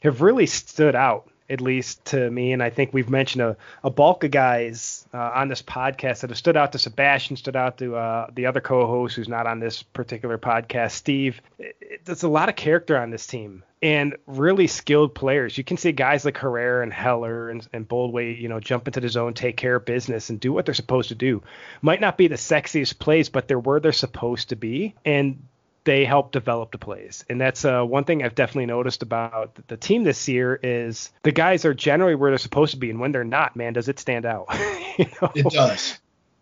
have 0.02 0.22
really 0.22 0.46
stood 0.46 0.94
out 0.94 1.30
at 1.50 1.60
least 1.60 2.04
to 2.06 2.30
me. 2.30 2.52
And 2.52 2.62
I 2.62 2.70
think 2.70 2.92
we've 2.92 3.08
mentioned 3.08 3.42
a, 3.42 3.56
a 3.82 3.90
bulk 3.90 4.24
of 4.24 4.30
guys 4.30 5.06
uh, 5.14 5.30
on 5.34 5.48
this 5.48 5.62
podcast 5.62 6.20
that 6.20 6.30
have 6.30 6.38
stood 6.38 6.56
out 6.56 6.72
to 6.72 6.78
Sebastien, 6.78 7.36
stood 7.36 7.56
out 7.56 7.78
to 7.78 7.96
uh, 7.96 8.26
the 8.34 8.46
other 8.46 8.60
co-host 8.60 9.16
who's 9.16 9.28
not 9.28 9.46
on 9.46 9.60
this 9.60 9.82
particular 9.82 10.38
podcast, 10.38 10.92
Steve. 10.92 11.40
It, 11.58 11.76
it, 11.80 12.04
there's 12.04 12.22
a 12.22 12.28
lot 12.28 12.48
of 12.48 12.56
character 12.56 12.96
on 12.98 13.10
this 13.10 13.26
team 13.26 13.62
and 13.82 14.16
really 14.26 14.66
skilled 14.66 15.14
players. 15.14 15.56
You 15.56 15.64
can 15.64 15.76
see 15.76 15.92
guys 15.92 16.24
like 16.24 16.36
Herrera 16.36 16.82
and 16.82 16.92
Heller 16.92 17.50
and, 17.50 17.66
and 17.72 17.86
Boldway, 17.86 18.34
you 18.34 18.48
know, 18.48 18.60
jump 18.60 18.88
into 18.88 19.00
the 19.00 19.08
zone, 19.08 19.34
take 19.34 19.56
care 19.56 19.76
of 19.76 19.84
business, 19.84 20.30
and 20.30 20.40
do 20.40 20.52
what 20.52 20.66
they're 20.66 20.74
supposed 20.74 21.10
to 21.10 21.14
do. 21.14 21.42
Might 21.80 22.00
not 22.00 22.18
be 22.18 22.28
the 22.28 22.34
sexiest 22.34 22.98
plays, 22.98 23.28
but 23.28 23.46
they're 23.46 23.58
where 23.58 23.80
they're 23.80 23.92
supposed 23.92 24.48
to 24.48 24.56
be. 24.56 24.94
And 25.04 25.44
they 25.84 26.04
help 26.04 26.32
develop 26.32 26.72
the 26.72 26.78
plays. 26.78 27.24
And 27.30 27.40
that's 27.40 27.64
uh, 27.64 27.82
one 27.82 28.04
thing 28.04 28.22
I've 28.22 28.34
definitely 28.34 28.66
noticed 28.66 29.02
about 29.02 29.58
the 29.68 29.76
team 29.76 30.04
this 30.04 30.28
year 30.28 30.58
is 30.62 31.10
the 31.22 31.32
guys 31.32 31.64
are 31.64 31.74
generally 31.74 32.14
where 32.14 32.30
they're 32.30 32.38
supposed 32.38 32.72
to 32.72 32.78
be, 32.78 32.90
and 32.90 33.00
when 33.00 33.12
they're 33.12 33.24
not, 33.24 33.56
man, 33.56 33.72
does 33.72 33.88
it 33.88 33.98
stand 33.98 34.26
out? 34.26 34.46
you 34.98 35.06
know? 35.20 35.32
It 35.34 35.50
does. 35.50 35.98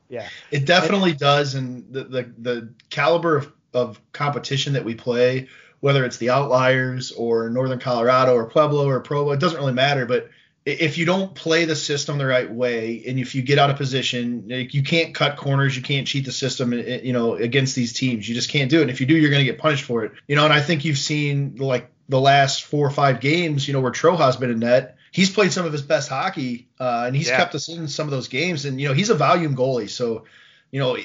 Yeah, 0.09 0.29
it 0.51 0.67
definitely 0.67 1.11
and, 1.11 1.19
does. 1.19 1.55
And 1.55 1.93
the, 1.93 2.05
the 2.05 2.33
the 2.39 2.75
caliber 2.91 3.37
of, 3.37 3.53
of 3.75 4.01
competition 4.13 4.75
that 4.75 4.85
we 4.85 4.95
play, 4.95 5.49
whether 5.81 6.05
it's 6.05 6.19
the 6.19 6.31
Outliers 6.31 7.13
or 7.13 7.51
Northern 7.51 7.81
Colorado 7.81 8.35
or 8.35 8.49
Pueblo 8.49 8.89
or 8.89 9.01
Provo, 9.01 9.33
it 9.33 9.41
doesn't 9.41 9.59
really 9.59 9.73
matter. 9.73 10.07
But 10.07 10.31
if 10.67 10.99
you 10.99 11.07
don't 11.07 11.35
play 11.35 11.65
the 11.65 11.77
system 11.77 12.19
the 12.19 12.27
right 12.27 12.51
way 12.51 13.03
and 13.07 13.19
if 13.19 13.35
you 13.35 13.43
get 13.43 13.59
out 13.59 13.71
of 13.71 13.77
position 13.77 14.45
you 14.49 14.83
can't 14.83 15.15
cut 15.15 15.37
corners 15.37 15.77
you 15.77 15.83
can't 15.83 16.07
cheat 16.07 16.25
the 16.25 16.33
system 16.33 16.73
eh, 16.73 17.01
you 17.03 17.13
know 17.13 17.35
against 17.35 17.75
these 17.75 17.93
teams. 17.93 18.29
You 18.29 18.35
just 18.35 18.51
can't 18.51 18.71
do 18.71 18.81
it. 18.81 18.83
And 18.83 18.91
if 18.91 19.01
you 19.01 19.07
do 19.07 19.17
you're 19.17 19.31
going 19.31 19.45
to 19.45 19.51
get 19.51 19.59
punished 19.59 19.85
for 19.85 20.05
it. 20.05 20.13
You 20.27 20.37
know 20.37 20.45
and 20.45 20.53
i 20.53 20.61
think 20.61 20.85
you've 20.85 20.99
seen 20.99 21.57
like 21.57 21.91
the 22.09 22.21
last 22.21 22.65
four 22.65 22.87
or 22.87 22.91
five 22.91 23.21
games 23.21 23.67
you 23.67 23.73
know 23.73 23.81
where 23.81 23.93
troja's 23.93 24.37
been 24.37 24.51
in 24.51 24.61
net 24.61 24.97
he's 25.17 25.31
played 25.31 25.51
some 25.51 25.65
of 25.65 25.73
his 25.73 25.81
best 25.81 26.11
hockey 26.11 26.69
uh, 26.79 27.05
and 27.07 27.17
he's 27.17 27.29
yeah. 27.29 27.39
kept 27.39 27.55
us 27.55 27.71
in 27.71 27.89
some 27.89 28.07
of 28.07 28.11
those 28.11 28.29
games. 28.29 28.67
And 28.67 28.79
you 28.79 28.87
know 28.87 28.93
he's 28.93 29.09
a 29.09 29.15
volume 29.15 29.57
goalie. 29.57 29.89
So 29.89 30.25
you 30.71 30.79
know 30.79 30.99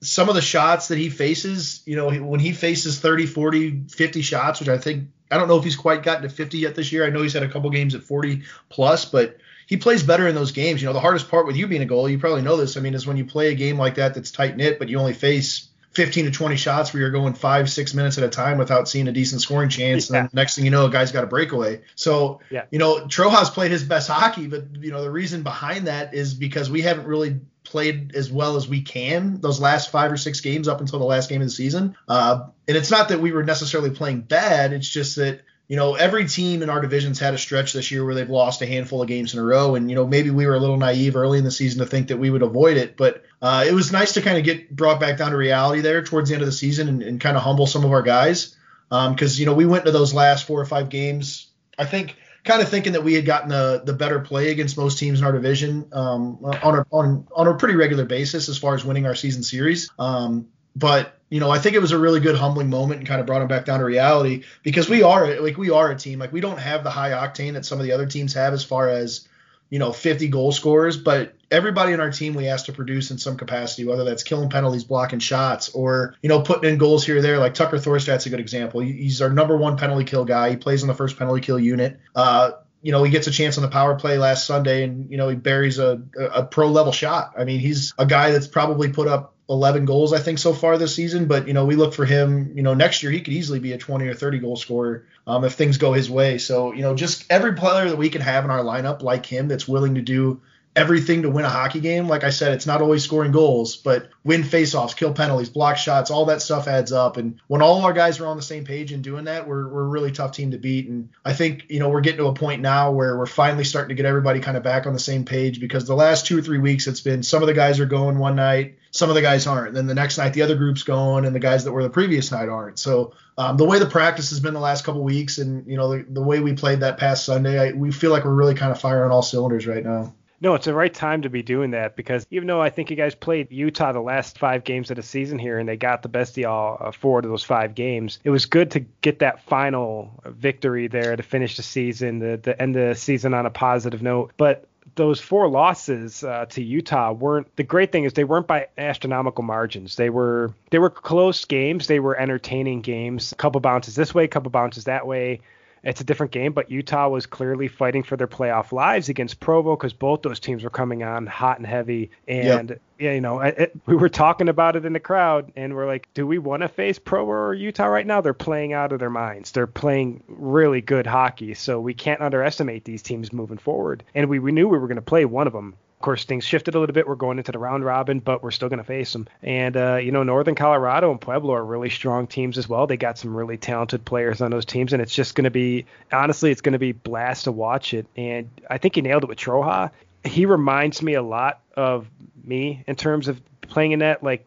some 0.00 0.28
of 0.28 0.34
the 0.34 0.42
shots 0.42 0.88
that 0.88 0.98
he 0.98 1.08
faces 1.08 1.82
you 1.86 1.96
know 1.96 2.10
when 2.10 2.40
he 2.40 2.52
faces 2.52 3.00
30 3.00 3.26
40 3.26 3.84
50 3.88 4.22
shots 4.22 4.60
which 4.60 4.68
i 4.68 4.78
think 4.78 5.08
I 5.30 5.38
don't 5.38 5.48
know 5.48 5.58
if 5.58 5.64
he's 5.64 5.76
quite 5.76 6.02
gotten 6.02 6.22
to 6.22 6.28
50 6.28 6.58
yet 6.58 6.74
this 6.74 6.92
year. 6.92 7.04
I 7.04 7.10
know 7.10 7.22
he's 7.22 7.32
had 7.32 7.42
a 7.42 7.48
couple 7.48 7.68
games 7.70 7.94
at 7.94 8.02
40 8.02 8.42
plus, 8.68 9.04
but 9.04 9.38
he 9.66 9.76
plays 9.76 10.02
better 10.02 10.28
in 10.28 10.34
those 10.34 10.52
games. 10.52 10.80
You 10.80 10.86
know, 10.86 10.92
the 10.92 11.00
hardest 11.00 11.28
part 11.28 11.46
with 11.46 11.56
you 11.56 11.66
being 11.66 11.82
a 11.82 11.86
goalie, 11.86 12.12
you 12.12 12.18
probably 12.18 12.42
know 12.42 12.56
this. 12.56 12.76
I 12.76 12.80
mean, 12.80 12.94
is 12.94 13.06
when 13.06 13.16
you 13.16 13.24
play 13.24 13.50
a 13.50 13.54
game 13.54 13.78
like 13.78 13.96
that 13.96 14.14
that's 14.14 14.30
tight 14.30 14.56
knit, 14.56 14.78
but 14.78 14.88
you 14.88 14.98
only 14.98 15.14
face 15.14 15.68
15 15.94 16.26
to 16.26 16.30
20 16.30 16.56
shots 16.56 16.92
where 16.92 17.00
you're 17.00 17.10
going 17.10 17.34
five, 17.34 17.68
six 17.68 17.92
minutes 17.92 18.18
at 18.18 18.24
a 18.24 18.28
time 18.28 18.58
without 18.58 18.88
seeing 18.88 19.08
a 19.08 19.12
decent 19.12 19.40
scoring 19.40 19.68
chance. 19.68 20.08
Yeah. 20.10 20.18
And 20.18 20.26
then 20.26 20.30
next 20.34 20.54
thing 20.54 20.64
you 20.64 20.70
know, 20.70 20.86
a 20.86 20.90
guy's 20.90 21.10
got 21.10 21.24
a 21.24 21.26
breakaway. 21.26 21.80
So, 21.96 22.40
yeah. 22.50 22.66
you 22.70 22.78
know, 22.78 23.06
Trojas 23.06 23.50
played 23.50 23.72
his 23.72 23.82
best 23.82 24.08
hockey, 24.08 24.46
but, 24.46 24.76
you 24.76 24.92
know, 24.92 25.02
the 25.02 25.10
reason 25.10 25.42
behind 25.42 25.88
that 25.88 26.14
is 26.14 26.34
because 26.34 26.70
we 26.70 26.82
haven't 26.82 27.06
really 27.06 27.40
played 27.66 28.14
as 28.14 28.30
well 28.30 28.56
as 28.56 28.68
we 28.68 28.80
can 28.80 29.40
those 29.40 29.60
last 29.60 29.90
five 29.90 30.10
or 30.10 30.16
six 30.16 30.40
games 30.40 30.68
up 30.68 30.80
until 30.80 30.98
the 30.98 31.04
last 31.04 31.28
game 31.28 31.42
of 31.42 31.46
the 31.48 31.52
season. 31.52 31.96
Uh, 32.08 32.46
and 32.66 32.76
it's 32.76 32.90
not 32.90 33.10
that 33.10 33.20
we 33.20 33.32
were 33.32 33.44
necessarily 33.44 33.90
playing 33.90 34.22
bad. 34.22 34.72
It's 34.72 34.88
just 34.88 35.16
that 35.16 35.42
you 35.68 35.76
know, 35.76 35.94
every 35.94 36.28
team 36.28 36.62
in 36.62 36.70
our 36.70 36.80
divisions 36.80 37.18
had 37.18 37.34
a 37.34 37.38
stretch 37.38 37.72
this 37.72 37.90
year 37.90 38.04
where 38.04 38.14
they've 38.14 38.30
lost 38.30 38.62
a 38.62 38.66
handful 38.66 39.02
of 39.02 39.08
games 39.08 39.34
in 39.34 39.40
a 39.40 39.42
row. 39.42 39.74
And, 39.74 39.90
you 39.90 39.96
know, 39.96 40.06
maybe 40.06 40.30
we 40.30 40.46
were 40.46 40.54
a 40.54 40.60
little 40.60 40.76
naive 40.76 41.16
early 41.16 41.38
in 41.38 41.44
the 41.44 41.50
season 41.50 41.80
to 41.80 41.86
think 41.86 42.08
that 42.08 42.18
we 42.18 42.30
would 42.30 42.42
avoid 42.42 42.76
it. 42.76 42.96
But 42.96 43.24
uh, 43.42 43.64
it 43.66 43.72
was 43.72 43.90
nice 43.90 44.12
to 44.12 44.22
kind 44.22 44.38
of 44.38 44.44
get 44.44 44.74
brought 44.74 45.00
back 45.00 45.18
down 45.18 45.32
to 45.32 45.36
reality 45.36 45.80
there 45.80 46.02
towards 46.02 46.28
the 46.28 46.36
end 46.36 46.42
of 46.42 46.46
the 46.46 46.52
season 46.52 46.88
and, 46.88 47.02
and 47.02 47.20
kind 47.20 47.36
of 47.36 47.42
humble 47.42 47.66
some 47.66 47.84
of 47.84 47.90
our 47.90 48.02
guys. 48.02 48.56
Because, 48.88 49.36
um, 49.36 49.40
you 49.40 49.46
know, 49.46 49.54
we 49.54 49.66
went 49.66 49.86
to 49.86 49.90
those 49.90 50.14
last 50.14 50.46
four 50.46 50.60
or 50.60 50.66
five 50.66 50.88
games, 50.88 51.48
I 51.76 51.84
think, 51.84 52.14
kind 52.46 52.62
of 52.62 52.68
thinking 52.68 52.92
that 52.92 53.02
we 53.04 53.14
had 53.14 53.26
gotten 53.26 53.50
the, 53.50 53.82
the 53.84 53.92
better 53.92 54.20
play 54.20 54.50
against 54.50 54.78
most 54.78 54.98
teams 54.98 55.20
in 55.20 55.26
our 55.26 55.32
division 55.32 55.88
um, 55.92 56.38
on, 56.42 56.78
a, 56.78 56.86
on, 56.90 57.26
on 57.34 57.48
a 57.48 57.54
pretty 57.54 57.74
regular 57.74 58.04
basis 58.04 58.48
as 58.48 58.56
far 58.56 58.74
as 58.74 58.84
winning 58.84 59.04
our 59.04 59.14
season 59.14 59.42
series. 59.42 59.90
Um, 59.98 60.48
but 60.74 61.18
you 61.28 61.40
know, 61.40 61.50
I 61.50 61.58
think 61.58 61.74
it 61.74 61.80
was 61.80 61.92
a 61.92 61.98
really 61.98 62.20
good 62.20 62.36
humbling 62.36 62.70
moment 62.70 63.00
and 63.00 63.08
kind 63.08 63.20
of 63.20 63.26
brought 63.26 63.42
him 63.42 63.48
back 63.48 63.64
down 63.64 63.80
to 63.80 63.84
reality 63.84 64.44
because 64.62 64.88
we 64.88 65.02
are 65.02 65.40
like 65.40 65.56
we 65.56 65.70
are 65.70 65.90
a 65.90 65.96
team. 65.96 66.20
Like 66.20 66.32
we 66.32 66.40
don't 66.40 66.58
have 66.58 66.84
the 66.84 66.90
high 66.90 67.10
octane 67.10 67.54
that 67.54 67.64
some 67.64 67.80
of 67.80 67.84
the 67.84 67.92
other 67.92 68.06
teams 68.06 68.32
have 68.34 68.52
as 68.52 68.62
far 68.62 68.88
as 68.88 69.26
you 69.70 69.78
know 69.78 69.92
50 69.92 70.28
goal 70.28 70.52
scorers, 70.52 70.96
but 70.96 71.34
everybody 71.50 71.92
in 71.92 72.00
our 72.00 72.10
team 72.10 72.34
we 72.34 72.48
asked 72.48 72.66
to 72.66 72.72
produce 72.72 73.10
in 73.10 73.18
some 73.18 73.36
capacity, 73.36 73.84
whether 73.84 74.04
that's 74.04 74.22
killing 74.22 74.50
penalties, 74.50 74.84
blocking 74.84 75.18
shots, 75.18 75.68
or 75.70 76.14
you 76.22 76.28
know 76.28 76.40
putting 76.40 76.70
in 76.70 76.78
goals 76.78 77.04
here 77.04 77.18
or 77.18 77.22
there. 77.22 77.38
Like 77.38 77.54
Tucker 77.54 77.78
Thorstadt's 77.78 78.26
a 78.26 78.30
good 78.30 78.40
example. 78.40 78.80
He's 78.80 79.22
our 79.22 79.30
number 79.30 79.56
one 79.56 79.76
penalty 79.76 80.04
kill 80.04 80.24
guy. 80.24 80.50
He 80.50 80.56
plays 80.56 80.82
in 80.82 80.88
the 80.88 80.94
first 80.94 81.18
penalty 81.18 81.40
kill 81.40 81.58
unit. 81.58 81.98
Uh, 82.14 82.52
you 82.82 82.92
know, 82.92 83.02
he 83.02 83.10
gets 83.10 83.26
a 83.26 83.32
chance 83.32 83.58
on 83.58 83.62
the 83.62 83.68
power 83.68 83.96
play 83.96 84.18
last 84.18 84.46
Sunday, 84.46 84.84
and 84.84 85.10
you 85.10 85.16
know 85.16 85.28
he 85.28 85.36
buries 85.36 85.78
a, 85.78 86.02
a 86.32 86.44
pro 86.44 86.68
level 86.68 86.92
shot. 86.92 87.34
I 87.36 87.44
mean, 87.44 87.60
he's 87.60 87.94
a 87.98 88.06
guy 88.06 88.30
that's 88.30 88.46
probably 88.46 88.92
put 88.92 89.08
up 89.08 89.34
11 89.48 89.84
goals, 89.84 90.12
I 90.12 90.18
think, 90.18 90.38
so 90.38 90.52
far 90.52 90.76
this 90.76 90.94
season. 90.94 91.26
But, 91.26 91.46
you 91.46 91.54
know, 91.54 91.64
we 91.64 91.76
look 91.76 91.94
for 91.94 92.04
him, 92.04 92.52
you 92.56 92.62
know, 92.62 92.74
next 92.74 93.02
year 93.02 93.12
he 93.12 93.20
could 93.20 93.34
easily 93.34 93.60
be 93.60 93.72
a 93.72 93.78
20 93.78 94.06
or 94.06 94.14
30 94.14 94.38
goal 94.38 94.56
scorer 94.56 95.06
um, 95.26 95.44
if 95.44 95.54
things 95.54 95.78
go 95.78 95.92
his 95.92 96.10
way. 96.10 96.38
So, 96.38 96.72
you 96.72 96.82
know, 96.82 96.94
just 96.94 97.24
every 97.30 97.54
player 97.54 97.88
that 97.88 97.98
we 97.98 98.10
can 98.10 98.22
have 98.22 98.44
in 98.44 98.50
our 98.50 98.62
lineup 98.62 99.02
like 99.02 99.26
him 99.26 99.48
that's 99.48 99.68
willing 99.68 99.94
to 99.96 100.02
do 100.02 100.40
everything 100.76 101.22
to 101.22 101.30
win 101.30 101.46
a 101.46 101.48
hockey 101.48 101.80
game. 101.80 102.06
Like 102.06 102.22
I 102.22 102.30
said, 102.30 102.52
it's 102.52 102.66
not 102.66 102.82
always 102.82 103.02
scoring 103.02 103.32
goals, 103.32 103.76
but 103.76 104.10
win 104.24 104.42
faceoffs, 104.42 104.94
kill 104.94 105.14
penalties, 105.14 105.48
block 105.48 105.78
shots, 105.78 106.10
all 106.10 106.26
that 106.26 106.42
stuff 106.42 106.68
adds 106.68 106.92
up. 106.92 107.16
And 107.16 107.40
when 107.46 107.62
all 107.62 107.82
our 107.82 107.94
guys 107.94 108.20
are 108.20 108.26
on 108.26 108.36
the 108.36 108.42
same 108.42 108.64
page 108.64 108.92
and 108.92 109.02
doing 109.02 109.24
that, 109.24 109.48
we're, 109.48 109.66
we're 109.66 109.84
a 109.84 109.88
really 109.88 110.12
tough 110.12 110.32
team 110.32 110.50
to 110.50 110.58
beat. 110.58 110.86
And 110.86 111.08
I 111.24 111.32
think, 111.32 111.64
you 111.70 111.80
know, 111.80 111.88
we're 111.88 112.02
getting 112.02 112.18
to 112.18 112.26
a 112.26 112.34
point 112.34 112.60
now 112.60 112.92
where 112.92 113.16
we're 113.16 113.24
finally 113.24 113.64
starting 113.64 113.88
to 113.88 113.94
get 113.94 114.06
everybody 114.06 114.40
kind 114.40 114.58
of 114.58 114.62
back 114.62 114.86
on 114.86 114.92
the 114.92 114.98
same 114.98 115.24
page 115.24 115.60
because 115.60 115.86
the 115.86 115.96
last 115.96 116.26
two 116.26 116.38
or 116.38 116.42
three 116.42 116.58
weeks 116.58 116.86
it's 116.86 117.00
been 117.00 117.22
some 117.22 117.42
of 117.42 117.46
the 117.46 117.54
guys 117.54 117.80
are 117.80 117.86
going 117.86 118.18
one 118.18 118.36
night, 118.36 118.78
some 118.96 119.08
of 119.08 119.14
the 119.14 119.22
guys 119.22 119.46
aren't. 119.46 119.74
Then 119.74 119.86
the 119.86 119.94
next 119.94 120.18
night 120.18 120.32
the 120.32 120.42
other 120.42 120.56
group's 120.56 120.82
going 120.82 121.24
and 121.24 121.34
the 121.34 121.40
guys 121.40 121.64
that 121.64 121.72
were 121.72 121.82
the 121.82 121.90
previous 121.90 122.32
night 122.32 122.48
aren't. 122.48 122.78
So 122.78 123.12
um, 123.38 123.56
the 123.56 123.64
way 123.64 123.78
the 123.78 123.86
practice 123.86 124.30
has 124.30 124.40
been 124.40 124.54
the 124.54 124.60
last 124.60 124.84
couple 124.84 125.04
weeks 125.04 125.38
and, 125.38 125.66
you 125.66 125.76
know, 125.76 125.96
the, 125.96 126.06
the 126.08 126.22
way 126.22 126.40
we 126.40 126.54
played 126.54 126.80
that 126.80 126.98
past 126.98 127.24
Sunday, 127.24 127.58
I, 127.58 127.72
we 127.72 127.92
feel 127.92 128.10
like 128.10 128.24
we're 128.24 128.34
really 128.34 128.54
kind 128.54 128.72
of 128.72 128.80
firing 128.80 129.10
all 129.10 129.22
cylinders 129.22 129.66
right 129.66 129.84
now. 129.84 130.14
No, 130.40 130.54
it's 130.54 130.66
the 130.66 130.74
right 130.74 130.92
time 130.92 131.22
to 131.22 131.30
be 131.30 131.42
doing 131.42 131.70
that 131.70 131.96
because 131.96 132.26
even 132.30 132.46
though 132.46 132.60
I 132.60 132.68
think 132.68 132.90
you 132.90 132.96
guys 132.96 133.14
played 133.14 133.50
Utah 133.50 133.92
the 133.92 134.00
last 134.00 134.38
five 134.38 134.64
games 134.64 134.90
of 134.90 134.96
the 134.96 135.02
season 135.02 135.38
here 135.38 135.58
and 135.58 135.66
they 135.66 135.78
got 135.78 136.02
the 136.02 136.10
best 136.10 136.32
of 136.32 136.42
y'all 136.42 136.76
uh, 136.80 136.92
four 136.92 137.20
of 137.20 137.24
those 137.24 137.42
five 137.42 137.74
games, 137.74 138.18
it 138.22 138.30
was 138.30 138.44
good 138.44 138.70
to 138.72 138.80
get 138.80 139.20
that 139.20 139.42
final 139.44 140.20
victory 140.26 140.88
there 140.88 141.16
to 141.16 141.22
finish 141.22 141.56
the 141.56 141.62
season, 141.62 142.20
to 142.42 142.62
end 142.62 142.74
the 142.74 142.94
season 142.94 143.32
on 143.32 143.46
a 143.46 143.50
positive 143.50 144.02
note. 144.02 144.32
But 144.36 144.68
those 144.96 145.20
four 145.20 145.48
losses 145.48 146.24
uh, 146.24 146.46
to 146.46 146.62
Utah 146.62 147.12
weren't 147.12 147.54
the 147.56 147.62
great 147.62 147.92
thing 147.92 148.04
is 148.04 148.14
they 148.14 148.24
weren't 148.24 148.46
by 148.46 148.66
astronomical 148.76 149.44
margins. 149.44 149.96
They 149.96 150.10
were 150.10 150.52
they 150.70 150.78
were 150.78 150.90
close 150.90 151.44
games. 151.44 151.86
They 151.86 152.00
were 152.00 152.18
entertaining 152.18 152.80
games. 152.80 153.32
A 153.32 153.36
couple 153.36 153.60
bounces 153.60 153.94
this 153.94 154.14
way, 154.14 154.26
couple 154.26 154.50
bounces 154.50 154.84
that 154.84 155.06
way 155.06 155.40
it's 155.86 156.00
a 156.00 156.04
different 156.04 156.32
game, 156.32 156.52
but 156.52 156.68
Utah 156.68 157.08
was 157.08 157.26
clearly 157.26 157.68
fighting 157.68 158.02
for 158.02 158.16
their 158.16 158.26
playoff 158.26 158.72
lives 158.72 159.08
against 159.08 159.38
Provo 159.38 159.76
because 159.76 159.92
both 159.92 160.22
those 160.22 160.40
teams 160.40 160.64
were 160.64 160.70
coming 160.70 161.04
on 161.04 161.26
hot 161.26 161.58
and 161.58 161.66
heavy. 161.66 162.10
And, 162.26 162.70
yep. 162.70 163.14
you 163.14 163.20
know, 163.20 163.38
it, 163.38 163.72
we 163.86 163.94
were 163.94 164.08
talking 164.08 164.48
about 164.48 164.74
it 164.74 164.84
in 164.84 164.92
the 164.92 165.00
crowd, 165.00 165.52
and 165.54 165.76
we're 165.76 165.86
like, 165.86 166.08
do 166.12 166.26
we 166.26 166.38
want 166.38 166.62
to 166.62 166.68
face 166.68 166.98
Provo 166.98 167.30
or 167.30 167.54
Utah 167.54 167.86
right 167.86 168.06
now? 168.06 168.20
They're 168.20 168.34
playing 168.34 168.72
out 168.72 168.92
of 168.92 168.98
their 168.98 169.10
minds. 169.10 169.52
They're 169.52 169.68
playing 169.68 170.24
really 170.26 170.80
good 170.80 171.06
hockey, 171.06 171.54
so 171.54 171.80
we 171.80 171.94
can't 171.94 172.20
underestimate 172.20 172.84
these 172.84 173.02
teams 173.02 173.32
moving 173.32 173.58
forward. 173.58 174.02
And 174.12 174.28
we, 174.28 174.40
we 174.40 174.50
knew 174.50 174.68
we 174.68 174.78
were 174.78 174.88
going 174.88 174.96
to 174.96 175.02
play 175.02 175.24
one 175.24 175.46
of 175.46 175.52
them 175.52 175.76
of 175.96 176.02
course, 176.02 176.24
things 176.24 176.44
shifted 176.44 176.74
a 176.74 176.78
little 176.78 176.92
bit. 176.92 177.08
We're 177.08 177.14
going 177.14 177.38
into 177.38 177.52
the 177.52 177.58
round 177.58 177.82
robin, 177.82 178.20
but 178.20 178.42
we're 178.42 178.50
still 178.50 178.68
going 178.68 178.78
to 178.78 178.84
face 178.84 179.14
them. 179.14 179.26
And, 179.42 179.76
uh, 179.78 179.96
you 179.96 180.12
know, 180.12 180.24
Northern 180.24 180.54
Colorado 180.54 181.10
and 181.10 181.18
Pueblo 181.18 181.54
are 181.54 181.64
really 181.64 181.88
strong 181.88 182.26
teams 182.26 182.58
as 182.58 182.68
well. 182.68 182.86
They 182.86 182.98
got 182.98 183.16
some 183.16 183.34
really 183.34 183.56
talented 183.56 184.04
players 184.04 184.42
on 184.42 184.50
those 184.50 184.66
teams, 184.66 184.92
and 184.92 185.00
it's 185.00 185.14
just 185.14 185.34
going 185.34 185.44
to 185.44 185.50
be, 185.50 185.86
honestly, 186.12 186.50
it's 186.50 186.60
going 186.60 186.74
to 186.74 186.78
be 186.78 186.92
blast 186.92 187.44
to 187.44 187.52
watch 187.52 187.94
it. 187.94 188.06
And 188.14 188.50
I 188.68 188.76
think 188.76 188.94
he 188.94 189.00
nailed 189.00 189.24
it 189.24 189.28
with 189.30 189.38
Troja. 189.38 189.90
He 190.22 190.44
reminds 190.44 191.00
me 191.00 191.14
a 191.14 191.22
lot 191.22 191.62
of 191.76 192.06
me 192.44 192.84
in 192.86 192.96
terms 192.96 193.26
of 193.28 193.40
playing 193.62 193.92
in 193.92 194.00
that. 194.00 194.22
Like, 194.22 194.44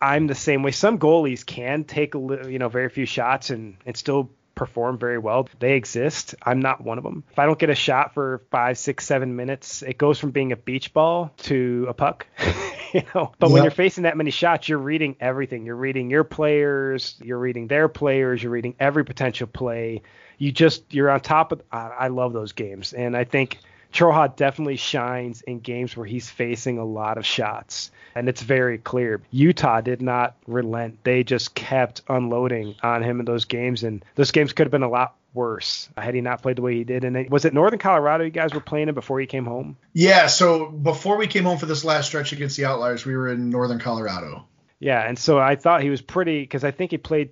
I'm 0.00 0.26
the 0.26 0.34
same 0.34 0.62
way. 0.62 0.70
Some 0.70 0.98
goalies 0.98 1.44
can 1.44 1.84
take 1.84 2.14
a 2.14 2.18
you 2.48 2.58
know 2.58 2.68
very 2.68 2.88
few 2.88 3.04
shots 3.04 3.50
and 3.50 3.76
and 3.84 3.96
still 3.96 4.30
perform 4.58 4.98
very 4.98 5.18
well. 5.18 5.48
They 5.60 5.74
exist. 5.74 6.34
I'm 6.42 6.58
not 6.58 6.82
one 6.82 6.98
of 6.98 7.04
them. 7.04 7.22
If 7.30 7.38
I 7.38 7.46
don't 7.46 7.58
get 7.58 7.70
a 7.70 7.76
shot 7.76 8.12
for 8.12 8.42
five, 8.50 8.76
six, 8.76 9.06
seven 9.06 9.36
minutes, 9.36 9.82
it 9.82 9.96
goes 9.96 10.18
from 10.18 10.32
being 10.32 10.50
a 10.50 10.56
beach 10.56 10.92
ball 10.92 11.32
to 11.44 11.86
a 11.88 11.94
puck. 11.94 12.26
you 12.92 13.02
know, 13.14 13.32
but 13.38 13.46
yep. 13.46 13.52
when 13.52 13.62
you're 13.62 13.70
facing 13.70 14.02
that 14.02 14.16
many 14.16 14.32
shots, 14.32 14.68
you're 14.68 14.78
reading 14.78 15.16
everything. 15.20 15.64
You're 15.64 15.76
reading 15.76 16.10
your 16.10 16.24
players, 16.24 17.14
you're 17.22 17.38
reading 17.38 17.68
their 17.68 17.88
players, 17.88 18.42
you're 18.42 18.50
reading 18.50 18.74
every 18.80 19.04
potential 19.04 19.46
play. 19.46 20.02
You 20.38 20.50
just 20.50 20.92
you're 20.92 21.08
on 21.08 21.20
top 21.20 21.52
of. 21.52 21.62
I, 21.70 21.90
I 22.00 22.08
love 22.08 22.32
those 22.32 22.52
games, 22.52 22.92
and 22.92 23.16
I 23.16 23.22
think 23.24 23.58
Troja 23.92 24.34
definitely 24.36 24.76
shines 24.76 25.40
in 25.42 25.60
games 25.60 25.96
where 25.96 26.06
he's 26.06 26.28
facing 26.28 26.78
a 26.78 26.84
lot 26.84 27.18
of 27.18 27.26
shots. 27.26 27.90
And 28.14 28.28
it's 28.28 28.42
very 28.42 28.78
clear. 28.78 29.22
Utah 29.30 29.80
did 29.80 30.02
not 30.02 30.36
relent. 30.46 31.02
They 31.04 31.24
just 31.24 31.54
kept 31.54 32.02
unloading 32.08 32.74
on 32.82 33.02
him 33.02 33.20
in 33.20 33.26
those 33.26 33.44
games. 33.44 33.84
And 33.84 34.04
those 34.14 34.30
games 34.30 34.52
could 34.52 34.66
have 34.66 34.72
been 34.72 34.82
a 34.82 34.88
lot 34.88 35.14
worse 35.34 35.88
had 35.96 36.14
he 36.14 36.20
not 36.20 36.42
played 36.42 36.56
the 36.56 36.62
way 36.62 36.74
he 36.74 36.84
did. 36.84 37.04
And 37.04 37.30
was 37.30 37.44
it 37.44 37.54
Northern 37.54 37.78
Colorado 37.78 38.24
you 38.24 38.30
guys 38.30 38.52
were 38.52 38.60
playing 38.60 38.88
him 38.88 38.94
before 38.94 39.20
he 39.20 39.26
came 39.26 39.44
home? 39.44 39.76
Yeah. 39.92 40.26
So 40.26 40.66
before 40.66 41.16
we 41.16 41.26
came 41.26 41.44
home 41.44 41.58
for 41.58 41.66
this 41.66 41.84
last 41.84 42.06
stretch 42.06 42.32
against 42.32 42.56
the 42.56 42.64
Outliers, 42.64 43.06
we 43.06 43.16
were 43.16 43.28
in 43.28 43.50
Northern 43.50 43.78
Colorado. 43.78 44.46
Yeah. 44.80 45.06
And 45.06 45.18
so 45.18 45.38
I 45.38 45.56
thought 45.56 45.82
he 45.82 45.90
was 45.90 46.02
pretty, 46.02 46.40
because 46.40 46.64
I 46.64 46.72
think 46.72 46.90
he 46.90 46.98
played, 46.98 47.30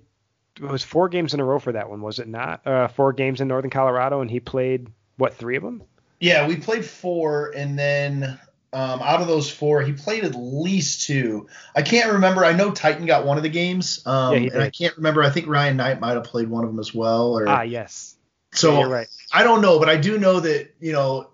it 0.55 0.63
was 0.63 0.83
four 0.83 1.09
games 1.09 1.33
in 1.33 1.39
a 1.39 1.45
row 1.45 1.59
for 1.59 1.73
that 1.73 1.89
one, 1.89 2.01
was 2.01 2.19
it 2.19 2.27
not? 2.27 2.65
Uh, 2.65 2.87
four 2.87 3.13
games 3.13 3.41
in 3.41 3.47
Northern 3.47 3.69
Colorado, 3.69 4.21
and 4.21 4.31
he 4.31 4.39
played, 4.39 4.87
what, 5.17 5.35
three 5.35 5.55
of 5.55 5.63
them? 5.63 5.83
Yeah, 6.19 6.47
we 6.47 6.55
played 6.55 6.85
four, 6.85 7.51
and 7.55 7.77
then 7.77 8.39
um, 8.73 9.01
out 9.01 9.21
of 9.21 9.27
those 9.27 9.49
four, 9.49 9.81
he 9.81 9.93
played 9.93 10.23
at 10.23 10.35
least 10.35 11.05
two. 11.05 11.47
I 11.75 11.81
can't 11.81 12.13
remember. 12.13 12.43
I 12.43 12.53
know 12.53 12.71
Titan 12.71 13.05
got 13.05 13.25
one 13.25 13.37
of 13.37 13.43
the 13.43 13.49
games, 13.49 14.05
um, 14.05 14.33
yeah, 14.33 14.49
and 14.53 14.63
I 14.63 14.69
can't 14.69 14.95
remember. 14.97 15.23
I 15.23 15.29
think 15.29 15.47
Ryan 15.47 15.77
Knight 15.77 15.99
might 15.99 16.13
have 16.13 16.23
played 16.23 16.49
one 16.49 16.63
of 16.63 16.69
them 16.69 16.79
as 16.79 16.93
well. 16.93 17.37
Or, 17.37 17.47
ah, 17.47 17.61
yes. 17.61 18.15
So 18.53 18.79
yeah, 18.79 18.85
right. 18.87 19.07
I 19.31 19.43
don't 19.43 19.61
know, 19.61 19.79
but 19.79 19.89
I 19.89 19.97
do 19.97 20.17
know 20.17 20.39
that 20.39 20.73
you 20.79 20.91
know 20.91 21.29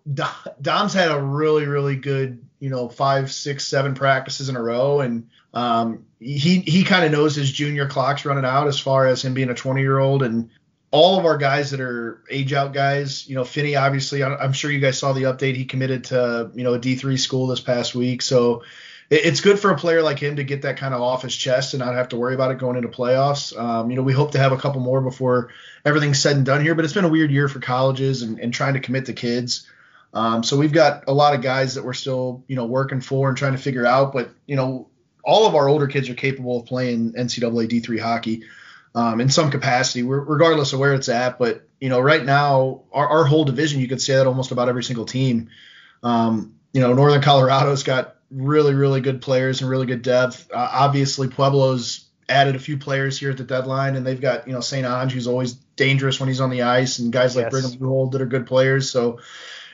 Dom's 0.61 0.93
had 0.93 1.11
a 1.11 1.21
really, 1.21 1.65
really 1.65 1.95
good 1.95 2.43
you 2.59 2.69
know 2.69 2.89
five, 2.89 3.31
six, 3.31 3.65
seven 3.65 3.93
practices 3.93 4.49
in 4.49 4.55
a 4.55 4.61
row, 4.61 5.01
and 5.01 5.29
um, 5.53 6.05
he 6.19 6.59
he 6.59 6.83
kind 6.83 7.05
of 7.05 7.11
knows 7.11 7.35
his 7.35 7.51
junior 7.51 7.87
clock's 7.87 8.25
running 8.25 8.45
out 8.45 8.67
as 8.67 8.79
far 8.79 9.05
as 9.05 9.23
him 9.23 9.33
being 9.33 9.49
a 9.49 9.53
20 9.53 9.81
year 9.81 9.99
old, 9.99 10.23
and 10.23 10.49
all 10.93 11.17
of 11.17 11.25
our 11.25 11.37
guys 11.37 11.71
that 11.71 11.81
are 11.81 12.23
age 12.29 12.53
out 12.53 12.71
guys, 12.71 13.27
you 13.27 13.33
know, 13.33 13.43
Finney, 13.43 13.75
obviously, 13.75 14.23
I'm 14.23 14.53
sure 14.53 14.69
you 14.69 14.79
guys 14.79 14.99
saw 14.99 15.11
the 15.11 15.23
update. 15.23 15.55
He 15.55 15.65
committed 15.65 16.03
to, 16.05 16.51
you 16.53 16.63
know, 16.63 16.75
a 16.75 16.79
D3 16.79 17.17
school 17.17 17.47
this 17.47 17.59
past 17.59 17.95
week. 17.95 18.21
So 18.21 18.61
it's 19.09 19.41
good 19.41 19.57
for 19.57 19.71
a 19.71 19.75
player 19.75 20.03
like 20.03 20.19
him 20.19 20.35
to 20.35 20.43
get 20.43 20.61
that 20.61 20.77
kind 20.77 20.93
of 20.93 21.01
off 21.01 21.23
his 21.23 21.35
chest 21.35 21.73
and 21.73 21.79
not 21.79 21.95
have 21.95 22.09
to 22.09 22.15
worry 22.15 22.35
about 22.35 22.51
it 22.51 22.59
going 22.59 22.75
into 22.75 22.89
playoffs. 22.89 23.57
Um, 23.59 23.89
you 23.89 23.97
know, 23.97 24.03
we 24.03 24.13
hope 24.13 24.33
to 24.33 24.37
have 24.37 24.51
a 24.51 24.57
couple 24.57 24.81
more 24.81 25.01
before 25.01 25.49
everything's 25.83 26.19
said 26.19 26.35
and 26.35 26.45
done 26.45 26.61
here, 26.61 26.75
but 26.75 26.85
it's 26.85 26.93
been 26.93 27.05
a 27.05 27.09
weird 27.09 27.31
year 27.31 27.47
for 27.47 27.59
colleges 27.59 28.21
and, 28.21 28.37
and 28.37 28.53
trying 28.53 28.75
to 28.75 28.79
commit 28.79 29.07
the 29.07 29.13
kids. 29.13 29.67
Um, 30.13 30.43
so 30.43 30.57
we've 30.57 30.71
got 30.71 31.05
a 31.07 31.13
lot 31.13 31.33
of 31.33 31.41
guys 31.41 31.73
that 31.73 31.83
we're 31.83 31.93
still, 31.93 32.43
you 32.47 32.55
know, 32.55 32.65
working 32.65 33.01
for 33.01 33.29
and 33.29 33.35
trying 33.35 33.53
to 33.53 33.57
figure 33.57 33.87
out. 33.87 34.13
But, 34.13 34.29
you 34.45 34.55
know, 34.55 34.89
all 35.23 35.47
of 35.47 35.55
our 35.55 35.67
older 35.67 35.87
kids 35.87 36.07
are 36.11 36.13
capable 36.13 36.59
of 36.59 36.67
playing 36.67 37.13
NCAA 37.13 37.67
D3 37.67 37.99
hockey 37.99 38.43
um, 38.95 39.21
in 39.21 39.29
some 39.29 39.51
capacity, 39.51 40.03
regardless 40.03 40.73
of 40.73 40.79
where 40.79 40.93
it's 40.93 41.09
at. 41.09 41.39
But 41.39 41.67
you 41.79 41.89
know, 41.89 41.99
right 41.99 42.23
now, 42.23 42.83
our, 42.91 43.07
our 43.07 43.25
whole 43.25 43.45
division, 43.45 43.81
you 43.81 43.87
could 43.87 44.01
say 44.01 44.15
that 44.15 44.27
almost 44.27 44.51
about 44.51 44.69
every 44.69 44.83
single 44.83 45.05
team. 45.05 45.49
Um, 46.03 46.55
you 46.73 46.81
know, 46.81 46.93
Northern 46.93 47.21
Colorado's 47.21 47.83
got 47.83 48.15
really, 48.31 48.73
really 48.73 49.01
good 49.01 49.21
players 49.21 49.61
and 49.61 49.69
really 49.69 49.85
good 49.85 50.01
depth. 50.01 50.49
Uh, 50.51 50.69
obviously, 50.71 51.27
Pueblo's 51.27 52.05
added 52.29 52.55
a 52.55 52.59
few 52.59 52.77
players 52.77 53.19
here 53.19 53.31
at 53.31 53.37
the 53.37 53.43
deadline, 53.43 53.95
and 53.95 54.05
they've 54.05 54.21
got 54.21 54.47
you 54.47 54.53
know 54.53 54.61
St. 54.61 54.85
Ange, 54.85 55.11
who's 55.11 55.27
always 55.27 55.53
dangerous 55.53 56.19
when 56.19 56.29
he's 56.29 56.41
on 56.41 56.49
the 56.49 56.63
ice, 56.63 56.99
and 56.99 57.11
guys 57.11 57.35
like 57.35 57.45
yes. 57.45 57.51
Brigham 57.51 57.79
Gould 57.79 58.11
that 58.11 58.21
are 58.21 58.27
good 58.27 58.47
players. 58.47 58.91
So, 58.91 59.19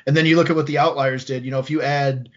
and 0.07 0.15
then 0.15 0.25
you 0.25 0.35
look 0.35 0.49
at 0.49 0.55
what 0.55 0.67
the 0.67 0.77
Outliers 0.77 1.25
did. 1.25 1.43
You 1.43 1.51
know, 1.51 1.59
if 1.59 1.69
you 1.69 1.81
add 1.81 2.29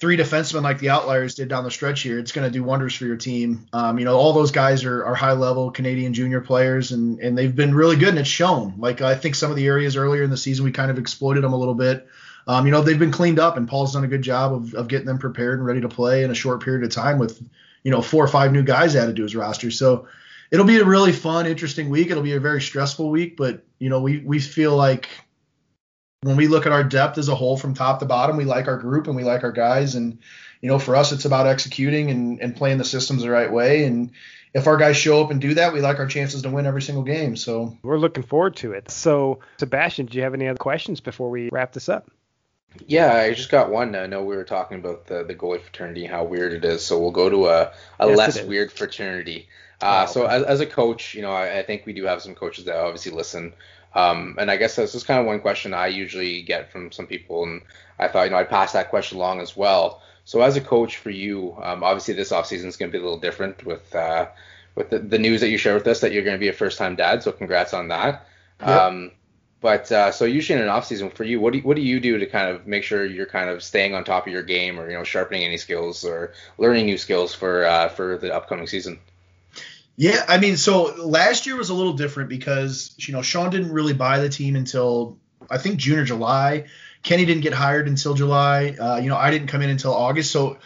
three 0.00 0.16
defensemen 0.16 0.62
like 0.62 0.78
the 0.78 0.90
Outliers 0.90 1.34
did 1.34 1.48
down 1.48 1.64
the 1.64 1.70
stretch 1.70 2.02
here, 2.02 2.18
it's 2.18 2.32
going 2.32 2.46
to 2.46 2.52
do 2.52 2.62
wonders 2.62 2.94
for 2.94 3.04
your 3.04 3.16
team. 3.16 3.66
Um, 3.72 3.98
you 3.98 4.04
know, 4.04 4.16
all 4.16 4.32
those 4.32 4.50
guys 4.50 4.84
are, 4.84 5.04
are 5.04 5.14
high 5.14 5.32
level 5.32 5.70
Canadian 5.70 6.14
junior 6.14 6.40
players, 6.40 6.92
and 6.92 7.18
and 7.20 7.36
they've 7.36 7.54
been 7.54 7.74
really 7.74 7.96
good, 7.96 8.10
and 8.10 8.18
it's 8.18 8.28
shown. 8.28 8.74
Like 8.78 9.00
I 9.00 9.14
think 9.14 9.34
some 9.34 9.50
of 9.50 9.56
the 9.56 9.66
areas 9.66 9.96
earlier 9.96 10.22
in 10.22 10.30
the 10.30 10.36
season 10.36 10.64
we 10.64 10.72
kind 10.72 10.90
of 10.90 10.98
exploited 10.98 11.42
them 11.42 11.52
a 11.52 11.56
little 11.56 11.74
bit. 11.74 12.06
Um, 12.46 12.64
you 12.64 12.72
know, 12.72 12.80
they've 12.80 12.98
been 12.98 13.12
cleaned 13.12 13.38
up, 13.38 13.56
and 13.56 13.68
Paul's 13.68 13.92
done 13.92 14.04
a 14.04 14.08
good 14.08 14.22
job 14.22 14.54
of, 14.54 14.74
of 14.74 14.88
getting 14.88 15.06
them 15.06 15.18
prepared 15.18 15.58
and 15.58 15.66
ready 15.66 15.82
to 15.82 15.88
play 15.88 16.22
in 16.22 16.30
a 16.30 16.34
short 16.34 16.62
period 16.62 16.82
of 16.82 16.90
time 16.90 17.18
with, 17.18 17.42
you 17.82 17.90
know, 17.90 18.00
four 18.00 18.24
or 18.24 18.28
five 18.28 18.52
new 18.52 18.62
guys 18.62 18.96
added 18.96 19.16
to 19.16 19.22
his 19.22 19.36
roster. 19.36 19.70
So 19.70 20.08
it'll 20.50 20.64
be 20.64 20.78
a 20.78 20.84
really 20.84 21.12
fun, 21.12 21.46
interesting 21.46 21.90
week. 21.90 22.10
It'll 22.10 22.22
be 22.22 22.32
a 22.32 22.40
very 22.40 22.62
stressful 22.62 23.10
week, 23.10 23.36
but 23.36 23.62
you 23.78 23.90
know, 23.90 24.00
we 24.00 24.18
we 24.18 24.38
feel 24.38 24.76
like 24.76 25.08
when 26.22 26.36
we 26.36 26.48
look 26.48 26.66
at 26.66 26.72
our 26.72 26.84
depth 26.84 27.18
as 27.18 27.28
a 27.28 27.34
whole 27.34 27.56
from 27.56 27.74
top 27.74 28.00
to 28.00 28.06
bottom, 28.06 28.36
we 28.36 28.44
like 28.44 28.66
our 28.66 28.76
group 28.76 29.06
and 29.06 29.16
we 29.16 29.24
like 29.24 29.44
our 29.44 29.52
guys. 29.52 29.94
And, 29.94 30.18
you 30.60 30.68
know, 30.68 30.78
for 30.78 30.96
us, 30.96 31.12
it's 31.12 31.24
about 31.24 31.46
executing 31.46 32.10
and, 32.10 32.40
and 32.40 32.56
playing 32.56 32.78
the 32.78 32.84
systems 32.84 33.22
the 33.22 33.30
right 33.30 33.50
way. 33.50 33.84
And 33.84 34.10
if 34.52 34.66
our 34.66 34.76
guys 34.76 34.96
show 34.96 35.22
up 35.22 35.30
and 35.30 35.40
do 35.40 35.54
that, 35.54 35.72
we 35.72 35.80
like 35.80 35.98
our 35.98 36.06
chances 36.06 36.42
to 36.42 36.50
win 36.50 36.66
every 36.66 36.82
single 36.82 37.04
game. 37.04 37.36
So 37.36 37.76
we're 37.82 37.98
looking 37.98 38.24
forward 38.24 38.56
to 38.56 38.72
it. 38.72 38.90
So, 38.90 39.40
Sebastien, 39.58 40.06
do 40.06 40.16
you 40.16 40.24
have 40.24 40.34
any 40.34 40.48
other 40.48 40.58
questions 40.58 41.00
before 41.00 41.30
we 41.30 41.50
wrap 41.52 41.72
this 41.72 41.88
up? 41.88 42.10
Yeah, 42.86 43.14
I 43.14 43.32
just 43.32 43.50
got 43.50 43.70
one. 43.70 43.94
I 43.94 44.06
know 44.06 44.24
we 44.24 44.36
were 44.36 44.44
talking 44.44 44.78
about 44.78 45.06
the, 45.06 45.24
the 45.24 45.34
goalie 45.34 45.62
fraternity, 45.62 46.04
how 46.04 46.24
weird 46.24 46.52
it 46.52 46.64
is. 46.64 46.84
So 46.84 46.98
we'll 46.98 47.10
go 47.10 47.30
to 47.30 47.46
a, 47.46 47.72
a 47.98 48.08
yes, 48.08 48.16
less 48.16 48.42
weird 48.42 48.72
fraternity. 48.72 49.48
Uh, 49.80 50.06
So 50.06 50.26
as, 50.26 50.42
as, 50.42 50.60
a 50.60 50.66
coach, 50.66 51.14
you 51.14 51.22
know, 51.22 51.30
I, 51.30 51.58
I, 51.58 51.62
think 51.62 51.86
we 51.86 51.92
do 51.92 52.04
have 52.04 52.20
some 52.20 52.34
coaches 52.34 52.64
that 52.64 52.76
obviously 52.76 53.12
listen. 53.12 53.54
Um, 53.98 54.36
and 54.38 54.50
I 54.50 54.56
guess 54.56 54.76
this 54.76 54.94
is 54.94 55.02
kind 55.02 55.18
of 55.18 55.26
one 55.26 55.40
question 55.40 55.74
I 55.74 55.88
usually 55.88 56.42
get 56.42 56.70
from 56.70 56.92
some 56.92 57.06
people, 57.06 57.42
and 57.42 57.62
I 57.98 58.06
thought 58.08 58.24
you 58.24 58.30
know 58.30 58.36
I'd 58.36 58.48
pass 58.48 58.72
that 58.72 58.90
question 58.90 59.18
along 59.18 59.40
as 59.40 59.56
well. 59.56 60.02
So 60.24 60.42
as 60.42 60.56
a 60.56 60.60
coach 60.60 60.98
for 60.98 61.10
you, 61.10 61.56
um, 61.62 61.82
obviously 61.82 62.14
this 62.14 62.30
offseason 62.30 62.66
is 62.66 62.76
going 62.76 62.92
to 62.92 62.96
be 62.96 63.00
a 63.00 63.02
little 63.02 63.18
different 63.18 63.64
with 63.66 63.94
uh, 63.94 64.26
with 64.76 64.90
the, 64.90 65.00
the, 65.00 65.18
news 65.18 65.40
that 65.40 65.48
you 65.48 65.58
shared 65.58 65.74
with 65.74 65.86
us 65.88 66.00
that 66.00 66.12
you're 66.12 66.22
going 66.22 66.36
to 66.36 66.40
be 66.40 66.48
a 66.48 66.52
first 66.52 66.78
time 66.78 66.94
dad. 66.94 67.22
So 67.22 67.32
congrats 67.32 67.74
on 67.74 67.88
that. 67.88 68.26
Yep. 68.60 68.68
Um, 68.68 69.10
but 69.60 69.90
uh, 69.90 70.12
so 70.12 70.24
usually 70.26 70.60
in 70.60 70.68
an 70.68 70.72
offseason 70.72 71.12
for 71.12 71.24
you, 71.24 71.40
what 71.40 71.52
do 71.52 71.58
you, 71.58 71.64
what 71.64 71.74
do 71.74 71.82
you 71.82 71.98
do 71.98 72.18
to 72.18 72.26
kind 72.26 72.48
of 72.48 72.66
make 72.66 72.84
sure 72.84 73.04
you're 73.04 73.26
kind 73.26 73.50
of 73.50 73.62
staying 73.64 73.94
on 73.94 74.04
top 74.04 74.26
of 74.28 74.32
your 74.32 74.44
game, 74.44 74.78
or 74.78 74.88
you 74.88 74.96
know 74.96 75.02
sharpening 75.02 75.42
any 75.42 75.56
skills 75.56 76.04
or 76.04 76.32
learning 76.58 76.86
new 76.86 76.98
skills 76.98 77.34
for 77.34 77.64
uh, 77.64 77.88
for 77.88 78.18
the 78.18 78.32
upcoming 78.32 78.68
season? 78.68 79.00
Yeah, 80.00 80.24
I 80.28 80.38
mean, 80.38 80.56
so 80.56 80.94
last 80.94 81.44
year 81.44 81.56
was 81.56 81.70
a 81.70 81.74
little 81.74 81.94
different 81.94 82.28
because 82.28 82.94
you 82.98 83.12
know 83.12 83.20
Sean 83.20 83.50
didn't 83.50 83.72
really 83.72 83.94
buy 83.94 84.20
the 84.20 84.28
team 84.28 84.54
until 84.54 85.18
I 85.50 85.58
think 85.58 85.78
June 85.78 85.98
or 85.98 86.04
July. 86.04 86.66
Kenny 87.02 87.24
didn't 87.24 87.42
get 87.42 87.52
hired 87.52 87.88
until 87.88 88.14
July. 88.14 88.76
Uh, 88.80 88.98
you 88.98 89.08
know, 89.08 89.16
I 89.16 89.32
didn't 89.32 89.48
come 89.48 89.60
in 89.60 89.70
until 89.70 89.92
August. 89.92 90.30
So 90.30 90.58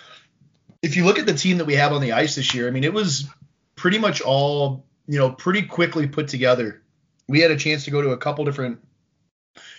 if 0.83 0.97
you 0.97 1.07
look 1.07 1.19
at 1.19 1.25
the 1.25 1.33
team 1.33 1.57
that 1.59 1.65
we 1.65 1.77
have 1.77 1.95
on 1.95 2.03
the 2.03 2.13
ice 2.13 2.35
this 2.35 2.53
year, 2.53 2.69
I 2.69 2.73
mean, 2.73 2.85
it 2.85 2.93
was 2.93 3.27
pretty 3.75 3.99
much 3.99 4.21
all 4.21 4.85
you 5.09 5.19
know 5.19 5.31
pretty 5.31 5.63
quickly 5.63 6.07
put 6.07 6.29
together. 6.29 6.83
We 7.27 7.41
had 7.41 7.51
a 7.51 7.57
chance 7.57 7.87
to 7.87 7.91
go 7.91 8.03
to 8.03 8.11
a 8.11 8.19
couple 8.19 8.45
different 8.45 8.81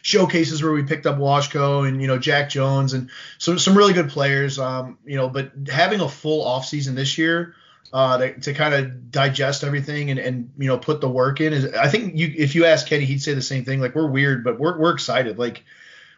showcases 0.01 0.63
where 0.63 0.71
we 0.71 0.81
picked 0.81 1.05
up 1.05 1.17
Washko 1.19 1.87
and 1.87 2.01
you 2.01 2.07
know 2.07 2.17
Jack 2.17 2.49
Jones 2.49 2.93
and 2.93 3.11
so 3.37 3.57
some 3.57 3.77
really 3.77 3.93
good 3.93 4.09
players. 4.09 4.57
Um, 4.57 4.97
you 5.05 5.15
know, 5.15 5.29
but 5.29 5.51
having 5.71 6.01
a 6.01 6.09
full 6.09 6.43
off 6.43 6.65
season 6.65 6.95
this 6.95 7.19
year 7.19 7.53
uh, 7.93 8.17
to, 8.17 8.39
to 8.39 8.53
kind 8.53 8.73
of 8.73 9.11
digest 9.11 9.63
everything 9.63 10.09
and, 10.09 10.19
and 10.19 10.51
you 10.57 10.67
know 10.67 10.77
put 10.77 10.99
the 10.99 11.09
work 11.09 11.39
in. 11.39 11.53
Is 11.53 11.73
I 11.73 11.87
think 11.87 12.17
you 12.17 12.33
if 12.35 12.55
you 12.55 12.65
ask 12.65 12.87
Kenny, 12.87 13.05
he'd 13.05 13.21
say 13.21 13.35
the 13.35 13.41
same 13.41 13.63
thing. 13.63 13.79
Like 13.79 13.95
we're 13.95 14.09
weird, 14.09 14.43
but 14.43 14.59
we're 14.59 14.77
we're 14.77 14.93
excited. 14.93 15.37
Like 15.37 15.63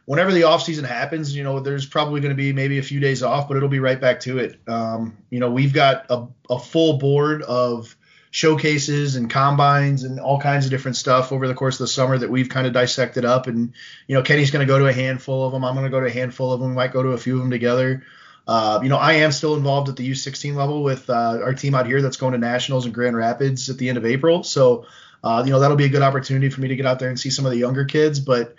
whenever 0.05 0.31
the 0.31 0.43
off 0.43 0.63
season 0.63 0.85
happens, 0.85 1.35
you 1.35 1.43
know, 1.43 1.59
there's 1.59 1.85
probably 1.85 2.21
going 2.21 2.29
to 2.31 2.35
be 2.35 2.53
maybe 2.53 2.77
a 2.77 2.83
few 2.83 2.99
days 2.99 3.21
off, 3.21 3.47
but 3.47 3.57
it'll 3.57 3.69
be 3.69 3.79
right 3.79 3.99
back 3.99 4.21
to 4.21 4.39
it. 4.39 4.59
Um, 4.67 5.17
you 5.29 5.39
know, 5.39 5.51
we've 5.51 5.73
got 5.73 6.05
a, 6.09 6.27
a 6.49 6.57
full 6.57 6.97
board 6.97 7.41
of 7.41 7.95
showcases 8.31 9.15
and 9.15 9.29
combines 9.29 10.03
and 10.03 10.19
all 10.19 10.39
kinds 10.39 10.65
of 10.65 10.71
different 10.71 10.97
stuff 10.97 11.31
over 11.31 11.47
the 11.47 11.53
course 11.53 11.75
of 11.75 11.79
the 11.79 11.87
summer 11.87 12.17
that 12.17 12.29
we've 12.29 12.49
kind 12.49 12.67
of 12.67 12.73
dissected 12.73 13.25
up. 13.25 13.47
And 13.47 13.73
you 14.07 14.15
know, 14.15 14.21
Kenny's 14.21 14.51
going 14.51 14.65
to 14.65 14.71
go 14.71 14.79
to 14.79 14.87
a 14.87 14.93
handful 14.93 15.45
of 15.45 15.51
them. 15.51 15.65
I'm 15.65 15.73
going 15.73 15.85
to 15.85 15.91
go 15.91 15.99
to 15.99 16.07
a 16.07 16.11
handful 16.11 16.53
of 16.53 16.59
them. 16.59 16.69
We 16.69 16.75
might 16.75 16.93
go 16.93 17.03
to 17.03 17.09
a 17.09 17.17
few 17.17 17.35
of 17.35 17.41
them 17.41 17.51
together. 17.51 18.03
Uh, 18.47 18.79
you 18.83 18.89
know, 18.89 18.97
I 18.97 19.13
am 19.13 19.31
still 19.31 19.55
involved 19.55 19.89
at 19.89 19.95
the 19.95 20.09
U16 20.09 20.55
level 20.55 20.83
with 20.83 21.09
uh, 21.09 21.39
our 21.43 21.53
team 21.53 21.73
out 21.73 21.87
here 21.87 22.01
that's 22.01 22.17
going 22.17 22.33
to 22.33 22.37
nationals 22.37 22.85
in 22.85 22.91
Grand 22.91 23.15
Rapids 23.15 23.69
at 23.69 23.77
the 23.77 23.89
end 23.89 23.97
of 23.97 24.05
April. 24.05 24.43
So, 24.43 24.85
uh, 25.23 25.43
you 25.45 25.51
know, 25.51 25.59
that'll 25.59 25.77
be 25.77 25.85
a 25.85 25.89
good 25.89 26.03
opportunity 26.03 26.49
for 26.49 26.61
me 26.61 26.67
to 26.67 26.75
get 26.75 26.85
out 26.85 26.99
there 26.99 27.09
and 27.09 27.19
see 27.19 27.31
some 27.31 27.45
of 27.45 27.51
the 27.51 27.57
younger 27.57 27.85
kids. 27.85 28.19
But, 28.19 28.55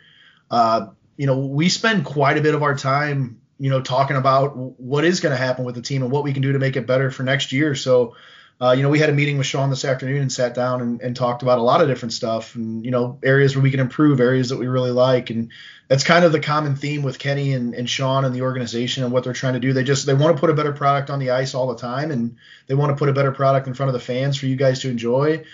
uh, 0.51 0.89
you 1.17 1.27
know, 1.27 1.39
we 1.39 1.69
spend 1.69 2.05
quite 2.05 2.37
a 2.37 2.41
bit 2.41 2.55
of 2.55 2.65
our 2.65 2.75
time, 2.75 3.41
you 3.59 3.71
know, 3.71 3.81
talking 3.81 4.17
about 4.17 4.57
what 4.57 5.05
is 5.05 5.21
going 5.21 5.37
to 5.37 5.43
happen 5.43 5.65
with 5.65 5.77
the 5.77 5.83
team 5.83 6.03
and 6.03 6.11
what 6.11 6.25
we 6.25 6.33
can 6.33 6.43
do 6.43 6.53
to 6.53 6.59
make 6.59 6.77
it 6.77 6.87
better 6.87 7.11
for 7.11 7.23
next 7.23 7.53
year. 7.53 7.77
So, 7.77 8.17
uh, 8.61 8.73
you 8.73 8.83
know, 8.83 8.89
we 8.89 8.99
had 8.99 9.11
a 9.11 9.13
meeting 9.13 9.37
with 9.37 9.47
Sean 9.47 9.69
this 9.69 9.85
afternoon 9.85 10.23
and 10.23 10.33
sat 10.33 10.55
down 10.55 10.81
and, 10.81 11.03
and, 11.03 11.15
talked 11.15 11.43
about 11.43 11.59
a 11.59 11.63
lot 11.63 11.83
of 11.83 11.89
different 11.89 12.15
stuff 12.15 12.55
and, 12.55 12.87
you 12.87 12.91
know, 12.91 13.19
areas 13.23 13.55
where 13.55 13.63
we 13.63 13.71
can 13.71 13.81
improve, 13.81 14.19
areas 14.19 14.49
that 14.49 14.57
we 14.57 14.67
really 14.67 14.93
like. 14.93 15.29
And 15.29 15.51
that's 15.89 16.05
kind 16.05 16.25
of 16.25 16.33
the 16.33 16.41
common 16.41 16.75
theme 16.75 17.03
with 17.03 17.19
Kenny 17.19 17.53
and, 17.53 17.75
and 17.75 17.89
Sean 17.89 18.25
and 18.25 18.35
the 18.35 18.41
organization 18.41 19.05
and 19.05 19.13
what 19.13 19.25
they're 19.25 19.35
trying 19.35 19.55
to 19.55 19.61
do. 19.61 19.75
They 19.75 19.85
just, 19.85 20.07
they 20.07 20.15
want 20.15 20.35
to 20.35 20.41
put 20.41 20.49
a 20.49 20.55
better 20.55 20.73
product 20.73 21.11
on 21.11 21.19
the 21.19 21.31
ice 21.31 21.55
all 21.55 21.67
the 21.67 21.77
time 21.77 22.11
and 22.11 22.37
they 22.67 22.75
want 22.75 22.91
to 22.93 22.97
put 22.97 23.11
a 23.11 23.13
better 23.13 23.33
product 23.33 23.67
in 23.67 23.75
front 23.75 23.89
of 23.89 23.93
the 23.93 24.01
fans 24.01 24.39
for 24.39 24.47
you 24.47 24.57
guys 24.57 24.81
to 24.81 24.91
enjoy. 24.91 25.45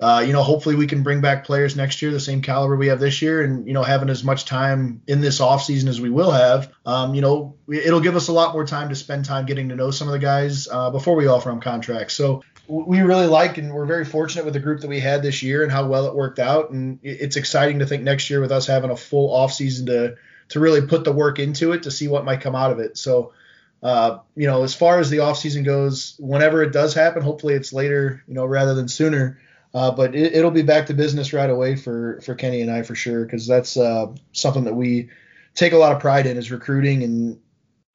Uh, 0.00 0.24
you 0.26 0.32
know, 0.32 0.42
hopefully 0.42 0.74
we 0.74 0.86
can 0.86 1.02
bring 1.02 1.20
back 1.20 1.44
players 1.44 1.76
next 1.76 2.00
year, 2.00 2.10
the 2.10 2.18
same 2.18 2.40
caliber 2.40 2.74
we 2.74 2.86
have 2.86 3.00
this 3.00 3.20
year, 3.20 3.42
and 3.42 3.66
you 3.66 3.74
know, 3.74 3.82
having 3.82 4.08
as 4.08 4.24
much 4.24 4.46
time 4.46 5.02
in 5.06 5.20
this 5.20 5.40
off 5.40 5.62
season 5.62 5.90
as 5.90 6.00
we 6.00 6.08
will 6.08 6.30
have, 6.30 6.72
um, 6.86 7.14
you 7.14 7.20
know, 7.20 7.54
it'll 7.68 8.00
give 8.00 8.16
us 8.16 8.28
a 8.28 8.32
lot 8.32 8.54
more 8.54 8.64
time 8.64 8.88
to 8.88 8.94
spend 8.94 9.26
time 9.26 9.44
getting 9.44 9.68
to 9.68 9.76
know 9.76 9.90
some 9.90 10.08
of 10.08 10.12
the 10.12 10.18
guys 10.18 10.66
uh, 10.68 10.90
before 10.90 11.16
we 11.16 11.26
offer 11.26 11.50
them 11.50 11.60
contracts. 11.60 12.14
So 12.14 12.42
we 12.70 13.00
really 13.00 13.26
like 13.26 13.58
and 13.58 13.74
we're 13.74 13.84
very 13.84 14.04
fortunate 14.04 14.44
with 14.44 14.54
the 14.54 14.60
group 14.60 14.80
that 14.80 14.88
we 14.88 15.00
had 15.00 15.22
this 15.22 15.42
year 15.42 15.64
and 15.64 15.72
how 15.72 15.86
well 15.86 16.06
it 16.06 16.14
worked 16.14 16.38
out. 16.38 16.70
And 16.70 17.00
it's 17.02 17.36
exciting 17.36 17.80
to 17.80 17.86
think 17.86 18.04
next 18.04 18.30
year 18.30 18.40
with 18.40 18.52
us 18.52 18.66
having 18.66 18.90
a 18.90 18.96
full 18.96 19.34
off 19.34 19.52
season 19.52 19.86
to 19.86 20.16
to 20.50 20.60
really 20.60 20.80
put 20.82 21.04
the 21.04 21.12
work 21.12 21.38
into 21.38 21.72
it 21.72 21.84
to 21.84 21.90
see 21.90 22.08
what 22.08 22.24
might 22.24 22.40
come 22.40 22.54
out 22.54 22.72
of 22.72 22.78
it. 22.78 22.96
So, 22.96 23.32
uh, 23.82 24.18
you 24.36 24.46
know, 24.46 24.62
as 24.62 24.74
far 24.74 24.98
as 24.98 25.10
the 25.10 25.20
off 25.20 25.38
season 25.38 25.64
goes, 25.64 26.14
whenever 26.18 26.62
it 26.62 26.72
does 26.72 26.94
happen, 26.94 27.22
hopefully 27.22 27.54
it's 27.54 27.72
later, 27.72 28.22
you 28.26 28.34
know, 28.34 28.44
rather 28.44 28.74
than 28.74 28.88
sooner. 28.88 29.40
Uh, 29.72 29.90
but 29.90 30.14
it, 30.16 30.42
will 30.42 30.50
be 30.50 30.62
back 30.62 30.86
to 30.86 30.94
business 30.94 31.32
right 31.32 31.50
away 31.50 31.76
for 31.76 32.20
for 32.22 32.34
Kenny 32.34 32.60
and 32.60 32.70
I 32.70 32.82
for 32.82 32.94
sure 32.94 33.24
because 33.24 33.46
that's 33.46 33.76
uh, 33.76 34.06
something 34.32 34.64
that 34.64 34.74
we 34.74 35.10
take 35.54 35.72
a 35.72 35.78
lot 35.78 35.92
of 35.92 36.00
pride 36.00 36.26
in 36.26 36.36
is 36.36 36.50
recruiting 36.50 37.02
and, 37.02 37.40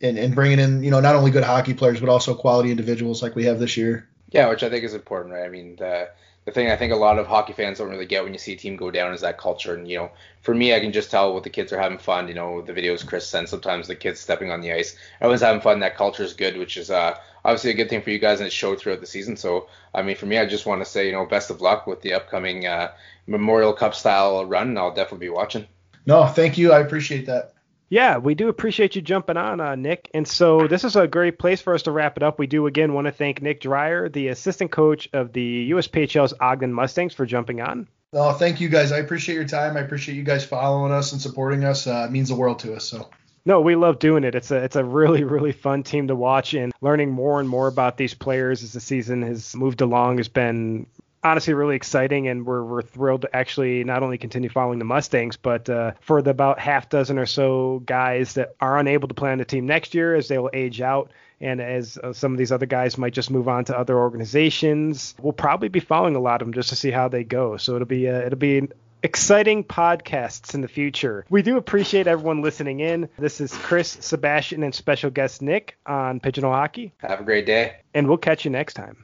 and 0.02 0.18
and 0.18 0.36
bringing 0.36 0.60
in 0.60 0.84
you 0.84 0.92
know 0.92 1.02
not 1.02 1.16
only 1.16 1.32
good 1.32 1.44
hockey 1.44 1.74
players 1.74 2.00
but 2.00 2.08
also 2.08 2.34
quality 2.34 2.72
individuals 2.72 3.22
like 3.22 3.36
we 3.36 3.46
have 3.46 3.60
this 3.60 3.78
year. 3.78 4.08
Yeah, 4.32 4.50
which 4.50 4.64
I 4.64 4.70
think 4.70 4.84
is 4.84 4.94
important, 4.94 5.34
right? 5.34 5.46
I 5.46 5.50
mean, 5.50 5.76
the 5.76 6.10
the 6.46 6.52
thing 6.52 6.70
I 6.70 6.76
think 6.76 6.94
a 6.94 6.96
lot 6.96 7.18
of 7.18 7.26
hockey 7.26 7.54
fans 7.54 7.80
don't 7.80 7.90
really 7.90 8.06
get 8.06 8.24
when 8.24 8.32
you 8.32 8.38
see 8.40 8.54
a 8.54 8.56
team 8.56 8.76
go 8.76 8.92
down 8.92 9.14
is 9.14 9.22
that 9.22 9.40
culture. 9.40 9.74
And 9.74 9.90
you 9.90 9.98
know, 9.98 10.12
for 10.42 10.54
me, 10.54 10.76
I 10.76 10.80
can 10.80 10.92
just 10.92 11.10
tell 11.10 11.34
what 11.34 11.44
the 11.44 11.50
kids 11.50 11.74
are 11.74 11.80
having 11.80 11.98
fun. 11.98 12.28
You 12.28 12.36
know, 12.36 12.62
the 12.62 12.74
videos 12.74 13.06
Chris 13.06 13.28
sends 13.28 13.50
sometimes 13.50 13.88
the 13.88 13.96
kids 13.96 14.20
stepping 14.20 14.52
on 14.52 14.62
the 14.62 14.72
ice, 14.72 14.96
everyone's 15.22 15.42
having 15.42 15.62
fun. 15.62 15.80
That 15.80 15.98
culture 15.98 16.24
is 16.24 16.34
good, 16.34 16.58
which 16.58 16.78
is 16.78 16.92
uh, 16.92 17.18
obviously 17.44 17.72
a 17.72 17.76
good 17.76 17.90
thing 17.90 18.04
for 18.04 18.12
you 18.12 18.20
guys, 18.20 18.40
and 18.40 18.48
it 18.48 18.54
showed 18.54 18.80
throughout 18.80 19.02
the 19.02 19.08
season. 19.08 19.38
So, 19.38 19.68
I 19.94 20.04
mean, 20.04 20.16
for 20.16 20.28
me, 20.28 20.38
I 20.38 20.46
just 20.46 20.68
want 20.68 20.82
to 20.82 20.90
say, 20.90 21.08
you 21.08 21.14
know, 21.14 21.26
best 21.26 21.50
of 21.50 21.62
luck 21.62 21.88
with 21.88 22.02
the 22.02 22.14
upcoming 22.14 22.68
uh, 22.68 22.92
Memorial 23.26 23.74
Cup 23.74 23.96
style 23.96 24.46
run. 24.46 24.78
I'll 24.78 24.94
definitely 24.94 25.26
be 25.26 25.34
watching. 25.34 25.66
No, 26.06 26.28
thank 26.28 26.60
you. 26.60 26.72
I 26.72 26.80
appreciate 26.82 27.26
that. 27.26 27.55
Yeah, 27.90 28.18
we 28.18 28.34
do 28.34 28.50
appreciate 28.50 28.96
you 28.96 29.02
jumping 29.02 29.38
on, 29.38 29.62
uh, 29.62 29.76
Nick. 29.76 30.10
And 30.14 30.28
so 30.28 30.68
this 30.68 30.84
is 30.84 30.96
a 30.96 31.08
great 31.08 31.38
place 31.38 31.62
for 31.62 31.74
us 31.76 31.84
to 31.84 31.92
wrap 31.92 32.18
it 32.18 32.24
up. 32.24 32.40
We 32.40 32.48
do 32.48 32.66
again 32.68 32.94
want 32.94 33.06
to 33.06 33.12
thank 33.12 33.42
Nick 33.42 33.62
Dreyer, 33.62 34.10
the 34.10 34.30
assistant 34.30 34.72
coach 34.72 35.08
of 35.14 35.34
the 35.34 35.72
USPHL's 35.72 36.34
Ogden 36.40 36.74
Mustangs, 36.74 37.14
for 37.14 37.26
jumping 37.26 37.62
on. 37.62 37.88
Oh, 38.14 38.34
thank 38.34 38.60
you 38.60 38.70
guys. 38.70 38.92
I 38.92 39.00
appreciate 39.00 39.36
your 39.36 39.48
time. 39.48 39.78
I 39.78 39.82
appreciate 39.82 40.16
you 40.16 40.24
guys 40.24 40.46
following 40.46 40.92
us 40.92 41.12
and 41.12 41.22
supporting 41.22 41.64
us. 41.64 41.86
Uh, 41.86 42.06
it 42.08 42.12
means 42.12 42.30
the 42.30 42.36
world 42.36 42.60
to 42.60 42.74
us. 42.76 42.86
So. 42.86 43.10
No, 43.46 43.62
we 43.62 43.76
love 43.76 44.00
doing 44.00 44.24
it. 44.24 44.34
It's 44.34 44.50
a 44.50 44.56
it's 44.56 44.76
a 44.76 44.84
really 44.84 45.24
really 45.24 45.52
fun 45.52 45.84
team 45.84 46.08
to 46.08 46.16
watch 46.16 46.56
and 46.56 46.74
learning 46.82 47.12
more 47.12 47.40
and 47.40 47.48
more 47.48 47.68
about 47.68 47.98
these 47.98 48.16
players 48.16 48.64
as 48.64 48.74
the 48.74 48.80
season 48.80 49.22
has 49.22 49.56
moved 49.56 49.82
along 49.82 50.18
has 50.18 50.30
been 50.30 50.88
honestly 51.26 51.54
really 51.54 51.76
exciting, 51.76 52.28
and 52.28 52.46
we're, 52.46 52.64
we're 52.64 52.82
thrilled 52.84 53.24
to 53.24 53.36
actually 53.36 53.84
not 53.84 54.04
only 54.04 54.18
continue 54.18 54.50
following 54.50 54.80
the 54.80 54.86
Mustangs, 54.86 55.36
but 55.36 55.70
uh, 55.70 55.94
for 56.00 56.22
the 56.22 56.30
about 56.30 56.60
half 56.60 56.88
dozen 56.88 57.18
or 57.18 57.26
so 57.26 57.82
guys 57.86 58.36
that 58.36 58.56
are 58.62 58.78
unable 58.78 59.08
to 59.08 59.14
play 59.14 59.32
on 59.32 59.40
the 59.40 59.46
team 59.46 59.66
next 59.66 59.96
year 59.96 60.16
as 60.16 60.28
they 60.28 60.38
will 60.38 60.52
age 60.54 60.80
out. 60.82 61.12
And 61.42 61.60
as 61.60 61.98
uh, 61.98 62.14
some 62.14 62.32
of 62.32 62.38
these 62.38 62.52
other 62.52 62.66
guys 62.66 62.98
might 62.98 63.14
just 63.14 63.30
move 63.30 63.50
on 63.50 63.66
to 63.66 63.78
other 63.78 63.98
organizations, 63.98 65.16
we'll 65.22 65.34
probably 65.34 65.68
be 65.68 65.82
following 65.82 66.16
a 66.16 66.20
lot 66.20 66.42
of 66.42 66.48
them 66.48 66.54
just 66.54 66.70
to 66.70 66.76
see 66.76 66.92
how 66.92 67.10
they 67.10 67.24
go. 67.24 67.58
So 67.58 67.76
it'll 67.76 67.88
be 67.88 68.08
uh, 68.08 68.20
it'll 68.20 68.40
be 68.40 68.70
exciting 69.04 69.64
podcasts 69.64 70.54
in 70.54 70.62
the 70.62 70.68
future. 70.68 71.26
We 71.30 71.42
do 71.42 71.58
appreciate 71.58 72.08
everyone 72.08 72.42
listening 72.42 72.80
in. 72.80 73.10
This 73.18 73.42
is 73.42 73.54
Chris, 73.54 73.98
Sebastien, 74.00 74.64
and 74.64 74.74
special 74.74 75.10
guest 75.10 75.42
Nick 75.42 75.78
on 75.86 76.20
Pigeonhole 76.22 76.54
Hockey. 76.54 76.94
Have 77.00 77.20
a 77.20 77.24
great 77.24 77.46
day. 77.46 77.78
And 77.94 78.08
we'll 78.08 78.18
catch 78.18 78.46
you 78.46 78.52
next 78.52 78.76
time. 78.76 79.04